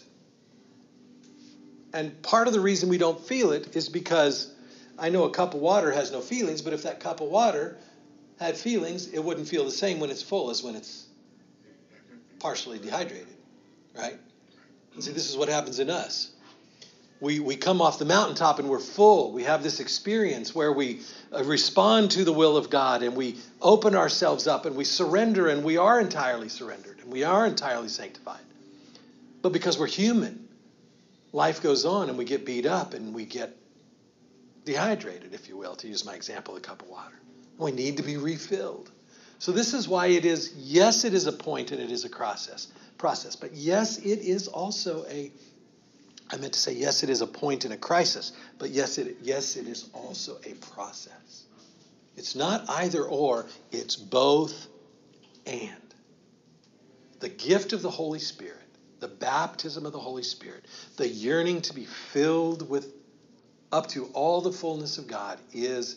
And 1.92 2.20
part 2.22 2.46
of 2.46 2.52
the 2.52 2.60
reason 2.60 2.88
we 2.88 2.98
don't 2.98 3.20
feel 3.20 3.52
it 3.52 3.76
is 3.76 3.88
because 3.88 4.52
I 4.98 5.08
know 5.08 5.24
a 5.24 5.30
cup 5.30 5.54
of 5.54 5.60
water 5.60 5.90
has 5.90 6.12
no 6.12 6.20
feelings, 6.20 6.62
but 6.62 6.72
if 6.72 6.84
that 6.84 7.00
cup 7.00 7.20
of 7.20 7.28
water 7.28 7.76
had 8.38 8.56
feelings, 8.56 9.08
it 9.08 9.18
wouldn't 9.18 9.48
feel 9.48 9.64
the 9.64 9.70
same 9.70 10.00
when 10.00 10.10
it's 10.10 10.22
full 10.22 10.50
as 10.50 10.62
when 10.62 10.76
it's 10.76 11.06
partially 12.38 12.78
dehydrated, 12.78 13.26
right? 13.96 14.18
See, 14.98 15.12
this 15.12 15.28
is 15.28 15.36
what 15.36 15.48
happens 15.48 15.78
in 15.78 15.90
us 15.90 16.30
we, 17.20 17.38
we 17.38 17.56
come 17.56 17.82
off 17.82 17.98
the 17.98 18.04
mountaintop 18.06 18.58
and 18.58 18.68
we're 18.68 18.78
full. 18.78 19.32
We 19.32 19.44
have 19.44 19.62
this 19.62 19.78
experience 19.78 20.54
where 20.54 20.72
we 20.72 21.00
uh, 21.32 21.44
respond 21.44 22.12
to 22.12 22.24
the 22.24 22.32
will 22.32 22.56
of 22.56 22.70
God 22.70 23.02
and 23.02 23.14
we 23.14 23.36
open 23.60 23.94
ourselves 23.94 24.46
up 24.46 24.64
and 24.64 24.74
we 24.74 24.84
surrender 24.84 25.48
and 25.48 25.62
we 25.62 25.76
are 25.76 26.00
entirely 26.00 26.48
surrendered 26.48 26.98
and 27.00 27.12
we 27.12 27.24
are 27.24 27.46
entirely 27.46 27.88
sanctified. 27.88 28.40
But 29.42 29.52
because 29.52 29.78
we're 29.78 29.86
human, 29.86 30.48
life 31.32 31.62
goes 31.62 31.84
on 31.84 32.08
and 32.08 32.18
we 32.18 32.24
get 32.24 32.44
beat 32.44 32.66
up 32.66 32.94
and 32.94 33.14
we 33.14 33.24
get 33.24 33.56
dehydrated, 34.64 35.34
if 35.34 35.48
you 35.48 35.56
will, 35.56 35.74
to 35.76 35.88
use 35.88 36.04
my 36.04 36.14
example, 36.14 36.56
a 36.56 36.60
cup 36.60 36.82
of 36.82 36.88
water. 36.88 37.18
We 37.58 37.72
need 37.72 37.96
to 37.98 38.02
be 38.02 38.16
refilled. 38.16 38.90
So 39.38 39.52
this 39.52 39.74
is 39.74 39.88
why 39.88 40.08
it 40.08 40.24
is, 40.24 40.52
yes, 40.56 41.04
it 41.04 41.14
is 41.14 41.26
a 41.26 41.32
point 41.32 41.72
and 41.72 41.80
it 41.80 41.90
is 41.90 42.04
a 42.04 42.10
process, 42.10 42.68
process, 42.98 43.36
but 43.36 43.54
yes, 43.54 43.98
it 43.98 44.20
is 44.20 44.48
also 44.48 45.06
a 45.06 45.32
I 46.32 46.36
meant 46.36 46.52
to 46.52 46.60
say, 46.60 46.72
yes, 46.72 47.02
it 47.02 47.10
is 47.10 47.22
a 47.22 47.26
point 47.26 47.64
in 47.64 47.72
a 47.72 47.76
crisis, 47.76 48.32
but 48.58 48.70
yes, 48.70 48.98
it, 48.98 49.16
yes, 49.20 49.56
it 49.56 49.66
is 49.66 49.90
also 49.92 50.38
a 50.44 50.52
process. 50.72 51.44
It's 52.16 52.36
not 52.36 52.68
either 52.68 53.02
or, 53.02 53.46
it's 53.72 53.96
both 53.96 54.68
and. 55.44 55.74
The 57.18 57.28
gift 57.28 57.72
of 57.72 57.82
the 57.82 57.90
Holy 57.90 58.20
Spirit, 58.20 58.56
the 59.00 59.08
baptism 59.08 59.86
of 59.86 59.92
the 59.92 59.98
Holy 59.98 60.22
Spirit, 60.22 60.64
the 60.96 61.08
yearning 61.08 61.62
to 61.62 61.74
be 61.74 61.84
filled 61.84 62.68
with 62.68 62.92
up 63.72 63.86
to 63.88 64.06
all 64.06 64.40
the 64.40 64.52
fullness 64.52 64.98
of 64.98 65.06
God 65.06 65.38
is 65.52 65.96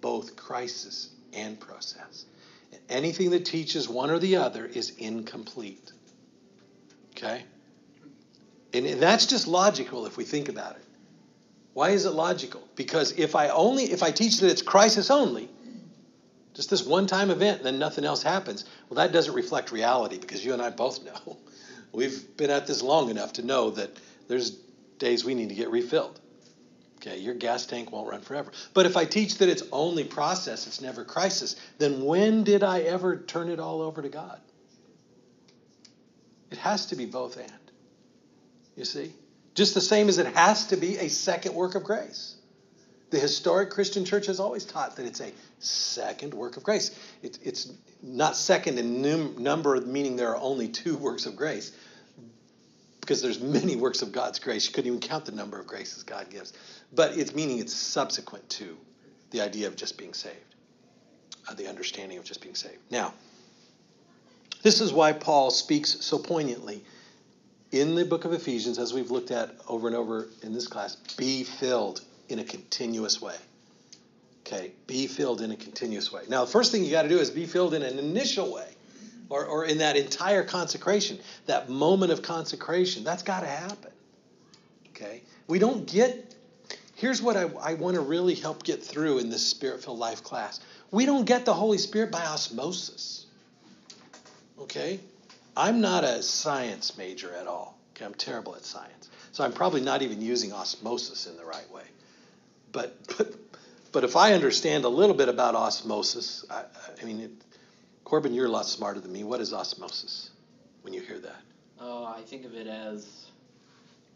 both 0.00 0.36
crisis 0.36 1.10
and 1.32 1.58
process. 1.58 2.24
anything 2.88 3.30
that 3.30 3.44
teaches 3.44 3.88
one 3.88 4.10
or 4.10 4.18
the 4.18 4.36
other 4.36 4.64
is 4.64 4.90
incomplete. 4.98 5.92
Okay? 7.12 7.44
And 8.72 8.86
that's 9.00 9.26
just 9.26 9.46
logical 9.46 10.06
if 10.06 10.16
we 10.16 10.24
think 10.24 10.48
about 10.48 10.76
it. 10.76 10.84
Why 11.74 11.90
is 11.90 12.04
it 12.04 12.10
logical? 12.10 12.66
Because 12.74 13.12
if 13.12 13.36
I 13.36 13.48
only 13.48 13.84
if 13.84 14.02
I 14.02 14.10
teach 14.10 14.38
that 14.38 14.50
it's 14.50 14.62
crisis 14.62 15.10
only, 15.10 15.48
just 16.54 16.70
this 16.70 16.84
one 16.84 17.06
time 17.06 17.30
event, 17.30 17.62
then 17.62 17.78
nothing 17.78 18.04
else 18.04 18.22
happens, 18.22 18.64
well, 18.88 18.96
that 18.96 19.12
doesn't 19.12 19.34
reflect 19.34 19.72
reality 19.72 20.18
because 20.18 20.44
you 20.44 20.52
and 20.52 20.62
I 20.62 20.70
both 20.70 21.04
know. 21.04 21.36
We've 21.92 22.36
been 22.36 22.50
at 22.50 22.66
this 22.66 22.82
long 22.82 23.10
enough 23.10 23.34
to 23.34 23.42
know 23.42 23.70
that 23.70 23.90
there's 24.28 24.50
days 24.98 25.24
we 25.24 25.34
need 25.34 25.48
to 25.48 25.54
get 25.54 25.70
refilled. 25.70 26.20
Okay, 26.96 27.18
your 27.18 27.34
gas 27.34 27.66
tank 27.66 27.90
won't 27.90 28.08
run 28.08 28.20
forever. 28.20 28.52
But 28.74 28.86
if 28.86 28.96
I 28.96 29.06
teach 29.06 29.38
that 29.38 29.48
it's 29.48 29.62
only 29.72 30.04
process, 30.04 30.66
it's 30.66 30.82
never 30.82 31.04
crisis, 31.04 31.56
then 31.78 32.04
when 32.04 32.44
did 32.44 32.62
I 32.62 32.80
ever 32.80 33.16
turn 33.16 33.48
it 33.48 33.58
all 33.58 33.80
over 33.80 34.02
to 34.02 34.08
God? 34.08 34.38
It 36.50 36.58
has 36.58 36.86
to 36.86 36.96
be 36.96 37.06
both 37.06 37.38
and 37.38 37.50
you 38.80 38.86
see? 38.86 39.12
Just 39.54 39.74
the 39.74 39.80
same 39.80 40.08
as 40.08 40.18
it 40.18 40.26
has 40.34 40.68
to 40.68 40.76
be 40.76 40.96
a 40.96 41.08
second 41.08 41.54
work 41.54 41.74
of 41.74 41.84
grace. 41.84 42.34
The 43.10 43.18
historic 43.18 43.70
Christian 43.70 44.04
church 44.04 44.26
has 44.26 44.38
always 44.38 44.64
taught 44.64 44.96
that 44.96 45.04
it's 45.04 45.20
a 45.20 45.32
second 45.58 46.32
work 46.32 46.56
of 46.56 46.62
grace. 46.62 46.96
It, 47.22 47.38
it's 47.42 47.72
not 48.02 48.36
second 48.36 48.78
in 48.78 49.02
num- 49.02 49.42
number, 49.42 49.80
meaning 49.80 50.16
there 50.16 50.28
are 50.28 50.40
only 50.40 50.68
two 50.68 50.96
works 50.96 51.26
of 51.26 51.34
grace, 51.34 51.72
because 53.00 53.20
there's 53.20 53.40
many 53.40 53.74
works 53.74 54.02
of 54.02 54.12
God's 54.12 54.38
grace. 54.38 54.66
You 54.66 54.72
couldn't 54.72 54.88
even 54.88 55.00
count 55.00 55.24
the 55.24 55.32
number 55.32 55.58
of 55.58 55.66
graces 55.66 56.04
God 56.04 56.30
gives. 56.30 56.52
But 56.92 57.18
it's 57.18 57.34
meaning 57.34 57.58
it's 57.58 57.74
subsequent 57.74 58.48
to 58.50 58.76
the 59.32 59.40
idea 59.40 59.66
of 59.66 59.74
just 59.74 59.98
being 59.98 60.14
saved, 60.14 60.54
uh, 61.48 61.54
the 61.54 61.66
understanding 61.66 62.18
of 62.18 62.24
just 62.24 62.40
being 62.40 62.54
saved. 62.54 62.78
Now, 62.90 63.12
this 64.62 64.80
is 64.80 64.92
why 64.92 65.12
Paul 65.14 65.50
speaks 65.50 66.04
so 66.04 66.18
poignantly 66.18 66.84
in 67.72 67.94
the 67.94 68.04
book 68.04 68.24
of 68.24 68.32
Ephesians, 68.32 68.78
as 68.78 68.92
we've 68.92 69.10
looked 69.10 69.30
at 69.30 69.54
over 69.68 69.86
and 69.86 69.96
over 69.96 70.28
in 70.42 70.52
this 70.52 70.66
class, 70.66 70.96
be 71.16 71.44
filled 71.44 72.02
in 72.30 72.38
a 72.38 72.44
continuous 72.44 73.20
way. 73.20 73.36
Okay, 74.46 74.72
be 74.86 75.06
filled 75.06 75.42
in 75.42 75.50
a 75.50 75.56
continuous 75.56 76.10
way. 76.10 76.22
Now, 76.28 76.44
the 76.44 76.50
first 76.50 76.72
thing 76.72 76.84
you 76.84 76.90
got 76.90 77.02
to 77.02 77.08
do 77.08 77.18
is 77.18 77.30
be 77.30 77.46
filled 77.46 77.74
in 77.74 77.82
an 77.82 77.98
initial 77.98 78.52
way, 78.52 78.68
or, 79.28 79.44
or 79.44 79.64
in 79.64 79.78
that 79.78 79.96
entire 79.96 80.42
consecration, 80.42 81.18
that 81.46 81.68
moment 81.68 82.10
of 82.10 82.22
consecration. 82.22 83.04
That's 83.04 83.22
got 83.22 83.40
to 83.40 83.46
happen. 83.46 83.92
Okay, 84.90 85.22
we 85.46 85.58
don't 85.58 85.86
get. 85.86 86.34
Here's 86.96 87.22
what 87.22 87.36
I, 87.36 87.44
I 87.62 87.74
want 87.74 87.94
to 87.94 88.02
really 88.02 88.34
help 88.34 88.62
get 88.62 88.82
through 88.82 89.18
in 89.18 89.30
this 89.30 89.46
spirit 89.46 89.82
filled 89.82 89.98
life 89.98 90.22
class. 90.22 90.60
We 90.90 91.06
don't 91.06 91.24
get 91.24 91.44
the 91.44 91.54
Holy 91.54 91.78
Spirit 91.78 92.10
by 92.10 92.24
osmosis. 92.24 93.26
Okay? 94.58 95.00
I'm 95.56 95.80
not 95.80 96.04
a 96.04 96.22
science 96.22 96.96
major 96.98 97.34
at 97.34 97.46
all. 97.46 97.78
Okay, 97.94 98.04
I'm 98.04 98.14
terrible 98.14 98.54
at 98.54 98.64
science. 98.64 99.08
So 99.32 99.44
I'm 99.44 99.52
probably 99.52 99.80
not 99.80 100.02
even 100.02 100.20
using 100.20 100.52
osmosis 100.52 101.26
in 101.26 101.36
the 101.36 101.44
right 101.44 101.70
way. 101.72 101.84
But 102.72 102.96
but, 103.16 103.34
but 103.92 104.04
if 104.04 104.16
I 104.16 104.32
understand 104.32 104.84
a 104.84 104.88
little 104.88 105.14
bit 105.14 105.28
about 105.28 105.54
osmosis, 105.54 106.44
I, 106.50 106.64
I 107.00 107.04
mean, 107.04 107.20
it, 107.20 107.30
Corbin, 108.04 108.34
you're 108.34 108.46
a 108.46 108.50
lot 108.50 108.66
smarter 108.66 109.00
than 109.00 109.12
me. 109.12 109.24
What 109.24 109.40
is 109.40 109.52
osmosis 109.52 110.30
when 110.82 110.92
you 110.92 111.00
hear 111.00 111.18
that? 111.18 111.42
Oh, 111.80 112.04
I 112.04 112.22
think 112.22 112.44
of 112.44 112.54
it 112.54 112.66
as 112.66 113.26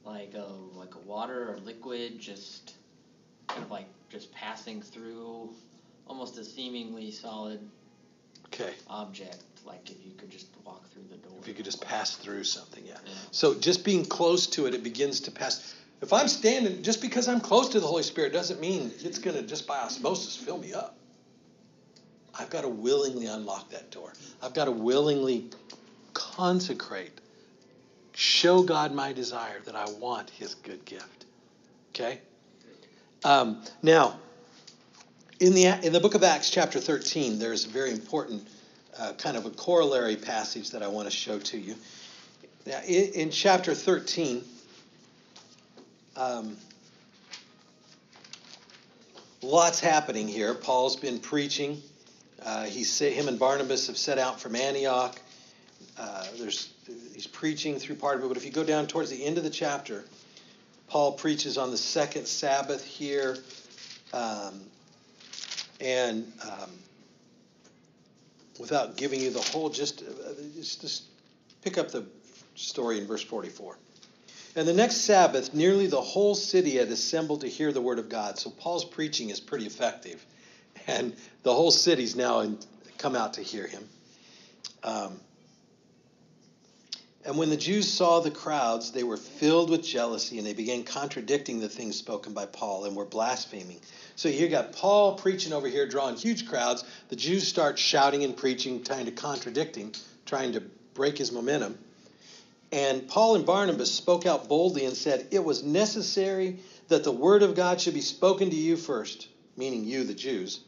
like 0.05 0.35
a 0.35 0.47
like 0.75 0.95
a 0.95 0.99
water 0.99 1.53
or 1.53 1.59
liquid 1.59 2.19
just 2.19 2.75
kind 3.49 3.63
of 3.63 3.71
like 3.71 3.87
just 4.11 4.33
passing 4.33 4.83
through 4.83 5.51
almost 6.07 6.39
a 6.39 6.45
seemingly 6.45 7.11
solid 7.11 7.61
okay. 8.47 8.73
object 8.89 9.43
like 9.65 9.91
if 9.91 9.97
you 10.05 10.13
could 10.13 10.31
just 10.31 10.49
walk 10.65 10.87
through 10.91 11.05
the 11.11 11.17
door. 11.17 11.33
If 11.41 11.49
you 11.49 11.55
could 11.55 11.65
just 11.65 11.81
pass 11.81 12.17
through 12.17 12.45
something, 12.45 12.85
yeah. 12.87 12.99
yeah. 13.05 13.13
So 13.31 13.55
just 13.55 13.85
being 13.85 14.05
close 14.05 14.47
to 14.49 14.67
it, 14.67 14.75
it 14.75 14.83
begins 14.83 15.21
to 15.21 15.31
pass. 15.31 15.75
If 16.03 16.13
I'm 16.13 16.29
standing, 16.29 16.83
just 16.83 17.01
because 17.01 17.29
I'm 17.29 17.41
close 17.41 17.71
to 17.71 17.81
the 17.81 17.87
Holy 17.87 18.03
Spirit 18.03 18.33
doesn't 18.33 18.61
mean 18.61 18.93
it's 19.01 19.19
going 19.19 19.37
to 19.37 19.43
just 19.43 19.67
by 19.67 19.79
osmosis 19.79 20.37
fill 20.37 20.59
me 20.59 20.73
up. 20.75 20.97
I've 22.39 22.51
got 22.51 22.63
to 22.63 22.69
willingly 22.69 23.27
unlock 23.27 23.71
that 23.71 23.91
door. 23.91 24.13
I've 24.43 24.55
got 24.55 24.65
to 24.65 24.73
willingly 24.73 25.51
consecrate, 26.13 27.21
show 28.13 28.63
God 28.63 28.93
my 28.93 29.13
desire 29.13 29.61
that 29.65 29.77
I 29.77 29.89
want 29.99 30.31
His 30.31 30.55
good 30.55 30.85
gift. 30.85 31.27
Okay? 31.91 32.21
Um, 33.25 33.63
now, 33.83 34.19
in 35.41 35.55
the, 35.55 35.67
in 35.67 35.93
the 35.93 36.01
book 36.01 36.15
of 36.15 36.25
Acts, 36.25 36.51
chapter 36.51 36.81
13, 36.81 37.39
there's 37.39 37.67
a 37.67 37.69
very 37.69 37.93
important 37.93 38.47
uh, 38.99 39.13
kind 39.15 39.37
of 39.37 39.47
a 39.47 39.51
corollary 39.51 40.17
passage 40.17 40.71
that 40.71 40.83
I 40.83 40.89
want 40.89 41.09
to 41.09 41.15
show 41.17 41.39
to 41.39 41.59
you. 41.59 41.75
Now, 42.67 42.81
in, 42.87 43.13
in 43.13 43.31
chapter 43.31 43.75
13, 43.75 44.45
um, 46.17 46.57
lots 49.43 49.81
happening 49.81 50.29
here. 50.29 50.55
Paul's 50.55 50.97
been 50.97 51.19
preaching. 51.19 51.83
Uh, 52.45 52.65
he's 52.65 52.99
him 52.99 53.29
and 53.29 53.39
Barnabas 53.39 53.87
have 53.87 53.97
set 53.97 54.19
out 54.19 54.41
from 54.41 54.55
Antioch. 54.55 55.19
Uh, 55.99 56.27
there's 56.39 56.73
he's 57.15 57.27
preaching 57.27 57.79
through 57.79 57.97
part 57.97 58.19
of 58.19 58.25
it, 58.25 58.29
but 58.29 58.37
if 58.37 58.45
you 58.45 58.51
go 58.51 58.65
down 58.65 58.87
towards 58.87 59.11
the 59.11 59.25
end 59.25 59.39
of 59.39 59.45
the 59.45 59.51
chapter, 59.51 60.05
Paul 60.89 61.13
preaches 61.13 61.57
on 61.57 61.71
the 61.71 61.77
second 61.77 62.27
Sabbath 62.27 62.85
here. 62.85 63.39
Um, 64.13 64.61
and 65.81 66.31
um, 66.43 66.71
without 68.61 68.97
giving 68.97 69.21
you 69.21 69.31
the 69.31 69.41
whole, 69.41 69.69
just, 69.69 70.03
uh, 70.03 70.31
just, 70.55 70.81
just 70.81 71.05
pick 71.63 71.79
up 71.79 71.91
the 71.91 72.05
story 72.55 72.99
in 72.99 73.07
verse 73.07 73.23
44. 73.23 73.77
And 74.57 74.69
the 74.69 74.73
next 74.73 74.99
Sabbath, 74.99 75.53
nearly 75.53 75.87
the 75.87 76.01
whole 76.01 76.35
city 76.35 76.77
had 76.77 76.89
assembled 76.89 77.41
to 77.41 77.49
hear 77.49 77.73
the 77.73 77.81
word 77.81 77.99
of 77.99 78.09
God. 78.09 78.39
So 78.39 78.51
Paul's 78.51 78.85
preaching 78.85 79.31
is 79.31 79.41
pretty 79.41 79.67
effective. 79.67 80.25
And 80.87 81.15
the 81.43 81.53
whole 81.53 81.71
city's 81.71 82.15
now 82.15 82.41
in, 82.41 82.59
come 82.99 83.17
out 83.17 83.35
to 83.35 83.43
hear 83.43 83.67
him. 83.67 83.89
Um, 84.85 85.21
and 87.25 87.39
when 87.39 87.49
the 87.49 87.57
Jews 87.57 87.91
saw 87.91 88.21
the 88.21 88.31
crowds, 88.31 88.93
they 88.93 89.03
were 89.03 89.17
filled 89.17 89.71
with 89.71 89.83
jealousy 89.83 90.37
and 90.37 90.47
they 90.47 90.53
began 90.53 90.85
contradicting 90.85 91.59
the 91.59 91.71
things 91.71 91.97
spoken 91.97 92.35
by 92.35 92.45
Paul 92.45 92.85
and 92.85 92.95
were 92.95 93.07
blaspheming. 93.07 93.81
So 94.15 94.29
you 94.29 94.49
got 94.49 94.73
Paul 94.73 95.15
preaching 95.15 95.55
over 95.55 95.67
here, 95.67 95.89
drawing 95.89 96.17
huge 96.17 96.47
crowds. 96.47 96.85
The 97.09 97.17
Jews 97.17 97.49
start 97.49 97.79
shouting 97.79 98.25
and 98.25 98.37
preaching, 98.37 98.85
trying 98.85 99.07
to 99.07 99.11
contradict 99.11 99.75
him, 99.75 99.93
trying 100.27 100.53
to 100.53 100.61
break 100.93 101.17
his 101.17 101.33
momentum. 101.33 101.79
And 102.75 103.07
Paul 103.07 103.37
and 103.37 103.47
Barnabas 103.47 103.95
spoke 103.95 104.27
out 104.27 104.49
boldly 104.49 104.85
and 104.85 104.97
said, 104.97 105.29
It 105.31 105.45
was 105.45 105.63
necessary 105.63 106.59
that 106.89 107.05
the 107.05 107.13
word 107.13 107.45
of 107.45 107.55
God 107.55 107.81
should 107.81 107.95
be 107.95 108.01
spoken 108.01 108.51
to 108.51 108.57
you 108.57 108.77
first, 108.77 109.29
meaning 109.57 109.85
you, 109.85 110.03
the 110.03 110.13
Jews, 110.13 110.59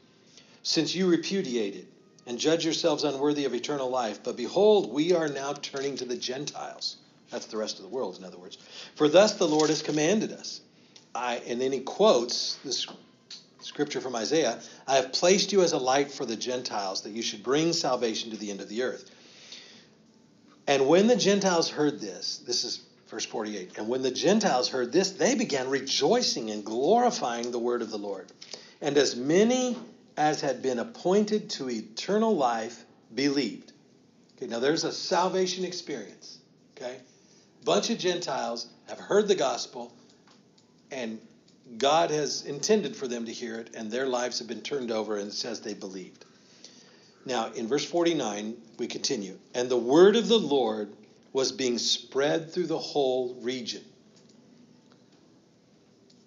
since 0.62 0.94
you 0.94 1.08
repudiated 1.08 1.88
and 2.24 2.38
judge 2.38 2.64
yourselves 2.64 3.02
unworthy 3.02 3.44
of 3.44 3.54
eternal 3.54 3.90
life. 3.90 4.20
But 4.22 4.36
behold, 4.36 4.92
we 4.92 5.14
are 5.14 5.26
now 5.26 5.54
turning 5.54 5.96
to 5.96 6.04
the 6.04 6.16
Gentiles. 6.16 6.94
That's 7.32 7.46
the 7.46 7.56
rest 7.56 7.78
of 7.78 7.82
the 7.82 7.90
world, 7.90 8.16
in 8.16 8.24
other 8.24 8.38
words. 8.38 8.56
For 8.94 9.08
thus 9.08 9.34
the 9.34 9.48
Lord 9.48 9.68
has 9.68 9.82
commanded 9.82 10.30
us. 10.30 10.60
I, 11.12 11.42
and 11.48 11.60
then 11.60 11.72
he 11.72 11.80
quotes 11.80 12.54
this 12.64 12.86
scripture 13.62 14.00
from 14.00 14.14
Isaiah 14.14 14.60
I 14.86 14.94
have 14.94 15.12
placed 15.12 15.50
you 15.50 15.62
as 15.62 15.72
a 15.72 15.78
light 15.78 16.12
for 16.12 16.24
the 16.24 16.36
Gentiles, 16.36 17.02
that 17.02 17.10
you 17.10 17.22
should 17.22 17.42
bring 17.42 17.72
salvation 17.72 18.30
to 18.30 18.36
the 18.36 18.52
end 18.52 18.60
of 18.60 18.68
the 18.68 18.84
earth. 18.84 19.10
And 20.66 20.88
when 20.88 21.06
the 21.06 21.16
Gentiles 21.16 21.70
heard 21.70 22.00
this, 22.00 22.38
this 22.38 22.64
is 22.64 22.80
verse 23.08 23.24
48, 23.24 23.78
and 23.78 23.88
when 23.88 24.02
the 24.02 24.10
Gentiles 24.10 24.68
heard 24.68 24.92
this, 24.92 25.10
they 25.12 25.34
began 25.34 25.70
rejoicing 25.70 26.50
and 26.50 26.64
glorifying 26.64 27.50
the 27.50 27.58
word 27.58 27.82
of 27.82 27.90
the 27.90 27.98
Lord. 27.98 28.32
And 28.80 28.96
as 28.98 29.14
many 29.14 29.76
as 30.16 30.40
had 30.40 30.62
been 30.62 30.78
appointed 30.78 31.50
to 31.50 31.70
eternal 31.70 32.34
life 32.34 32.84
believed. 33.14 33.72
Okay, 34.36 34.46
now 34.46 34.58
there's 34.58 34.84
a 34.84 34.92
salvation 34.92 35.64
experience. 35.64 36.38
Okay? 36.76 36.96
Bunch 37.64 37.90
of 37.90 37.98
Gentiles 37.98 38.66
have 38.88 38.98
heard 38.98 39.28
the 39.28 39.34
gospel, 39.34 39.92
and 40.90 41.20
God 41.78 42.10
has 42.10 42.44
intended 42.44 42.96
for 42.96 43.08
them 43.08 43.26
to 43.26 43.32
hear 43.32 43.58
it, 43.60 43.74
and 43.74 43.90
their 43.90 44.06
lives 44.06 44.38
have 44.38 44.48
been 44.48 44.62
turned 44.62 44.90
over, 44.90 45.16
and 45.16 45.28
it 45.28 45.34
says 45.34 45.60
they 45.60 45.74
believed. 45.74 46.24
Now, 47.26 47.50
in 47.52 47.66
verse 47.66 47.84
49, 47.84 48.56
we 48.78 48.86
continue. 48.86 49.36
And 49.52 49.68
the 49.68 49.76
word 49.76 50.14
of 50.14 50.28
the 50.28 50.38
Lord 50.38 50.92
was 51.32 51.50
being 51.50 51.76
spread 51.76 52.52
through 52.52 52.68
the 52.68 52.78
whole 52.78 53.34
region. 53.40 53.82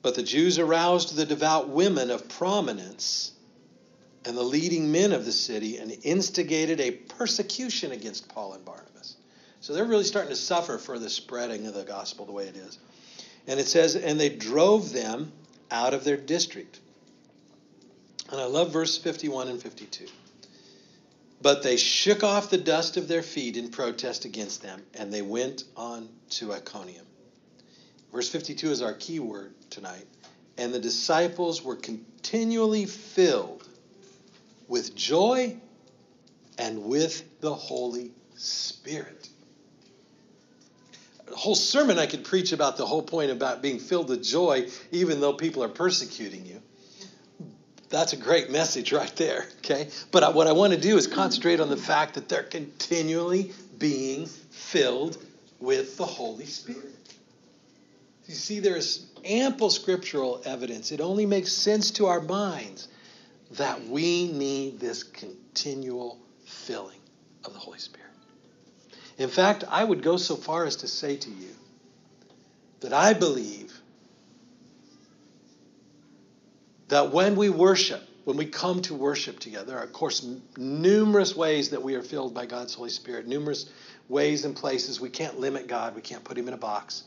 But 0.02 0.16
the 0.16 0.24
Jews 0.24 0.60
aroused 0.60 1.16
the 1.16 1.26
devout 1.26 1.70
women 1.70 2.12
of 2.12 2.28
prominence 2.28 3.32
and 4.26 4.36
the 4.36 4.44
leading 4.44 4.92
men 4.92 5.14
of 5.14 5.26
the 5.26 5.32
city 5.32 5.78
and 5.78 5.96
instigated 6.04 6.82
a 6.82 6.92
persecution 6.92 7.94
against 7.94 8.28
Paul 8.30 8.54
and 8.54 8.66
Barnabas. 8.66 9.16
So 9.62 9.74
they're 9.74 9.86
really 9.86 10.04
starting 10.04 10.30
to 10.30 10.36
suffer 10.36 10.78
for 10.78 11.00
the 11.00 11.10
spreading 11.10 11.66
of 11.66 11.74
the 11.74 11.84
gospel 11.84 12.26
the 12.26 12.32
way 12.34 12.48
it 12.48 12.58
is. 12.58 12.78
And 13.48 13.60
it 13.60 13.68
says, 13.68 13.96
and 13.96 14.20
they 14.20 14.30
drove 14.30 14.92
them 14.92 15.32
out 15.72 15.94
of 15.94 16.04
their 16.04 16.18
district. 16.18 16.80
And 18.32 18.40
I 18.40 18.46
love 18.46 18.72
verse 18.72 18.98
51 18.98 19.48
and 19.48 19.62
52. 19.62 20.06
But 21.42 21.64
they 21.64 21.78
shook 21.78 22.24
off 22.24 22.50
the 22.50 22.58
dust 22.58 22.98
of 22.98 23.08
their 23.08 23.24
feet 23.24 23.56
in 23.56 23.70
protest 23.70 24.26
against 24.26 24.62
them, 24.62 24.84
and 24.94 25.14
they 25.14 25.22
went 25.22 25.64
on 25.78 26.10
to 26.32 26.54
Iconium. 26.54 27.06
Verse 28.12 28.30
52 28.30 28.72
is 28.72 28.82
our 28.82 28.94
key 28.94 29.20
word 29.20 29.54
tonight. 29.70 30.06
And 30.58 30.74
the 30.74 30.80
disciples 30.80 31.64
were 31.64 31.78
continually 31.78 32.86
filled 32.86 33.66
with 34.68 34.96
joy 34.96 35.58
and 36.58 36.84
with 36.84 37.24
the 37.40 37.54
Holy 37.54 38.12
Spirit. 38.36 39.30
A 41.32 41.36
whole 41.36 41.56
sermon 41.56 42.00
I 42.00 42.08
could 42.08 42.26
preach 42.26 42.52
about 42.52 42.76
the 42.76 42.86
whole 42.86 43.04
point 43.04 43.32
about 43.32 43.62
being 43.62 43.80
filled 43.80 44.10
with 44.10 44.24
joy, 44.24 44.68
even 44.92 45.22
though 45.22 45.34
people 45.34 45.64
are 45.64 45.70
persecuting 45.70 46.46
you. 46.46 46.62
That's 47.90 48.14
a 48.14 48.18
great 48.18 48.52
message 48.52 48.94
right 48.94 49.14
there, 49.16 49.48
okay? 49.60 49.90
But 50.12 50.36
what 50.36 50.48
I 50.48 50.52
want 50.52 50.74
to 50.74 50.80
do 50.80 50.98
is 50.98 51.08
concentrate 51.08 51.60
on 51.60 51.70
the 51.70 51.78
fact 51.78 52.14
that 52.14 52.30
they're 52.30 52.44
continually 52.44 53.52
being 53.78 54.28
filled 54.28 55.18
with 55.60 55.98
the 55.98 56.06
Holy 56.06 56.46
Spirit. 56.46 56.96
You 58.28 58.36
see, 58.36 58.60
there 58.60 58.76
is 58.76 59.08
ample 59.26 59.72
scriptural 59.72 60.42
evidence. 60.46 60.92
It 60.92 61.02
only 61.02 61.26
makes 61.26 61.52
sense 61.52 61.90
to 61.92 62.06
our 62.06 62.22
minds 62.22 62.88
that 63.52 63.88
we 63.88 64.32
need 64.32 64.80
this 64.80 65.02
continual 65.02 66.20
filling 66.46 67.00
of 67.44 67.54
the 67.54 67.60
Holy 67.60 67.80
Spirit. 67.80 68.06
In 69.18 69.30
fact, 69.30 69.64
I 69.68 69.84
would 69.84 70.04
go 70.04 70.18
so 70.18 70.36
far 70.36 70.66
as 70.66 70.78
to 70.78 70.88
say 70.88 71.18
to 71.18 71.30
you 71.30 71.56
that 72.82 72.94
I 72.94 73.14
believe 73.14 73.69
that 76.90 77.12
when 77.12 77.36
we 77.36 77.50
worship, 77.50 78.02
when 78.26 78.36
we 78.36 78.46
come 78.46 78.82
to 78.84 78.94
worship 78.94 79.40
together, 79.40 79.78
are, 79.78 79.84
of 79.84 79.94
course, 79.94 80.28
numerous 80.58 81.36
ways 81.36 81.70
that 81.70 81.82
we 81.82 81.96
are 81.96 82.02
filled 82.02 82.34
by 82.34 82.46
God's 82.46 82.74
Holy 82.74 82.90
Spirit, 82.90 83.28
numerous 83.28 83.70
ways 84.08 84.44
and 84.44 84.56
places. 84.56 85.00
We 85.00 85.10
can't 85.10 85.40
limit 85.40 85.68
God, 85.68 85.96
we 85.96 86.02
can't 86.02 86.24
put 86.24 86.38
him 86.38 86.48
in 86.48 86.54
a 86.54 86.58
box. 86.58 87.04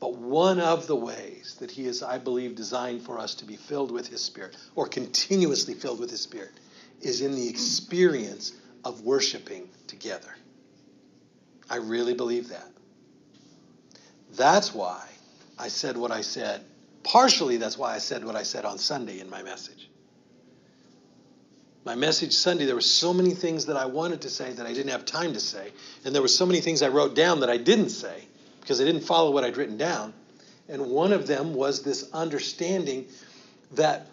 But 0.00 0.14
one 0.14 0.60
of 0.60 0.86
the 0.86 0.96
ways 0.96 1.56
that 1.60 1.70
he 1.70 1.86
is, 1.86 2.02
I 2.02 2.18
believe, 2.18 2.56
designed 2.56 3.02
for 3.02 3.18
us 3.18 3.34
to 3.36 3.44
be 3.44 3.56
filled 3.56 3.90
with 3.90 4.08
his 4.08 4.20
Spirit, 4.20 4.56
or 4.74 4.88
continuously 4.88 5.74
filled 5.74 6.00
with 6.00 6.10
his 6.10 6.20
Spirit, 6.20 6.52
is 7.00 7.20
in 7.20 7.34
the 7.34 7.48
experience 7.48 8.52
of 8.84 9.02
worshiping 9.02 9.68
together. 9.86 10.34
I 11.68 11.76
really 11.76 12.14
believe 12.14 12.48
that. 12.48 12.68
That's 14.32 14.74
why 14.74 15.06
I 15.58 15.68
said 15.68 15.96
what 15.96 16.10
I 16.10 16.22
said 16.22 16.64
Partially, 17.02 17.56
that's 17.56 17.78
why 17.78 17.94
I 17.94 17.98
said 17.98 18.24
what 18.24 18.36
I 18.36 18.42
said 18.42 18.64
on 18.64 18.78
Sunday 18.78 19.20
in 19.20 19.30
my 19.30 19.42
message. 19.42 19.88
My 21.84 21.94
message 21.94 22.34
Sunday, 22.34 22.66
there 22.66 22.74
were 22.74 22.82
so 22.82 23.14
many 23.14 23.30
things 23.30 23.66
that 23.66 23.76
I 23.76 23.86
wanted 23.86 24.22
to 24.22 24.30
say 24.30 24.52
that 24.52 24.66
I 24.66 24.74
didn't 24.74 24.92
have 24.92 25.06
time 25.06 25.32
to 25.32 25.40
say. 25.40 25.72
And 26.04 26.14
there 26.14 26.20
were 26.20 26.28
so 26.28 26.44
many 26.44 26.60
things 26.60 26.82
I 26.82 26.88
wrote 26.88 27.14
down 27.14 27.40
that 27.40 27.48
I 27.48 27.56
didn't 27.56 27.88
say 27.88 28.24
because 28.60 28.80
I 28.80 28.84
didn't 28.84 29.02
follow 29.02 29.30
what 29.30 29.44
I'd 29.44 29.56
written 29.56 29.78
down. 29.78 30.12
And 30.68 30.90
one 30.90 31.12
of 31.12 31.26
them 31.26 31.54
was 31.54 31.82
this 31.82 32.10
understanding 32.12 33.06
that 33.72 34.06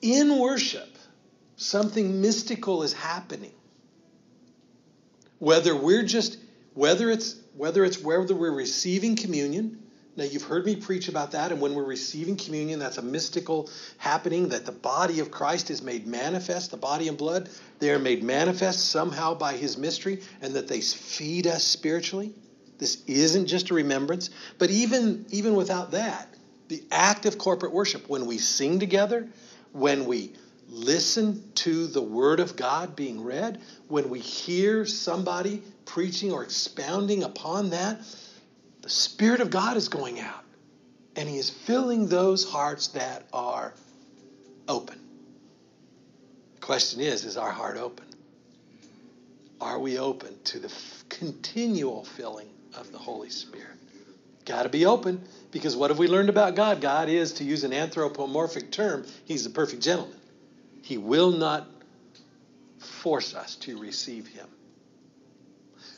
in 0.00 0.38
worship, 0.38 0.88
something 1.56 2.20
mystical 2.20 2.82
is 2.82 2.92
happening. 2.92 3.52
Whether 5.38 5.76
we're 5.76 6.02
just, 6.02 6.38
whether 6.72 7.10
it's, 7.10 7.36
whether 7.56 7.84
it's 7.84 8.02
whether 8.02 8.34
we're 8.34 8.50
receiving 8.50 9.16
communion, 9.16 9.83
now, 10.16 10.22
you've 10.22 10.44
heard 10.44 10.64
me 10.64 10.76
preach 10.76 11.08
about 11.08 11.32
that, 11.32 11.50
and 11.50 11.60
when 11.60 11.74
we're 11.74 11.82
receiving 11.82 12.36
communion, 12.36 12.78
that's 12.78 12.98
a 12.98 13.02
mystical 13.02 13.68
happening 13.98 14.50
that 14.50 14.64
the 14.64 14.72
body 14.72 15.18
of 15.18 15.32
Christ 15.32 15.70
is 15.70 15.82
made 15.82 16.06
manifest, 16.06 16.70
the 16.70 16.76
body 16.76 17.08
and 17.08 17.18
blood, 17.18 17.48
they 17.80 17.90
are 17.90 17.98
made 17.98 18.22
manifest 18.22 18.90
somehow 18.90 19.34
by 19.34 19.54
his 19.54 19.76
mystery, 19.76 20.20
and 20.40 20.54
that 20.54 20.68
they 20.68 20.80
feed 20.80 21.48
us 21.48 21.64
spiritually. 21.64 22.32
This 22.78 23.02
isn't 23.08 23.46
just 23.46 23.70
a 23.70 23.74
remembrance, 23.74 24.30
but 24.58 24.70
even, 24.70 25.26
even 25.30 25.56
without 25.56 25.90
that, 25.90 26.32
the 26.68 26.84
act 26.92 27.26
of 27.26 27.36
corporate 27.36 27.72
worship, 27.72 28.08
when 28.08 28.26
we 28.26 28.38
sing 28.38 28.78
together, 28.78 29.28
when 29.72 30.06
we 30.06 30.32
listen 30.68 31.42
to 31.56 31.88
the 31.88 32.02
Word 32.02 32.38
of 32.38 32.54
God 32.54 32.94
being 32.94 33.24
read, 33.24 33.60
when 33.88 34.08
we 34.10 34.20
hear 34.20 34.86
somebody 34.86 35.60
preaching 35.86 36.32
or 36.32 36.44
expounding 36.44 37.24
upon 37.24 37.70
that, 37.70 38.00
the 38.84 38.90
Spirit 38.90 39.40
of 39.40 39.48
God 39.48 39.78
is 39.78 39.88
going 39.88 40.20
out, 40.20 40.44
and 41.16 41.26
He 41.26 41.38
is 41.38 41.48
filling 41.48 42.06
those 42.06 42.44
hearts 42.44 42.88
that 42.88 43.22
are 43.32 43.72
open. 44.68 45.00
The 46.56 46.60
question 46.60 47.00
is 47.00 47.24
is 47.24 47.38
our 47.38 47.50
heart 47.50 47.78
open? 47.78 48.04
Are 49.58 49.78
we 49.78 49.98
open 49.98 50.36
to 50.44 50.58
the 50.58 50.68
f- 50.68 51.04
continual 51.08 52.04
filling 52.04 52.50
of 52.76 52.92
the 52.92 52.98
Holy 52.98 53.30
Spirit? 53.30 53.78
Got 54.44 54.64
to 54.64 54.68
be 54.68 54.84
open 54.84 55.22
because 55.50 55.74
what 55.74 55.88
have 55.88 55.98
we 55.98 56.06
learned 56.06 56.28
about 56.28 56.54
God? 56.54 56.82
God 56.82 57.08
is, 57.08 57.32
to 57.34 57.44
use 57.44 57.64
an 57.64 57.72
anthropomorphic 57.72 58.70
term, 58.70 59.06
He's 59.24 59.44
the 59.44 59.50
perfect 59.50 59.80
gentleman. 59.82 60.20
He 60.82 60.98
will 60.98 61.30
not 61.30 61.66
force 62.78 63.34
us 63.34 63.56
to 63.56 63.78
receive 63.78 64.26
Him. 64.26 64.46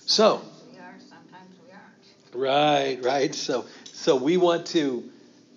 So, 0.04 0.40
We 0.70 0.78
are, 0.78 0.94
sometimes 1.00 1.50
we 1.66 1.72
aren't. 1.72 2.25
Right, 2.36 2.98
right. 3.02 3.34
So, 3.34 3.64
so 3.92 4.16
we 4.16 4.36
want 4.36 4.66
to 4.68 5.02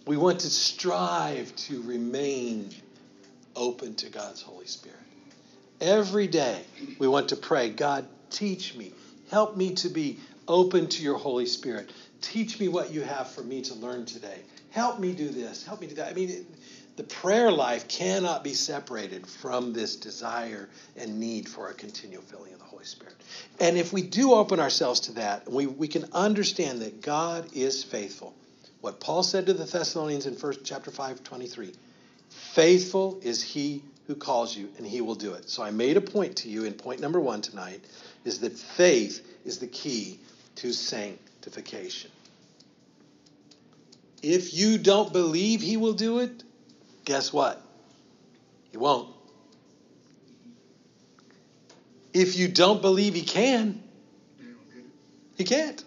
We 0.07 0.17
want 0.17 0.39
to 0.39 0.49
strive 0.49 1.55
to 1.67 1.83
remain 1.83 2.71
open 3.55 3.93
to 3.95 4.09
God's 4.09 4.41
Holy 4.41 4.65
Spirit. 4.65 4.97
Every 5.79 6.25
day, 6.25 6.63
we 6.97 7.07
want 7.07 7.29
to 7.29 7.35
pray, 7.35 7.69
God, 7.69 8.07
teach 8.31 8.75
me. 8.75 8.91
Help 9.29 9.55
me 9.55 9.75
to 9.75 9.89
be 9.89 10.17
open 10.47 10.87
to 10.87 11.03
your 11.03 11.19
Holy 11.19 11.45
Spirit. 11.45 11.91
Teach 12.21 12.59
me 12.59 12.69
what 12.69 12.91
you 12.91 13.01
have 13.01 13.29
for 13.29 13.43
me 13.43 13.61
to 13.63 13.75
learn 13.75 14.05
today. 14.05 14.39
Help 14.71 14.99
me 14.99 15.13
do 15.13 15.29
this. 15.29 15.63
Help 15.63 15.79
me 15.81 15.87
do 15.87 15.95
that. 15.95 16.09
I 16.09 16.13
mean, 16.13 16.45
the 16.99 17.05
prayer 17.05 17.49
life 17.49 17.87
cannot 17.87 18.43
be 18.43 18.53
separated 18.53 19.25
from 19.25 19.71
this 19.71 19.95
desire 19.95 20.67
and 20.97 21.17
need 21.17 21.47
for 21.47 21.69
a 21.69 21.73
continual 21.73 22.21
filling 22.23 22.51
of 22.51 22.59
the 22.59 22.65
Holy 22.65 22.83
Spirit. 22.83 23.15
And 23.61 23.77
if 23.77 23.93
we 23.93 24.01
do 24.01 24.33
open 24.33 24.59
ourselves 24.59 24.99
to 25.01 25.13
that, 25.13 25.49
we, 25.49 25.65
we 25.65 25.87
can 25.87 26.03
understand 26.11 26.81
that 26.81 27.01
God 27.01 27.47
is 27.53 27.85
faithful. 27.85 28.35
What 28.81 28.99
Paul 28.99 29.23
said 29.23 29.45
to 29.45 29.53
the 29.53 29.63
Thessalonians 29.63 30.25
in 30.25 30.35
first 30.35 30.65
chapter 30.65 30.91
5, 30.91 31.23
23. 31.23 31.71
Faithful 32.27 33.21
is 33.23 33.41
he 33.41 33.81
who 34.07 34.15
calls 34.15 34.53
you, 34.53 34.67
and 34.77 34.85
he 34.85 34.99
will 34.99 35.15
do 35.15 35.35
it. 35.35 35.49
So 35.49 35.63
I 35.63 35.71
made 35.71 35.95
a 35.95 36.01
point 36.01 36.35
to 36.37 36.49
you 36.49 36.65
in 36.65 36.73
point 36.73 36.99
number 36.99 37.21
one 37.21 37.39
tonight 37.39 37.79
is 38.25 38.41
that 38.41 38.57
faith 38.57 39.25
is 39.45 39.59
the 39.59 39.67
key 39.67 40.19
to 40.55 40.73
sanctification. 40.73 42.11
If 44.21 44.53
you 44.53 44.77
don't 44.77 45.13
believe 45.13 45.61
he 45.61 45.77
will 45.77 45.93
do 45.93 46.19
it, 46.19 46.43
guess 47.09 47.33
what? 47.33 47.59
He 48.69 48.77
won't. 48.77 49.09
If 52.13 52.37
you 52.37 52.47
don't 52.47 52.83
believe 52.83 53.15
he 53.15 53.23
can, 53.23 53.81
he 55.35 55.43
can't. 55.43 55.83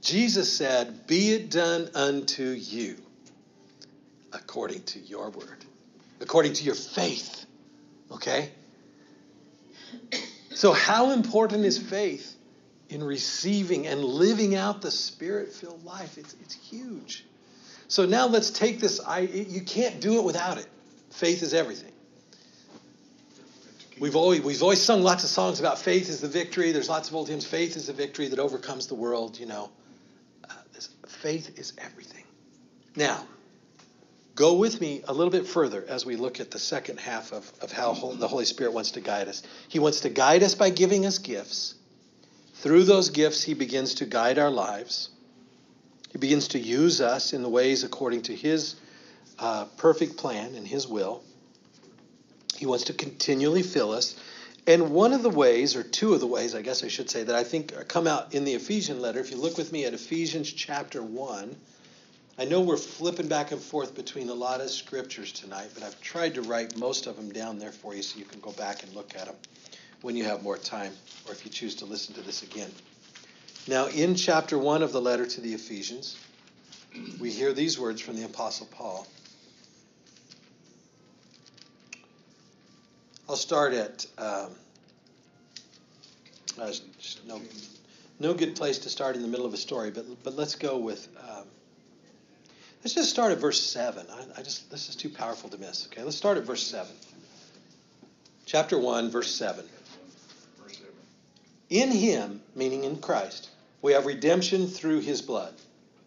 Jesus 0.00 0.50
said, 0.50 1.06
Be 1.06 1.32
it 1.32 1.50
done 1.50 1.90
unto 1.94 2.44
you 2.44 2.96
according 4.32 4.82
to 4.84 4.98
your 4.98 5.28
word, 5.28 5.62
according 6.22 6.54
to 6.54 6.64
your 6.64 6.74
faith. 6.74 7.44
Okay? 8.10 8.50
So, 10.54 10.72
how 10.72 11.10
important 11.10 11.66
is 11.66 11.76
faith 11.76 12.34
in 12.88 13.04
receiving 13.04 13.86
and 13.86 14.02
living 14.02 14.54
out 14.54 14.80
the 14.80 14.90
spirit 14.90 15.52
filled 15.52 15.84
life? 15.84 16.16
It's, 16.16 16.34
it's 16.40 16.54
huge. 16.54 17.26
So 17.88 18.06
now 18.06 18.26
let's 18.26 18.50
take 18.50 18.80
this. 18.80 19.00
I, 19.00 19.20
you 19.20 19.60
can't 19.60 20.00
do 20.00 20.18
it 20.18 20.24
without 20.24 20.58
it. 20.58 20.66
Faith 21.10 21.42
is 21.42 21.54
everything. 21.54 21.92
We've 23.98 24.16
always, 24.16 24.42
we've 24.42 24.62
always 24.62 24.82
sung 24.82 25.02
lots 25.02 25.24
of 25.24 25.30
songs 25.30 25.58
about 25.58 25.78
faith 25.78 26.10
is 26.10 26.20
the 26.20 26.28
victory. 26.28 26.72
There's 26.72 26.88
lots 26.88 27.08
of 27.08 27.14
old 27.14 27.28
hymns. 27.28 27.46
Faith 27.46 27.76
is 27.76 27.86
the 27.86 27.94
victory 27.94 28.28
that 28.28 28.38
overcomes 28.38 28.88
the 28.88 28.94
world, 28.94 29.38
you 29.38 29.46
know. 29.46 29.70
Uh, 30.44 30.52
this, 30.74 30.90
faith 31.06 31.58
is 31.58 31.72
everything. 31.78 32.24
Now, 32.94 33.26
go 34.34 34.54
with 34.54 34.82
me 34.82 35.02
a 35.08 35.14
little 35.14 35.30
bit 35.30 35.46
further 35.46 35.82
as 35.88 36.04
we 36.04 36.16
look 36.16 36.40
at 36.40 36.50
the 36.50 36.58
second 36.58 37.00
half 37.00 37.32
of, 37.32 37.50
of 37.62 37.72
how 37.72 37.94
the 37.94 38.28
Holy 38.28 38.44
Spirit 38.44 38.74
wants 38.74 38.90
to 38.92 39.00
guide 39.00 39.28
us. 39.28 39.42
He 39.68 39.78
wants 39.78 40.00
to 40.00 40.10
guide 40.10 40.42
us 40.42 40.54
by 40.54 40.68
giving 40.68 41.06
us 41.06 41.16
gifts. 41.16 41.74
Through 42.56 42.84
those 42.84 43.08
gifts, 43.08 43.42
He 43.42 43.54
begins 43.54 43.94
to 43.94 44.04
guide 44.04 44.38
our 44.38 44.50
lives. 44.50 45.08
He 46.10 46.18
begins 46.18 46.48
to 46.48 46.58
use 46.58 47.00
us 47.00 47.32
in 47.32 47.42
the 47.42 47.48
ways 47.48 47.84
according 47.84 48.22
to 48.22 48.34
His 48.34 48.76
uh, 49.38 49.64
perfect 49.76 50.16
plan 50.16 50.54
and 50.54 50.66
His 50.66 50.86
will. 50.86 51.22
He 52.56 52.66
wants 52.66 52.84
to 52.84 52.92
continually 52.92 53.62
fill 53.62 53.92
us. 53.92 54.16
And 54.66 54.90
one 54.90 55.12
of 55.12 55.22
the 55.22 55.30
ways, 55.30 55.76
or 55.76 55.82
two 55.82 56.14
of 56.14 56.20
the 56.20 56.26
ways, 56.26 56.54
I 56.54 56.62
guess 56.62 56.82
I 56.82 56.88
should 56.88 57.08
say, 57.08 57.22
that 57.22 57.36
I 57.36 57.44
think 57.44 57.72
come 57.88 58.06
out 58.06 58.34
in 58.34 58.44
the 58.44 58.54
Ephesian 58.54 59.00
letter, 59.00 59.20
if 59.20 59.30
you 59.30 59.36
look 59.36 59.56
with 59.56 59.72
me 59.72 59.84
at 59.84 59.94
Ephesians 59.94 60.52
chapter 60.52 61.02
1, 61.02 61.54
I 62.38 62.44
know 62.44 62.60
we're 62.60 62.76
flipping 62.76 63.28
back 63.28 63.52
and 63.52 63.60
forth 63.60 63.94
between 63.94 64.28
a 64.28 64.34
lot 64.34 64.60
of 64.60 64.70
scriptures 64.70 65.32
tonight, 65.32 65.70
but 65.72 65.82
I've 65.82 65.98
tried 66.00 66.34
to 66.34 66.42
write 66.42 66.76
most 66.76 67.06
of 67.06 67.16
them 67.16 67.32
down 67.32 67.58
there 67.58 67.72
for 67.72 67.94
you 67.94 68.02
so 68.02 68.18
you 68.18 68.24
can 68.24 68.40
go 68.40 68.52
back 68.52 68.82
and 68.82 68.92
look 68.94 69.14
at 69.14 69.26
them 69.26 69.36
when 70.02 70.16
you 70.16 70.24
have 70.24 70.42
more 70.42 70.58
time, 70.58 70.92
or 71.26 71.32
if 71.32 71.44
you 71.44 71.50
choose 71.50 71.76
to 71.76 71.86
listen 71.86 72.14
to 72.14 72.20
this 72.20 72.42
again. 72.42 72.70
Now, 73.68 73.86
in 73.86 74.14
chapter 74.14 74.56
1 74.56 74.82
of 74.82 74.92
the 74.92 75.00
letter 75.00 75.26
to 75.26 75.40
the 75.40 75.52
Ephesians, 75.52 76.16
we 77.18 77.30
hear 77.30 77.52
these 77.52 77.78
words 77.78 78.00
from 78.00 78.16
the 78.16 78.24
Apostle 78.24 78.68
Paul. 78.70 79.06
I'll 83.28 83.34
start 83.34 83.74
at 83.74 84.06
um, 84.18 84.50
uh, 86.60 86.72
no, 87.26 87.40
no 88.20 88.34
good 88.34 88.54
place 88.54 88.78
to 88.78 88.88
start 88.88 89.16
in 89.16 89.22
the 89.22 89.28
middle 89.28 89.46
of 89.46 89.52
a 89.52 89.56
story, 89.56 89.90
but 89.90 90.04
but 90.22 90.36
let's 90.36 90.54
go 90.54 90.78
with 90.78 91.08
um, 91.20 91.44
let's 92.84 92.94
just 92.94 93.10
start 93.10 93.32
at 93.32 93.38
verse 93.38 93.60
seven. 93.60 94.06
I, 94.08 94.40
I, 94.40 94.42
just 94.42 94.70
this 94.70 94.88
is 94.88 94.94
too 94.94 95.08
powerful 95.08 95.50
to 95.50 95.58
miss. 95.58 95.86
Okay, 95.86 96.04
let's 96.04 96.16
start 96.16 96.38
at 96.38 96.44
verse 96.44 96.62
seven. 96.64 96.92
Chapter 98.44 98.78
one, 98.78 99.10
verse 99.10 99.34
seven. 99.34 99.64
Verse 100.62 100.76
seven. 100.76 100.94
In 101.68 101.90
Him, 101.90 102.42
meaning 102.54 102.84
in 102.84 102.98
Christ, 102.98 103.50
we 103.82 103.92
have 103.92 104.06
redemption 104.06 104.66
through 104.66 105.00
his 105.00 105.22
blood, 105.22 105.54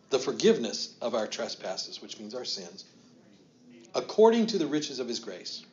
the 0.09 0.19
forgiveness 0.19 0.95
of 1.01 1.15
our 1.15 1.27
trespasses, 1.27 2.01
which 2.01 2.19
means 2.19 2.35
our 2.35 2.45
sins, 2.45 2.85
according 3.95 4.47
to 4.47 4.57
the 4.57 4.67
riches 4.67 4.99
of 4.99 5.07
his 5.07 5.19
grace, 5.19 5.63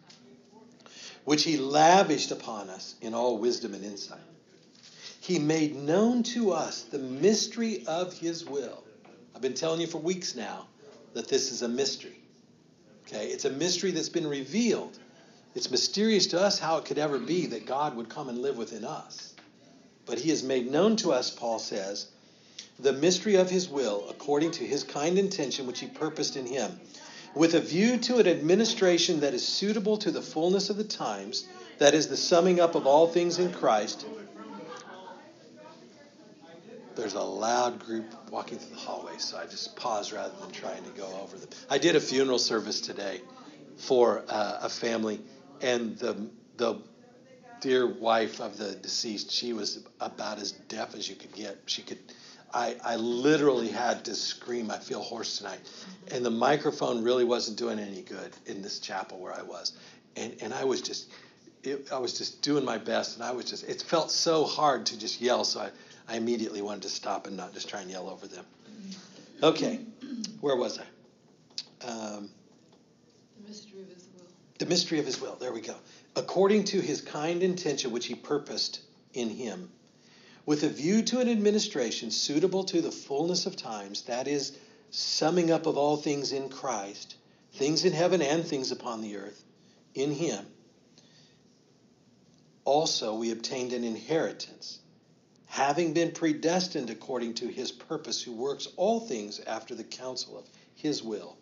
which 1.25 1.43
he 1.43 1.57
lavished 1.57 2.31
upon 2.31 2.71
us 2.71 2.95
in 3.01 3.15
all 3.15 3.39
wisdom 3.39 3.75
and 3.75 3.85
insight. 3.85 4.21
He 5.21 5.39
made 5.39 5.75
known 5.75 6.23
to 6.23 6.53
us 6.53 6.83
the 6.83 6.99
mystery 6.99 7.85
of 7.87 8.13
his 8.13 8.45
will. 8.45 8.85
I've 9.35 9.43
been 9.43 9.55
telling 9.55 9.81
you 9.81 9.87
for 9.87 9.99
weeks 9.99 10.37
now 10.37 10.69
that 11.15 11.29
this 11.29 11.51
is 11.51 11.63
a 11.63 11.69
mystery. 11.69 12.21
Okay, 13.07 13.27
it's 13.27 13.45
a 13.45 13.51
mystery 13.51 13.91
that's 13.91 14.09
been 14.09 14.27
revealed. 14.27 14.99
It's 15.55 15.71
mysterious 15.71 16.27
to 16.29 16.41
us 16.41 16.59
how 16.59 16.77
it 16.79 16.85
could 16.85 16.99
ever 16.99 17.19
be 17.19 17.47
that 17.47 17.67
God 17.67 17.97
would 17.97 18.09
come 18.09 18.29
and 18.29 18.39
live 18.39 18.57
within 18.57 18.85
us. 18.85 19.35
But 20.07 20.21
he 20.21 20.31
has 20.31 20.43
made 20.43 20.71
known 20.71 20.97
to 20.97 21.13
us, 21.13 21.31
Paul 21.31 21.59
says, 21.59 22.07
the 22.79 22.93
mystery 22.93 23.37
of 23.37 23.51
his 23.51 23.69
will 23.69 24.07
according 24.09 24.53
to 24.53 24.65
his 24.65 24.85
kind 24.85 25.19
intention 25.19 25.67
which 25.67 25.81
he 25.81 25.87
purposed 25.87 26.37
in 26.37 26.47
him, 26.47 26.79
with 27.35 27.55
a 27.55 27.61
view 27.61 27.99
to 27.99 28.19
an 28.19 28.27
administration 28.27 29.21
that 29.21 29.35
is 29.35 29.47
suitable 29.47 29.97
to 29.99 30.11
the 30.11 30.23
fullness 30.23 30.71
of 30.71 30.77
the 30.77 30.85
times, 30.85 31.47
that 31.79 31.95
is 31.95 32.09
the 32.09 32.17
summing 32.17 32.61
up 32.61 32.75
of 32.75 32.87
all 32.87 33.07
things 33.07 33.39
in 33.39 33.53
Christ. 33.53 34.07
There's 36.95 37.15
a 37.15 37.21
loud 37.21 37.79
group 37.79 38.07
walking 38.31 38.59
through 38.59 38.75
the 38.75 38.81
hallway, 38.81 39.19
so 39.19 39.37
I 39.37 39.45
just 39.45 39.77
pause 39.77 40.13
rather 40.13 40.33
than 40.41 40.51
trying 40.51 40.83
to 40.85 40.91
go 40.91 41.07
over 41.23 41.37
them. 41.37 41.49
I 41.69 41.77
did 41.77 41.95
a 41.95 42.01
funeral 42.01 42.39
service 42.39 42.81
today 42.81 43.21
for 43.77 44.25
uh, 44.29 44.61
a 44.63 44.69
family, 44.71 45.21
and 45.61 45.99
the 45.99 46.17
the 46.57 46.77
dear 47.67 47.85
wife 47.85 48.41
of 48.41 48.57
the 48.59 48.77
deceased, 48.77 49.29
she 49.33 49.53
was 49.53 49.85
about 50.01 50.39
as 50.39 50.53
deaf 50.53 50.95
as 50.95 51.09
you 51.09 51.17
could 51.17 51.33
get. 51.33 51.59
She 51.67 51.83
could, 51.83 51.99
I, 52.55 52.77
I 52.85 52.95
literally 52.95 53.67
had 53.67 54.05
to 54.05 54.15
scream, 54.15 54.71
I 54.71 54.79
feel 54.79 55.03
hoarse 55.03 55.39
tonight. 55.39 55.59
And 56.13 56.25
the 56.25 56.31
microphone 56.31 57.03
really 57.03 57.25
wasn't 57.25 57.59
doing 57.59 57.81
any 57.81 58.03
good 58.03 58.33
in 58.47 58.63
this 58.63 58.79
chapel 58.79 59.19
where 59.19 59.33
I 59.33 59.43
was. 59.43 59.73
And, 60.15 60.37
and 60.41 60.55
I 60.55 60.63
was 60.63 60.81
just, 60.81 61.11
it, 61.65 61.91
I 61.93 61.99
was 61.99 62.17
just 62.17 62.41
doing 62.41 62.65
my 62.65 62.79
best. 62.79 63.17
And 63.17 63.25
I 63.25 63.33
was 63.33 63.47
just, 63.47 63.69
it 63.69 63.83
felt 63.83 64.13
so 64.13 64.45
hard 64.45 64.87
to 64.87 64.99
just 64.99 65.21
yell. 65.21 65.43
So 65.43 65.59
I, 65.59 65.71
I 66.09 66.17
immediately 66.19 66.63
wanted 66.63 66.83
to 66.83 66.89
stop 66.89 67.27
and 67.27 67.37
not 67.37 67.53
just 67.53 67.69
try 67.69 67.81
and 67.81 67.91
yell 67.91 68.09
over 68.09 68.29
them. 68.29 68.45
Okay, 69.43 69.81
where 70.41 70.55
was 70.55 70.79
I? 70.79 71.85
Um, 71.85 72.31
the 73.43 73.49
mystery 73.49 73.81
of 73.81 73.89
his 73.89 74.07
will. 74.15 74.29
The 74.61 74.67
mystery 74.67 75.01
of 75.01 75.05
his 75.05 75.21
will. 75.21 75.35
There 75.35 75.53
we 75.53 75.61
go 75.61 75.75
according 76.17 76.65
to 76.65 76.81
his 76.81 77.03
kind 77.03 77.43
intention 77.43 77.93
which 77.93 78.07
he 78.07 78.15
purposed 78.15 78.81
in 79.13 79.29
him, 79.29 79.71
with 80.47 80.63
a 80.63 80.69
view 80.69 81.03
to 81.03 81.21
an 81.21 81.29
administration 81.29 82.11
suitable 82.11 82.65
to 82.65 82.81
the 82.81 82.91
fullness 82.91 83.45
of 83.45 83.55
times, 83.55 84.03
that 84.03 84.27
is, 84.27 84.57
summing 84.91 85.51
up 85.51 85.67
of 85.67 85.77
all 85.77 85.97
things 85.99 86.33
in 86.33 86.49
Christ, 86.49 87.17
things 87.53 87.85
in 87.85 87.93
heaven 87.93 88.23
and 88.23 88.47
things 88.47 88.73
upon 88.73 89.03
the 89.03 89.17
earth, 89.17 89.45
in 89.95 90.11
him. 90.13 90.47
Also, 92.65 93.15
we 93.15 93.31
obtained 93.31 93.75
an 93.75 93.85
inheritance, 93.85 94.79
having 95.47 95.93
been 95.93 96.13
predestined 96.13 96.89
according 96.89 97.35
to 97.35 97.47
his 97.47 97.71
purpose, 97.71 98.23
who 98.23 98.33
works 98.33 98.69
all 98.77 99.01
things 99.01 99.39
after 99.41 99.75
the 99.75 99.85
counsel 99.85 100.39
of 100.39 100.49
his 100.75 101.03
will, 101.03 101.37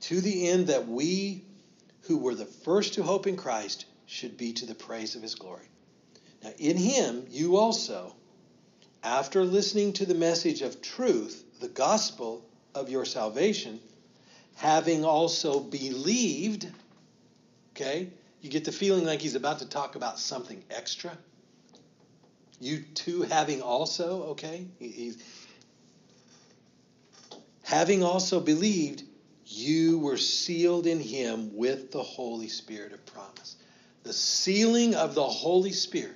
to 0.00 0.20
the 0.22 0.48
end 0.48 0.68
that 0.68 0.88
we 0.88 1.44
who 2.02 2.16
were 2.16 2.34
the 2.34 2.46
first 2.46 2.94
to 2.94 3.02
hope 3.02 3.26
in 3.26 3.36
Christ 3.36 3.84
should 4.06 4.36
be 4.36 4.52
to 4.54 4.66
the 4.66 4.74
praise 4.74 5.16
of 5.16 5.22
his 5.22 5.34
glory. 5.34 5.68
Now, 6.42 6.50
in 6.58 6.76
him, 6.76 7.26
you 7.30 7.56
also, 7.56 8.14
after 9.02 9.44
listening 9.44 9.92
to 9.94 10.06
the 10.06 10.14
message 10.14 10.62
of 10.62 10.80
truth, 10.80 11.44
the 11.60 11.68
gospel 11.68 12.44
of 12.74 12.88
your 12.88 13.04
salvation, 13.04 13.80
having 14.56 15.04
also 15.04 15.60
believed, 15.60 16.66
okay, 17.74 18.10
you 18.40 18.50
get 18.50 18.64
the 18.64 18.72
feeling 18.72 19.04
like 19.04 19.20
he's 19.20 19.34
about 19.34 19.58
to 19.58 19.68
talk 19.68 19.96
about 19.96 20.18
something 20.18 20.62
extra. 20.70 21.16
You 22.60 22.84
too, 22.94 23.22
having 23.22 23.60
also, 23.60 24.22
okay, 24.30 24.66
he's 24.78 25.18
having 27.62 28.04
also 28.04 28.40
believed, 28.40 29.02
you 29.46 29.98
were 29.98 30.16
sealed 30.16 30.86
in 30.86 31.00
him 31.00 31.56
with 31.56 31.92
the 31.92 32.02
Holy 32.02 32.48
Spirit 32.48 32.92
of 32.92 33.04
promise. 33.06 33.56
The 34.06 34.12
sealing 34.12 34.94
of 34.94 35.16
the 35.16 35.26
Holy 35.26 35.72
Spirit 35.72 36.14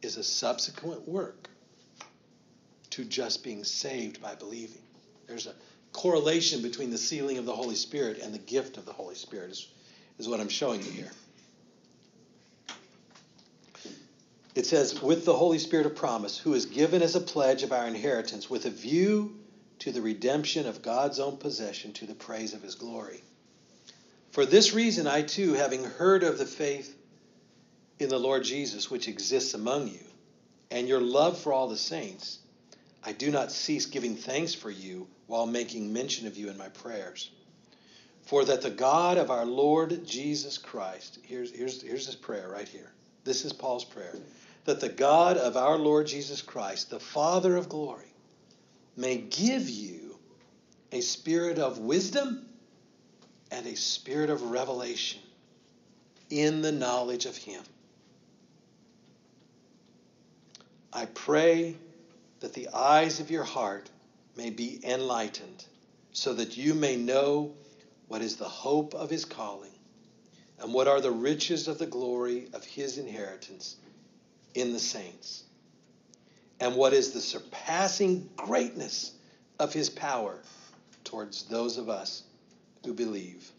is 0.00 0.16
a 0.16 0.22
subsequent 0.22 1.08
work 1.08 1.48
to 2.90 3.04
just 3.04 3.42
being 3.42 3.64
saved 3.64 4.22
by 4.22 4.36
believing. 4.36 4.82
There's 5.26 5.48
a 5.48 5.54
correlation 5.92 6.62
between 6.62 6.90
the 6.90 6.98
sealing 6.98 7.36
of 7.36 7.46
the 7.46 7.52
Holy 7.52 7.74
Spirit 7.74 8.20
and 8.22 8.32
the 8.32 8.38
gift 8.38 8.76
of 8.76 8.86
the 8.86 8.92
Holy 8.92 9.16
Spirit, 9.16 9.50
is, 9.50 9.66
is 10.20 10.28
what 10.28 10.38
I'm 10.38 10.48
showing 10.48 10.80
you 10.84 10.92
here. 10.92 11.10
It 14.54 14.64
says, 14.64 15.02
with 15.02 15.24
the 15.24 15.34
Holy 15.34 15.58
Spirit 15.58 15.86
of 15.86 15.96
promise, 15.96 16.38
who 16.38 16.54
is 16.54 16.66
given 16.66 17.02
as 17.02 17.16
a 17.16 17.20
pledge 17.20 17.64
of 17.64 17.72
our 17.72 17.88
inheritance 17.88 18.48
with 18.48 18.66
a 18.66 18.70
view 18.70 19.36
to 19.80 19.90
the 19.90 20.00
redemption 20.00 20.64
of 20.68 20.80
God's 20.82 21.18
own 21.18 21.38
possession 21.38 21.92
to 21.94 22.06
the 22.06 22.14
praise 22.14 22.54
of 22.54 22.62
his 22.62 22.76
glory. 22.76 23.24
For 24.38 24.46
this 24.46 24.72
reason, 24.72 25.08
I 25.08 25.22
too, 25.22 25.54
having 25.54 25.82
heard 25.82 26.22
of 26.22 26.38
the 26.38 26.46
faith 26.46 26.96
in 27.98 28.08
the 28.08 28.20
Lord 28.20 28.44
Jesus 28.44 28.88
which 28.88 29.08
exists 29.08 29.52
among 29.52 29.88
you, 29.88 30.04
and 30.70 30.86
your 30.86 31.00
love 31.00 31.40
for 31.40 31.52
all 31.52 31.66
the 31.66 31.76
saints, 31.76 32.38
I 33.02 33.10
do 33.10 33.32
not 33.32 33.50
cease 33.50 33.86
giving 33.86 34.14
thanks 34.14 34.54
for 34.54 34.70
you 34.70 35.08
while 35.26 35.44
making 35.44 35.92
mention 35.92 36.28
of 36.28 36.36
you 36.36 36.50
in 36.50 36.56
my 36.56 36.68
prayers. 36.68 37.32
For 38.26 38.44
that 38.44 38.62
the 38.62 38.70
God 38.70 39.18
of 39.18 39.32
our 39.32 39.44
Lord 39.44 40.06
Jesus 40.06 40.56
Christ, 40.56 41.18
here's, 41.24 41.52
here's, 41.52 41.82
here's 41.82 42.06
his 42.06 42.14
prayer 42.14 42.48
right 42.48 42.68
here. 42.68 42.92
This 43.24 43.44
is 43.44 43.52
Paul's 43.52 43.84
prayer. 43.84 44.14
That 44.66 44.78
the 44.78 44.88
God 44.88 45.36
of 45.36 45.56
our 45.56 45.76
Lord 45.76 46.06
Jesus 46.06 46.42
Christ, 46.42 46.90
the 46.90 47.00
Father 47.00 47.56
of 47.56 47.68
glory, 47.68 48.14
may 48.96 49.16
give 49.16 49.68
you 49.68 50.16
a 50.92 51.00
spirit 51.00 51.58
of 51.58 51.80
wisdom 51.80 52.47
and 53.50 53.66
a 53.66 53.76
spirit 53.76 54.30
of 54.30 54.50
revelation 54.50 55.20
in 56.30 56.62
the 56.62 56.72
knowledge 56.72 57.26
of 57.26 57.36
Him. 57.36 57.62
I 60.92 61.06
pray 61.06 61.76
that 62.40 62.54
the 62.54 62.68
eyes 62.68 63.20
of 63.20 63.30
your 63.30 63.44
heart 63.44 63.88
may 64.36 64.50
be 64.50 64.80
enlightened, 64.84 65.64
so 66.12 66.34
that 66.34 66.56
you 66.56 66.74
may 66.74 66.96
know 66.96 67.52
what 68.08 68.22
is 68.22 68.36
the 68.36 68.48
hope 68.48 68.94
of 68.94 69.10
His 69.10 69.24
calling, 69.24 69.72
and 70.60 70.72
what 70.72 70.88
are 70.88 71.00
the 71.00 71.10
riches 71.10 71.68
of 71.68 71.78
the 71.78 71.86
glory 71.86 72.48
of 72.52 72.64
His 72.64 72.98
inheritance 72.98 73.76
in 74.54 74.72
the 74.72 74.78
saints 74.78 75.44
and 76.60 76.74
what 76.74 76.92
is 76.92 77.12
the 77.12 77.20
surpassing 77.20 78.28
greatness 78.36 79.12
of 79.58 79.72
his 79.72 79.90
power 79.90 80.38
towards 81.04 81.44
those 81.44 81.78
of 81.78 81.88
us 81.88 82.22
who 82.88 82.94
believe. 82.94 83.52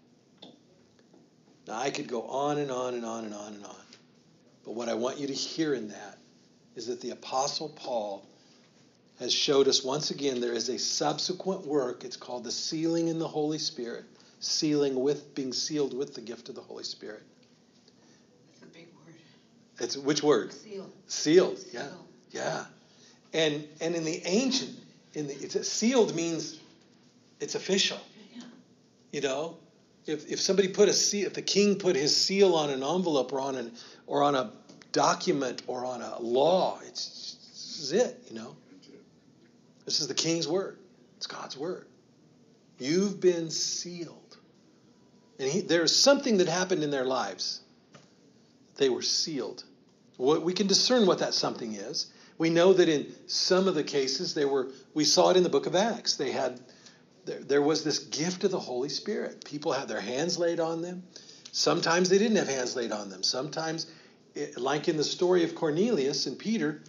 Now, 1.68 1.78
I 1.78 1.92
could 1.92 2.08
go 2.08 2.24
on 2.24 2.58
and 2.58 2.72
on 2.72 2.96
and 2.96 3.06
on 3.06 3.26
and 3.26 3.34
on 3.36 3.54
and 3.54 3.64
on. 3.64 3.76
But 4.66 4.74
what 4.74 4.90
I 4.90 4.96
want 4.96 5.20
you 5.20 5.28
to 5.28 5.34
hear 5.34 5.76
in 5.76 5.90
that 5.90 6.18
is 6.76 6.88
that 6.88 7.00
the 7.00 7.12
Apostle 7.12 7.70
Paul 7.70 8.26
has 9.20 9.32
showed 9.32 9.68
us 9.68 9.84
once 9.84 10.10
again 10.10 10.42
there 10.42 10.54
is 10.54 10.70
a 10.70 10.80
subsequent 10.80 11.64
work. 11.68 12.04
It's 12.04 12.18
called 12.18 12.44
the 12.44 12.52
sealing 12.52 13.08
in 13.08 13.20
the 13.20 13.28
Holy 13.28 13.60
Spirit, 13.60 14.06
sealing 14.40 15.00
with, 15.00 15.36
being 15.36 15.54
sealed 15.54 15.96
with 15.96 16.16
the 16.16 16.22
gift 16.22 16.50
of 16.50 16.56
the 16.56 16.62
Holy 16.62 16.84
Spirit. 16.84 17.22
That's 18.50 18.64
a 18.64 18.76
big 18.76 18.88
word. 19.06 19.16
It's 19.80 19.96
which 19.96 20.24
word? 20.24 20.54
Sealed. 20.54 20.92
Sealed. 21.06 21.60
Yeah. 21.72 21.82
Sealed. 21.82 22.08
Yeah. 22.32 22.66
And 23.34 23.68
and 23.80 23.94
in 23.94 24.06
the 24.06 24.24
ancient, 24.26 24.72
in 25.14 25.28
the 25.28 25.34
it's 25.34 25.70
sealed 25.70 26.16
means 26.16 26.58
it's 27.40 27.54
official. 27.54 28.00
You 29.12 29.22
know, 29.22 29.58
if 30.06 30.28
if 30.30 30.40
somebody 30.40 30.68
put 30.68 30.90
a 30.90 30.94
seal, 30.94 31.28
if 31.28 31.34
the 31.34 31.42
king 31.42 31.78
put 31.78 31.96
his 31.96 32.16
seal 32.16 32.56
on 32.56 32.70
an 32.70 32.84
envelope 32.84 33.34
or 33.34 33.40
on 33.40 33.56
an 33.56 33.72
or 34.08 34.24
on 34.24 34.36
a 34.36 34.52
document 34.92 35.62
or 35.68 35.86
on 35.86 36.02
a 36.02 36.20
law, 36.20 36.80
it's 36.86 37.36
this 37.52 37.80
is 37.80 37.92
it. 37.94 38.24
You 38.30 38.36
know, 38.36 38.56
this 39.86 40.00
is 40.00 40.08
the 40.08 40.14
king's 40.14 40.48
word. 40.48 40.78
It's 41.18 41.28
God's 41.28 41.58
word. 41.58 41.88
You've 42.78 43.20
been 43.20 43.50
sealed, 43.50 44.38
and 45.38 45.50
he, 45.50 45.62
there's 45.62 45.96
something 45.96 46.38
that 46.38 46.48
happened 46.48 46.84
in 46.84 46.92
their 46.92 47.06
lives. 47.06 47.62
They 48.78 48.90
were 48.90 49.02
sealed. 49.02 49.64
What, 50.16 50.44
we 50.44 50.54
can 50.54 50.68
discern 50.68 51.06
what 51.06 51.20
that 51.20 51.34
something 51.34 51.74
is. 51.74 52.08
We 52.38 52.50
know 52.50 52.72
that 52.74 52.88
in 52.88 53.14
some 53.28 53.68
of 53.68 53.76
the 53.76 53.84
cases 53.84 54.34
they 54.34 54.46
were 54.46 54.70
we 54.94 55.04
saw 55.04 55.30
it 55.30 55.38
in 55.38 55.44
the 55.44 55.50
book 55.50 55.66
of 55.66 55.76
Acts. 55.76 56.16
They 56.16 56.32
had 56.32 56.60
there, 57.30 57.40
there 57.40 57.62
was 57.62 57.84
this 57.84 58.00
gift 58.00 58.44
of 58.44 58.52
the 58.52 58.60
Holy 58.60 58.90
Spirit. 58.90 59.46
People 59.46 59.72
had 59.72 59.88
their 59.88 60.02
hands 60.02 60.40
laid 60.40 60.60
on 60.60 60.82
them. 60.82 61.04
Sometimes 61.52 62.10
they 62.10 62.18
didn't 62.18 62.38
have 62.38 62.48
hands 62.48 62.76
laid 62.76 62.92
on 62.92 63.10
them. 63.10 63.24
Sometimes 63.24 63.88
like 64.58 64.88
in 64.88 64.98
the 64.98 65.04
story 65.04 65.44
of 65.44 65.56
Cornelius 65.56 66.26
and 66.26 66.38
Peter, 66.38 66.82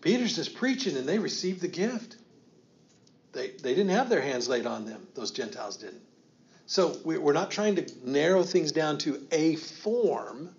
Peter's 0.00 0.36
just 0.36 0.54
preaching 0.54 0.96
and 0.96 1.06
they 1.08 1.18
received 1.18 1.60
the 1.60 1.68
gift. 1.68 2.16
They, 3.32 3.50
they 3.50 3.74
didn't 3.74 3.90
have 3.90 4.08
their 4.08 4.20
hands 4.20 4.48
laid 4.48 4.66
on 4.66 4.86
them, 4.86 5.06
those 5.14 5.30
Gentiles 5.30 5.76
didn't. 5.76 6.02
So 6.66 6.96
we're 7.04 7.32
not 7.32 7.50
trying 7.50 7.76
to 7.76 7.86
narrow 8.04 8.44
things 8.44 8.70
down 8.70 8.98
to 8.98 9.20
a 9.32 9.56
form, 9.56 10.54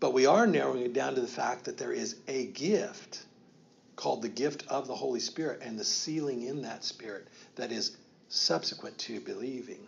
but 0.00 0.12
we 0.12 0.26
are 0.26 0.46
narrowing 0.46 0.82
it 0.82 0.92
down 0.92 1.14
to 1.14 1.20
the 1.20 1.28
fact 1.28 1.64
that 1.66 1.78
there 1.78 1.92
is 1.92 2.16
a 2.26 2.46
gift 2.46 3.24
called 3.94 4.22
the 4.22 4.28
gift 4.28 4.64
of 4.68 4.86
the 4.86 4.94
Holy 4.94 5.20
Spirit 5.20 5.60
and 5.62 5.78
the 5.78 5.84
sealing 5.84 6.42
in 6.42 6.62
that 6.62 6.84
Spirit 6.84 7.28
that 7.56 7.70
is 7.70 7.96
subsequent 8.28 8.98
to 8.98 9.20
believing. 9.20 9.80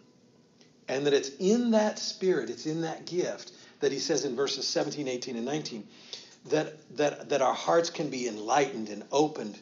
And 0.89 1.07
that 1.07 1.13
it's 1.13 1.31
in 1.39 1.71
that 1.73 1.99
Spirit, 1.99 2.51
it's 2.51 2.67
in 2.67 2.83
that 2.83 3.07
gift 3.07 3.53
that 3.81 3.93
he 3.93 3.99
says 3.99 4.25
in 4.25 4.37
verses 4.37 4.67
17, 4.67 5.09
18, 5.09 5.37
and 5.37 5.45
19 5.45 5.87
that, 6.47 6.75
that, 6.97 7.29
that 7.29 7.43
our 7.43 7.55
hearts 7.55 7.91
can 7.91 8.11
be 8.11 8.27
enlightened 8.27 8.89
and 8.89 9.05
opened, 9.13 9.59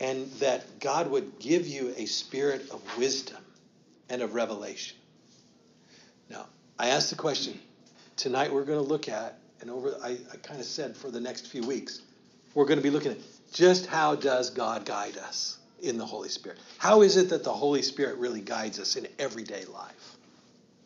and 0.00 0.30
that 0.32 0.80
God 0.80 1.10
would 1.10 1.38
give 1.38 1.66
you 1.66 1.94
a 1.96 2.06
spirit 2.06 2.70
of 2.70 2.82
wisdom 2.98 3.42
and 4.08 4.22
of 4.22 4.34
revelation. 4.34 4.96
Now, 6.28 6.46
I 6.78 6.88
asked 6.88 7.10
the 7.10 7.16
question 7.16 7.58
tonight 8.16 8.52
we're 8.52 8.64
going 8.64 8.82
to 8.82 8.84
look 8.84 9.08
at 9.08 9.38
and 9.60 9.70
over 9.70 9.96
I, 10.02 10.18
I 10.30 10.36
kind 10.42 10.60
of 10.60 10.66
said 10.66 10.94
for 10.94 11.10
the 11.10 11.20
next 11.20 11.46
few 11.46 11.62
weeks, 11.66 12.02
we're 12.54 12.66
going 12.66 12.78
to 12.78 12.82
be 12.82 12.90
looking 12.90 13.12
at 13.12 13.18
just 13.52 13.86
how 13.86 14.14
does 14.14 14.50
God 14.50 14.84
guide 14.84 15.16
us 15.16 15.58
in 15.84 15.98
the 15.98 16.06
Holy 16.06 16.28
Spirit? 16.28 16.58
How 16.78 17.02
is 17.02 17.16
it 17.16 17.30
that 17.30 17.44
the 17.44 17.52
Holy 17.52 17.82
Spirit 17.82 18.18
really 18.18 18.40
guides 18.40 18.78
us 18.80 18.96
in 18.96 19.06
everyday 19.18 19.64
life? 19.66 20.16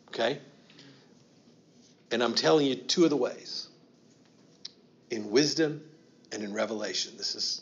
Okay? 0.09 0.39
And 2.11 2.23
I'm 2.23 2.35
telling 2.35 2.65
you 2.65 2.75
two 2.75 3.03
of 3.03 3.09
the 3.09 3.17
ways. 3.17 3.67
In 5.11 5.31
wisdom 5.31 5.81
and 6.31 6.43
in 6.43 6.53
revelation. 6.53 7.13
This 7.17 7.35
is 7.35 7.61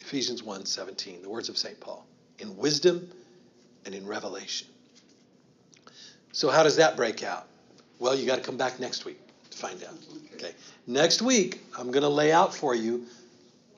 Ephesians 0.00 0.42
1 0.42 0.64
17, 0.64 1.22
the 1.22 1.28
words 1.28 1.48
of 1.48 1.58
St. 1.58 1.78
Paul. 1.80 2.06
In 2.38 2.56
wisdom 2.56 3.10
and 3.84 3.94
in 3.94 4.06
revelation. 4.06 4.68
So, 6.32 6.48
how 6.48 6.62
does 6.62 6.76
that 6.76 6.96
break 6.96 7.22
out? 7.22 7.46
Well, 7.98 8.14
you 8.14 8.26
got 8.26 8.36
to 8.36 8.42
come 8.42 8.56
back 8.56 8.80
next 8.80 9.04
week 9.04 9.20
to 9.50 9.58
find 9.58 9.82
out. 9.84 9.94
Okay. 10.34 10.52
Next 10.86 11.20
week, 11.20 11.60
I'm 11.78 11.90
going 11.90 12.02
to 12.02 12.08
lay 12.08 12.32
out 12.32 12.54
for 12.54 12.74
you 12.74 13.06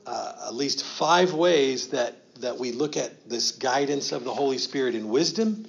uh, 0.06 0.46
at 0.46 0.54
least 0.54 0.84
five 0.84 1.32
ways 1.32 1.88
that, 1.88 2.16
that 2.42 2.58
we 2.58 2.72
look 2.72 2.96
at 2.96 3.28
this 3.28 3.52
guidance 3.52 4.12
of 4.12 4.24
the 4.24 4.34
Holy 4.34 4.58
Spirit 4.58 4.94
in 4.94 5.08
wisdom, 5.08 5.66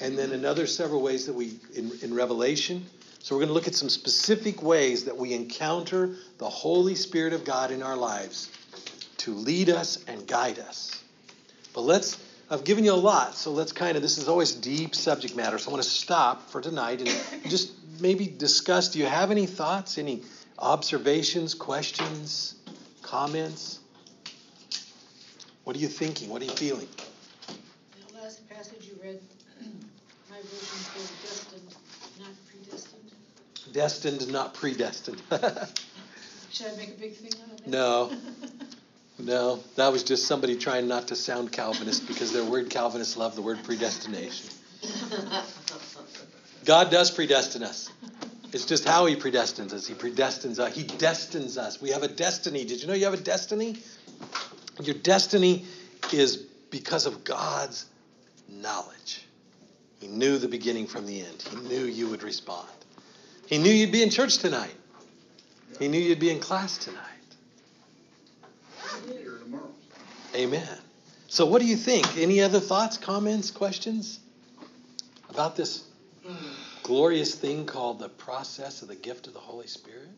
and 0.00 0.18
then 0.18 0.32
another 0.32 0.66
several 0.66 1.00
ways 1.00 1.26
that 1.26 1.34
we, 1.34 1.52
in, 1.74 1.92
in 2.02 2.12
Revelation. 2.12 2.84
So 3.20 3.34
we're 3.34 3.40
going 3.40 3.48
to 3.48 3.54
look 3.54 3.68
at 3.68 3.74
some 3.74 3.88
specific 3.88 4.62
ways 4.62 5.04
that 5.04 5.16
we 5.16 5.32
encounter 5.32 6.16
the 6.38 6.48
Holy 6.48 6.94
Spirit 6.94 7.32
of 7.32 7.44
God 7.44 7.70
in 7.70 7.82
our 7.82 7.96
lives 7.96 8.50
to 9.18 9.32
lead 9.32 9.70
us 9.70 10.04
and 10.08 10.26
guide 10.26 10.58
us. 10.58 11.02
But 11.72 11.82
let's, 11.82 12.18
I've 12.50 12.64
given 12.64 12.84
you 12.84 12.92
a 12.92 12.94
lot, 12.94 13.34
so 13.34 13.50
let's 13.52 13.72
kind 13.72 13.96
of, 13.96 14.02
this 14.02 14.18
is 14.18 14.28
always 14.28 14.52
deep 14.52 14.94
subject 14.94 15.36
matter, 15.36 15.58
so 15.58 15.70
I 15.70 15.72
want 15.72 15.84
to 15.84 15.88
stop 15.88 16.50
for 16.50 16.60
tonight 16.60 17.00
and 17.00 17.44
just 17.50 17.72
maybe 18.00 18.26
discuss. 18.26 18.90
Do 18.90 18.98
you 18.98 19.06
have 19.06 19.30
any 19.30 19.46
thoughts, 19.46 19.96
any 19.96 20.22
observations, 20.58 21.54
questions, 21.54 22.54
comments? 23.02 23.80
What 25.64 25.76
are 25.76 25.78
you 25.78 25.88
thinking? 25.88 26.28
What 26.28 26.42
are 26.42 26.44
you 26.44 26.50
feeling? 26.52 26.88
The 28.08 28.20
last 28.20 28.48
passage 28.48 28.86
you 28.86 28.98
read, 29.02 29.18
my 30.30 30.36
version 30.36 30.48
says 30.50 31.10
destined, 31.22 31.74
not 32.20 32.32
predestined. 32.46 33.12
Destined, 33.72 34.32
not 34.32 34.54
predestined. 34.54 35.22
Should 36.52 36.66
I 36.66 36.76
make 36.76 36.90
a 36.90 37.00
big 37.00 37.16
thing 37.16 37.32
out 37.42 37.58
of 37.58 37.66
it? 37.66 37.68
No. 37.68 38.12
no, 39.18 39.60
that 39.76 39.90
was 39.90 40.04
just 40.04 40.26
somebody 40.26 40.54
trying 40.56 40.86
not 40.86 41.08
to 41.08 41.16
sound 41.16 41.50
Calvinist 41.50 42.06
because 42.06 42.30
their 42.32 42.44
word 42.44 42.68
Calvinists 42.68 43.16
love 43.16 43.34
the 43.34 43.42
word 43.42 43.58
predestination. 43.64 44.50
God 46.66 46.90
does 46.90 47.10
predestine 47.10 47.62
us. 47.62 47.90
It's 48.52 48.66
just 48.66 48.84
how 48.84 49.06
He 49.06 49.16
predestines 49.16 49.72
us. 49.72 49.86
He 49.86 49.94
predestines 49.94 50.58
us. 50.58 50.74
He 50.74 50.84
destines 50.84 51.58
us. 51.58 51.80
We 51.80 51.90
have 51.90 52.02
a 52.02 52.08
destiny. 52.08 52.64
Did 52.64 52.82
you 52.82 52.86
know 52.86 52.94
you 52.94 53.06
have 53.06 53.14
a 53.14 53.16
destiny? 53.16 53.78
Your 54.82 54.94
destiny 54.94 55.64
is 56.12 56.36
because 56.70 57.06
of 57.06 57.24
God's 57.24 57.86
knowledge. 58.48 59.24
He 60.00 60.08
knew 60.08 60.38
the 60.38 60.48
beginning 60.48 60.86
from 60.86 61.06
the 61.06 61.20
end. 61.20 61.42
He 61.48 61.56
knew 61.56 61.84
you 61.84 62.08
would 62.08 62.22
respond. 62.22 62.68
He 63.46 63.58
knew 63.58 63.70
you'd 63.70 63.92
be 63.92 64.02
in 64.02 64.10
church 64.10 64.38
tonight. 64.38 64.74
He 65.78 65.88
knew 65.88 65.98
you'd 65.98 66.20
be 66.20 66.30
in 66.30 66.40
class 66.40 66.78
tonight. 66.78 67.00
Amen. 70.34 70.78
So, 71.28 71.46
what 71.46 71.60
do 71.60 71.66
you 71.66 71.76
think? 71.76 72.16
Any 72.16 72.40
other 72.40 72.60
thoughts, 72.60 72.96
comments, 72.96 73.50
questions 73.50 74.20
about 75.30 75.56
this 75.56 75.84
glorious 76.82 77.34
thing 77.34 77.66
called 77.66 77.98
the 77.98 78.08
process 78.08 78.82
of 78.82 78.88
the 78.88 78.94
gift 78.94 79.26
of 79.26 79.32
the 79.32 79.40
Holy 79.40 79.66
Spirit? 79.66 80.08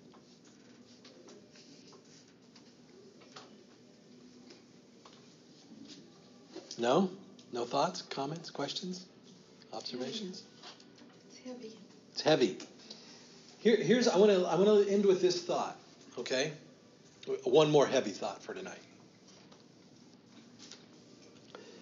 No? 6.78 7.10
No 7.52 7.64
thoughts, 7.64 8.02
comments, 8.02 8.50
questions, 8.50 9.06
observations? 9.72 10.42
It's 11.30 11.38
heavy. 11.44 11.72
It's 12.12 12.20
heavy. 12.22 12.58
Here, 13.58 13.76
here's 13.76 14.08
I 14.08 14.16
want 14.18 14.30
to 14.30 14.44
I 14.44 14.56
want 14.56 14.86
to 14.86 14.92
end 14.92 15.06
with 15.06 15.20
this 15.20 15.42
thought. 15.42 15.76
Okay, 16.18 16.52
one 17.44 17.70
more 17.70 17.86
heavy 17.86 18.10
thought 18.10 18.42
for 18.42 18.54
tonight. 18.54 18.78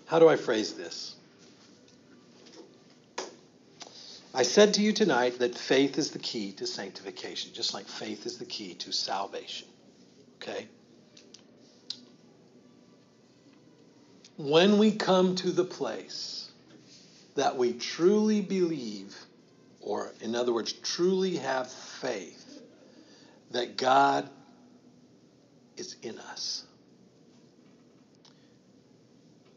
How 0.07 0.19
do 0.19 0.29
I 0.29 0.37
phrase 0.37 0.75
this? 0.75 1.17
I 4.33 4.43
said 4.43 4.75
to 4.75 4.83
you 4.83 4.93
tonight 4.93 5.39
that 5.39 5.57
faith 5.57 5.97
is 5.97 6.11
the 6.11 6.19
key 6.19 6.53
to 6.53 6.67
sanctification, 6.67 7.53
just 7.55 7.73
like 7.73 7.87
faith 7.87 8.27
is 8.27 8.39
the 8.39 8.45
key 8.45 8.75
to 8.75 8.93
salvation. 8.93 9.69
Okay? 10.43 10.67
When 14.37 14.79
we 14.79 14.93
come 14.93 15.37
to 15.37 15.53
the 15.53 15.65
place 15.65 16.51
that 17.37 17.57
we 17.57 17.73
truly 17.73 18.41
believe, 18.41 19.17
or 19.81 20.13
in 20.21 20.35
other 20.35 20.53
words, 20.53 20.73
truly 20.73 21.37
have 21.37 21.71
faith 21.71 22.61
that 23.53 23.77
God 23.77 24.29
is 25.77 25.97
in 26.03 26.19
us, 26.19 26.65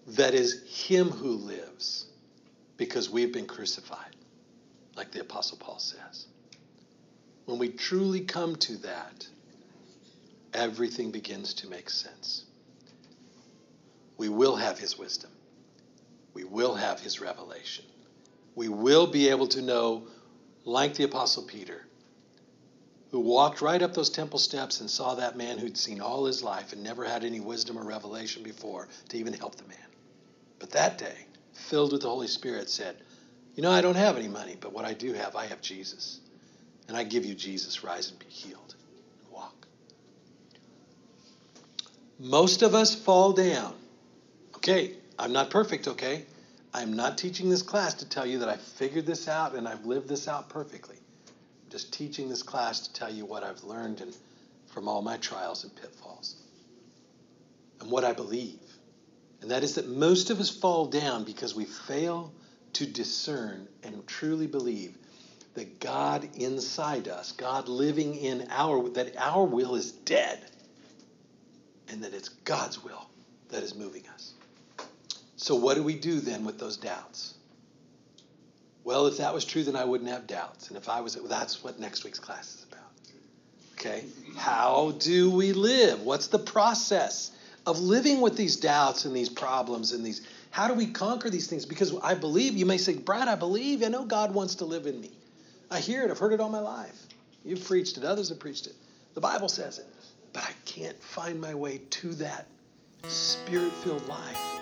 that 0.07 0.33
is 0.33 0.63
Him 0.87 1.09
who 1.09 1.31
lives 1.31 2.05
because 2.77 3.09
we've 3.09 3.33
been 3.33 3.47
crucified, 3.47 4.15
like 4.95 5.11
the 5.11 5.21
Apostle 5.21 5.57
Paul 5.57 5.79
says. 5.79 6.27
When 7.45 7.57
we 7.57 7.69
truly 7.69 8.21
come 8.21 8.55
to 8.57 8.77
that, 8.77 9.27
everything 10.53 11.11
begins 11.11 11.55
to 11.55 11.69
make 11.69 11.89
sense. 11.89 12.46
We 14.17 14.29
will 14.29 14.55
have 14.55 14.79
His 14.79 14.97
wisdom, 14.97 15.31
we 16.33 16.43
will 16.43 16.75
have 16.75 16.99
His 16.99 17.21
revelation, 17.21 17.85
we 18.55 18.69
will 18.69 19.07
be 19.07 19.29
able 19.29 19.47
to 19.47 19.61
know, 19.61 20.07
like 20.65 20.95
the 20.95 21.03
Apostle 21.03 21.43
Peter. 21.43 21.83
Who 23.11 23.21
walked 23.21 23.61
right 23.61 23.81
up 23.81 23.93
those 23.93 24.09
temple 24.09 24.37
steps 24.37 24.81
and 24.81 24.89
saw 24.89 25.15
that 25.15 25.37
man 25.37 25.57
who'd 25.57 25.77
seen 25.77 26.01
all 26.01 26.25
his 26.25 26.43
life 26.43 26.73
and 26.73 26.83
never 26.83 27.05
had 27.05 27.23
any 27.23 27.39
wisdom 27.39 27.79
or 27.79 27.83
revelation 27.83 28.43
before 28.43 28.89
to 29.07 29.17
even 29.17 29.31
help 29.31 29.55
the 29.55 29.65
man. 29.65 29.77
But 30.59 30.71
that 30.71 30.97
day, 30.97 31.25
filled 31.53 31.93
with 31.93 32.01
the 32.01 32.09
Holy 32.09 32.27
Spirit, 32.27 32.69
said, 32.69 32.97
You 33.55 33.63
know, 33.63 33.71
I 33.71 33.81
don't 33.81 33.95
have 33.95 34.17
any 34.17 34.27
money, 34.27 34.57
but 34.59 34.73
what 34.73 34.85
I 34.85 34.93
do 34.93 35.13
have, 35.13 35.35
I 35.35 35.45
have 35.45 35.61
Jesus. 35.61 36.19
And 36.87 36.95
I 36.95 37.03
give 37.03 37.25
you 37.25 37.35
Jesus. 37.35 37.83
Rise 37.83 38.09
and 38.09 38.19
be 38.19 38.25
healed 38.25 38.75
and 39.23 39.31
walk. 39.31 39.67
Most 42.19 42.61
of 42.61 42.73
us 42.73 42.95
fall 42.95 43.33
down. 43.33 43.73
Okay, 44.67 44.91
I'm 45.17 45.31
not 45.31 45.49
perfect, 45.49 45.87
okay? 45.87 46.25
I'm 46.73 46.91
not 46.91 47.17
teaching 47.17 47.49
this 47.49 47.61
class 47.61 47.93
to 47.93 48.09
tell 48.09 48.25
you 48.25 48.39
that 48.39 48.49
I 48.49 48.57
figured 48.57 49.05
this 49.05 49.29
out 49.29 49.55
and 49.55 49.65
I've 49.65 49.85
lived 49.85 50.09
this 50.09 50.27
out 50.27 50.49
perfectly. 50.49 50.97
I'm 50.97 51.69
just 51.69 51.93
teaching 51.93 52.27
this 52.27 52.43
class 52.43 52.81
to 52.81 52.91
tell 52.91 53.09
you 53.09 53.23
what 53.23 53.45
I've 53.45 53.63
learned 53.63 54.01
and 54.01 54.13
from 54.65 54.89
all 54.89 55.01
my 55.01 55.15
trials 55.15 55.63
and 55.63 55.73
pitfalls 55.73 56.35
and 57.79 57.89
what 57.89 58.03
I 58.03 58.11
believe. 58.11 58.59
And 59.39 59.51
that 59.51 59.63
is 59.63 59.75
that 59.75 59.87
most 59.87 60.31
of 60.31 60.41
us 60.41 60.49
fall 60.49 60.87
down 60.87 61.23
because 61.23 61.55
we 61.55 61.63
fail 61.63 62.33
to 62.73 62.85
discern 62.85 63.69
and 63.83 64.05
truly 64.05 64.47
believe 64.47 64.97
that 65.53 65.79
God 65.79 66.27
inside 66.35 67.07
us, 67.07 67.31
God 67.31 67.69
living 67.69 68.15
in 68.15 68.45
our, 68.49 68.89
that 68.89 69.15
our 69.15 69.45
will 69.45 69.75
is 69.75 69.93
dead 69.93 70.43
and 71.87 72.03
that 72.03 72.13
it's 72.13 72.27
God's 72.27 72.83
will 72.83 73.09
that 73.47 73.63
is 73.63 73.73
moving 73.73 74.03
us. 74.13 74.33
So, 75.37 75.55
what 75.55 75.75
do 75.75 75.83
we 75.83 75.95
do 75.95 76.19
then 76.19 76.45
with 76.45 76.59
those 76.59 76.77
doubts? 76.77 77.35
Well, 78.83 79.07
if 79.07 79.17
that 79.17 79.33
was 79.33 79.45
true, 79.45 79.63
then 79.63 79.75
I 79.75 79.85
wouldn't 79.85 80.09
have 80.09 80.27
doubts. 80.27 80.69
And 80.69 80.77
if 80.77 80.89
I 80.89 81.01
was, 81.01 81.15
that's 81.15 81.63
what 81.63 81.79
next 81.79 82.03
week's 82.03 82.19
class 82.19 82.55
is 82.55 82.65
about. 82.71 82.85
Okay? 83.73 84.05
How 84.35 84.95
do 84.99 85.29
we 85.29 85.53
live? 85.53 86.01
What's 86.01 86.27
the 86.27 86.39
process? 86.39 87.31
of 87.67 87.81
living 87.81 88.21
with 88.21 88.37
these 88.37 88.55
doubts 88.55 89.03
and 89.03 89.13
these 89.13 89.27
problems 89.27 89.91
and 89.91 90.03
these 90.03 90.25
how 90.51 90.69
do 90.69 90.73
we 90.73 90.87
conquer 90.87 91.29
these 91.29 91.47
things 91.47 91.65
because 91.65 91.93
i 92.01 92.15
believe 92.15 92.55
you 92.55 92.65
may 92.65 92.77
say 92.77 92.95
brad 92.95 93.27
i 93.27 93.35
believe 93.35 93.83
i 93.83 93.87
know 93.89 94.05
god 94.05 94.33
wants 94.33 94.55
to 94.55 94.65
live 94.65 94.87
in 94.87 94.99
me 95.01 95.11
i 95.69 95.77
hear 95.79 96.03
it 96.03 96.09
i've 96.09 96.17
heard 96.17 96.31
it 96.31 96.39
all 96.39 96.49
my 96.49 96.61
life 96.61 96.97
you've 97.43 97.63
preached 97.65 97.97
it 97.97 98.05
others 98.05 98.29
have 98.29 98.39
preached 98.39 98.67
it 98.67 98.73
the 99.15 99.21
bible 99.21 99.49
says 99.49 99.79
it 99.79 99.85
but 100.31 100.43
i 100.43 100.51
can't 100.63 100.97
find 101.03 101.41
my 101.41 101.53
way 101.53 101.81
to 101.89 102.13
that 102.13 102.47
spirit-filled 103.03 104.07
life 104.07 104.56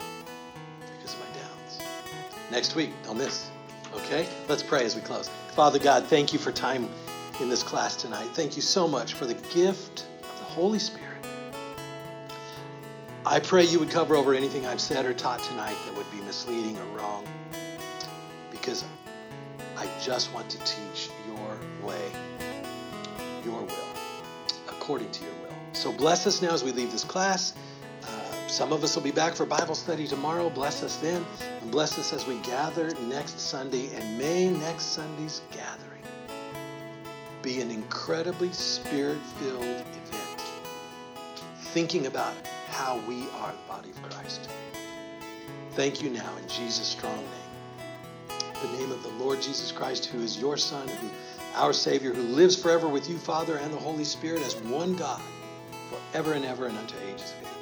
next 2.51 2.75
week 2.75 2.91
don't 3.03 3.17
miss 3.17 3.49
okay 3.93 4.27
let's 4.47 4.63
pray 4.63 4.85
as 4.85 4.95
we 4.95 5.01
close 5.01 5.29
father 5.53 5.79
god 5.79 6.03
thank 6.05 6.33
you 6.33 6.39
for 6.39 6.51
time 6.51 6.87
in 7.41 7.49
this 7.49 7.63
class 7.63 7.95
tonight 7.95 8.27
thank 8.33 8.55
you 8.55 8.61
so 8.61 8.87
much 8.87 9.13
for 9.13 9.25
the 9.25 9.33
gift 9.53 10.05
of 10.21 10.39
the 10.39 10.45
holy 10.45 10.79
spirit 10.79 11.05
I 13.27 13.39
pray 13.39 13.63
you 13.63 13.79
would 13.79 13.89
cover 13.89 14.15
over 14.15 14.35
anything 14.35 14.67
I've 14.67 14.79
said 14.79 15.03
or 15.03 15.13
taught 15.13 15.41
tonight 15.41 15.75
that 15.87 15.97
would 15.97 16.09
be 16.11 16.21
misleading 16.21 16.77
or 16.77 16.85
wrong 16.97 17.25
because 18.51 18.85
I 19.75 19.89
just 19.99 20.31
want 20.31 20.47
to 20.51 20.59
teach 20.59 21.09
your 21.27 21.87
way, 21.87 22.11
your 23.43 23.61
will, 23.61 23.89
according 24.67 25.09
to 25.09 25.23
your 25.23 25.33
will. 25.33 25.55
So 25.73 25.91
bless 25.91 26.27
us 26.27 26.43
now 26.43 26.53
as 26.53 26.63
we 26.63 26.71
leave 26.71 26.91
this 26.91 27.03
class. 27.03 27.55
Uh, 28.03 28.47
some 28.47 28.71
of 28.71 28.83
us 28.83 28.95
will 28.95 29.03
be 29.03 29.11
back 29.11 29.33
for 29.33 29.47
Bible 29.47 29.75
study 29.75 30.05
tomorrow. 30.05 30.49
Bless 30.51 30.83
us 30.83 30.97
then, 30.97 31.25
and 31.65 31.71
bless 31.71 31.97
us 31.97 32.13
as 32.13 32.27
we 32.27 32.37
gather 32.41 32.93
next 33.07 33.39
Sunday. 33.39 33.89
And 33.95 34.19
may 34.19 34.49
next 34.49 34.83
Sunday's 34.93 35.41
gathering 35.51 36.03
be 37.41 37.59
an 37.59 37.71
incredibly 37.71 38.53
spirit 38.53 39.17
filled 39.39 39.63
event. 39.63 40.43
Thinking 41.73 42.05
about 42.05 42.35
how 42.69 42.99
we 43.07 43.23
are 43.39 43.51
the 43.51 43.67
body 43.67 43.89
of 43.89 44.03
Christ. 44.03 44.47
Thank 45.71 46.03
you 46.03 46.11
now 46.11 46.37
in 46.37 46.47
Jesus' 46.47 46.87
strong 46.87 47.17
name. 47.17 48.37
The 48.61 48.77
name 48.77 48.91
of 48.91 49.01
the 49.01 49.23
Lord 49.23 49.41
Jesus 49.41 49.71
Christ, 49.71 50.05
who 50.05 50.19
is 50.19 50.39
your 50.39 50.57
Son, 50.57 50.87
who 50.87 51.09
our 51.55 51.73
Savior, 51.73 52.13
who 52.13 52.21
lives 52.21 52.55
forever 52.55 52.87
with 52.87 53.09
you, 53.09 53.17
Father, 53.17 53.57
and 53.57 53.73
the 53.73 53.77
Holy 53.77 54.03
Spirit 54.03 54.43
as 54.43 54.55
one 54.57 54.95
God, 54.95 55.21
forever 55.89 56.33
and 56.33 56.45
ever 56.45 56.67
and 56.67 56.77
unto 56.77 56.95
ages 57.07 57.33
of 57.41 57.47
ages. 57.47 57.54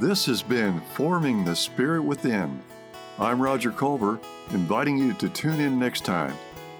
This 0.00 0.24
has 0.24 0.42
been 0.42 0.80
Forming 0.94 1.44
the 1.44 1.54
Spirit 1.54 2.00
Within. 2.00 2.62
I'm 3.18 3.38
Roger 3.38 3.70
Culver, 3.70 4.18
inviting 4.50 4.96
you 4.96 5.12
to 5.12 5.28
tune 5.28 5.60
in 5.60 5.78
next 5.78 6.06
time 6.06 6.34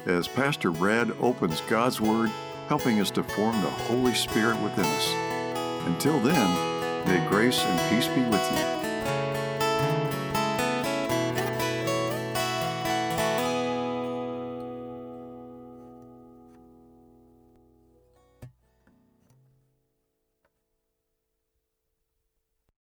as 0.07 0.27
Pastor 0.27 0.71
Brad 0.71 1.13
opens 1.21 1.61
God's 1.69 2.01
Word 2.01 2.31
helping 2.69 2.99
us 2.99 3.11
to 3.11 3.23
form 3.23 3.61
the 3.61 3.69
Holy 3.69 4.15
Spirit 4.15 4.59
within 4.63 4.87
us. 4.87 5.13
Until 5.87 6.19
then, 6.21 7.05
may 7.07 7.29
grace 7.29 7.63
and 7.63 7.95
peace 7.95 8.09
be 8.09 8.23
with 8.23 8.59
you. 8.59 8.80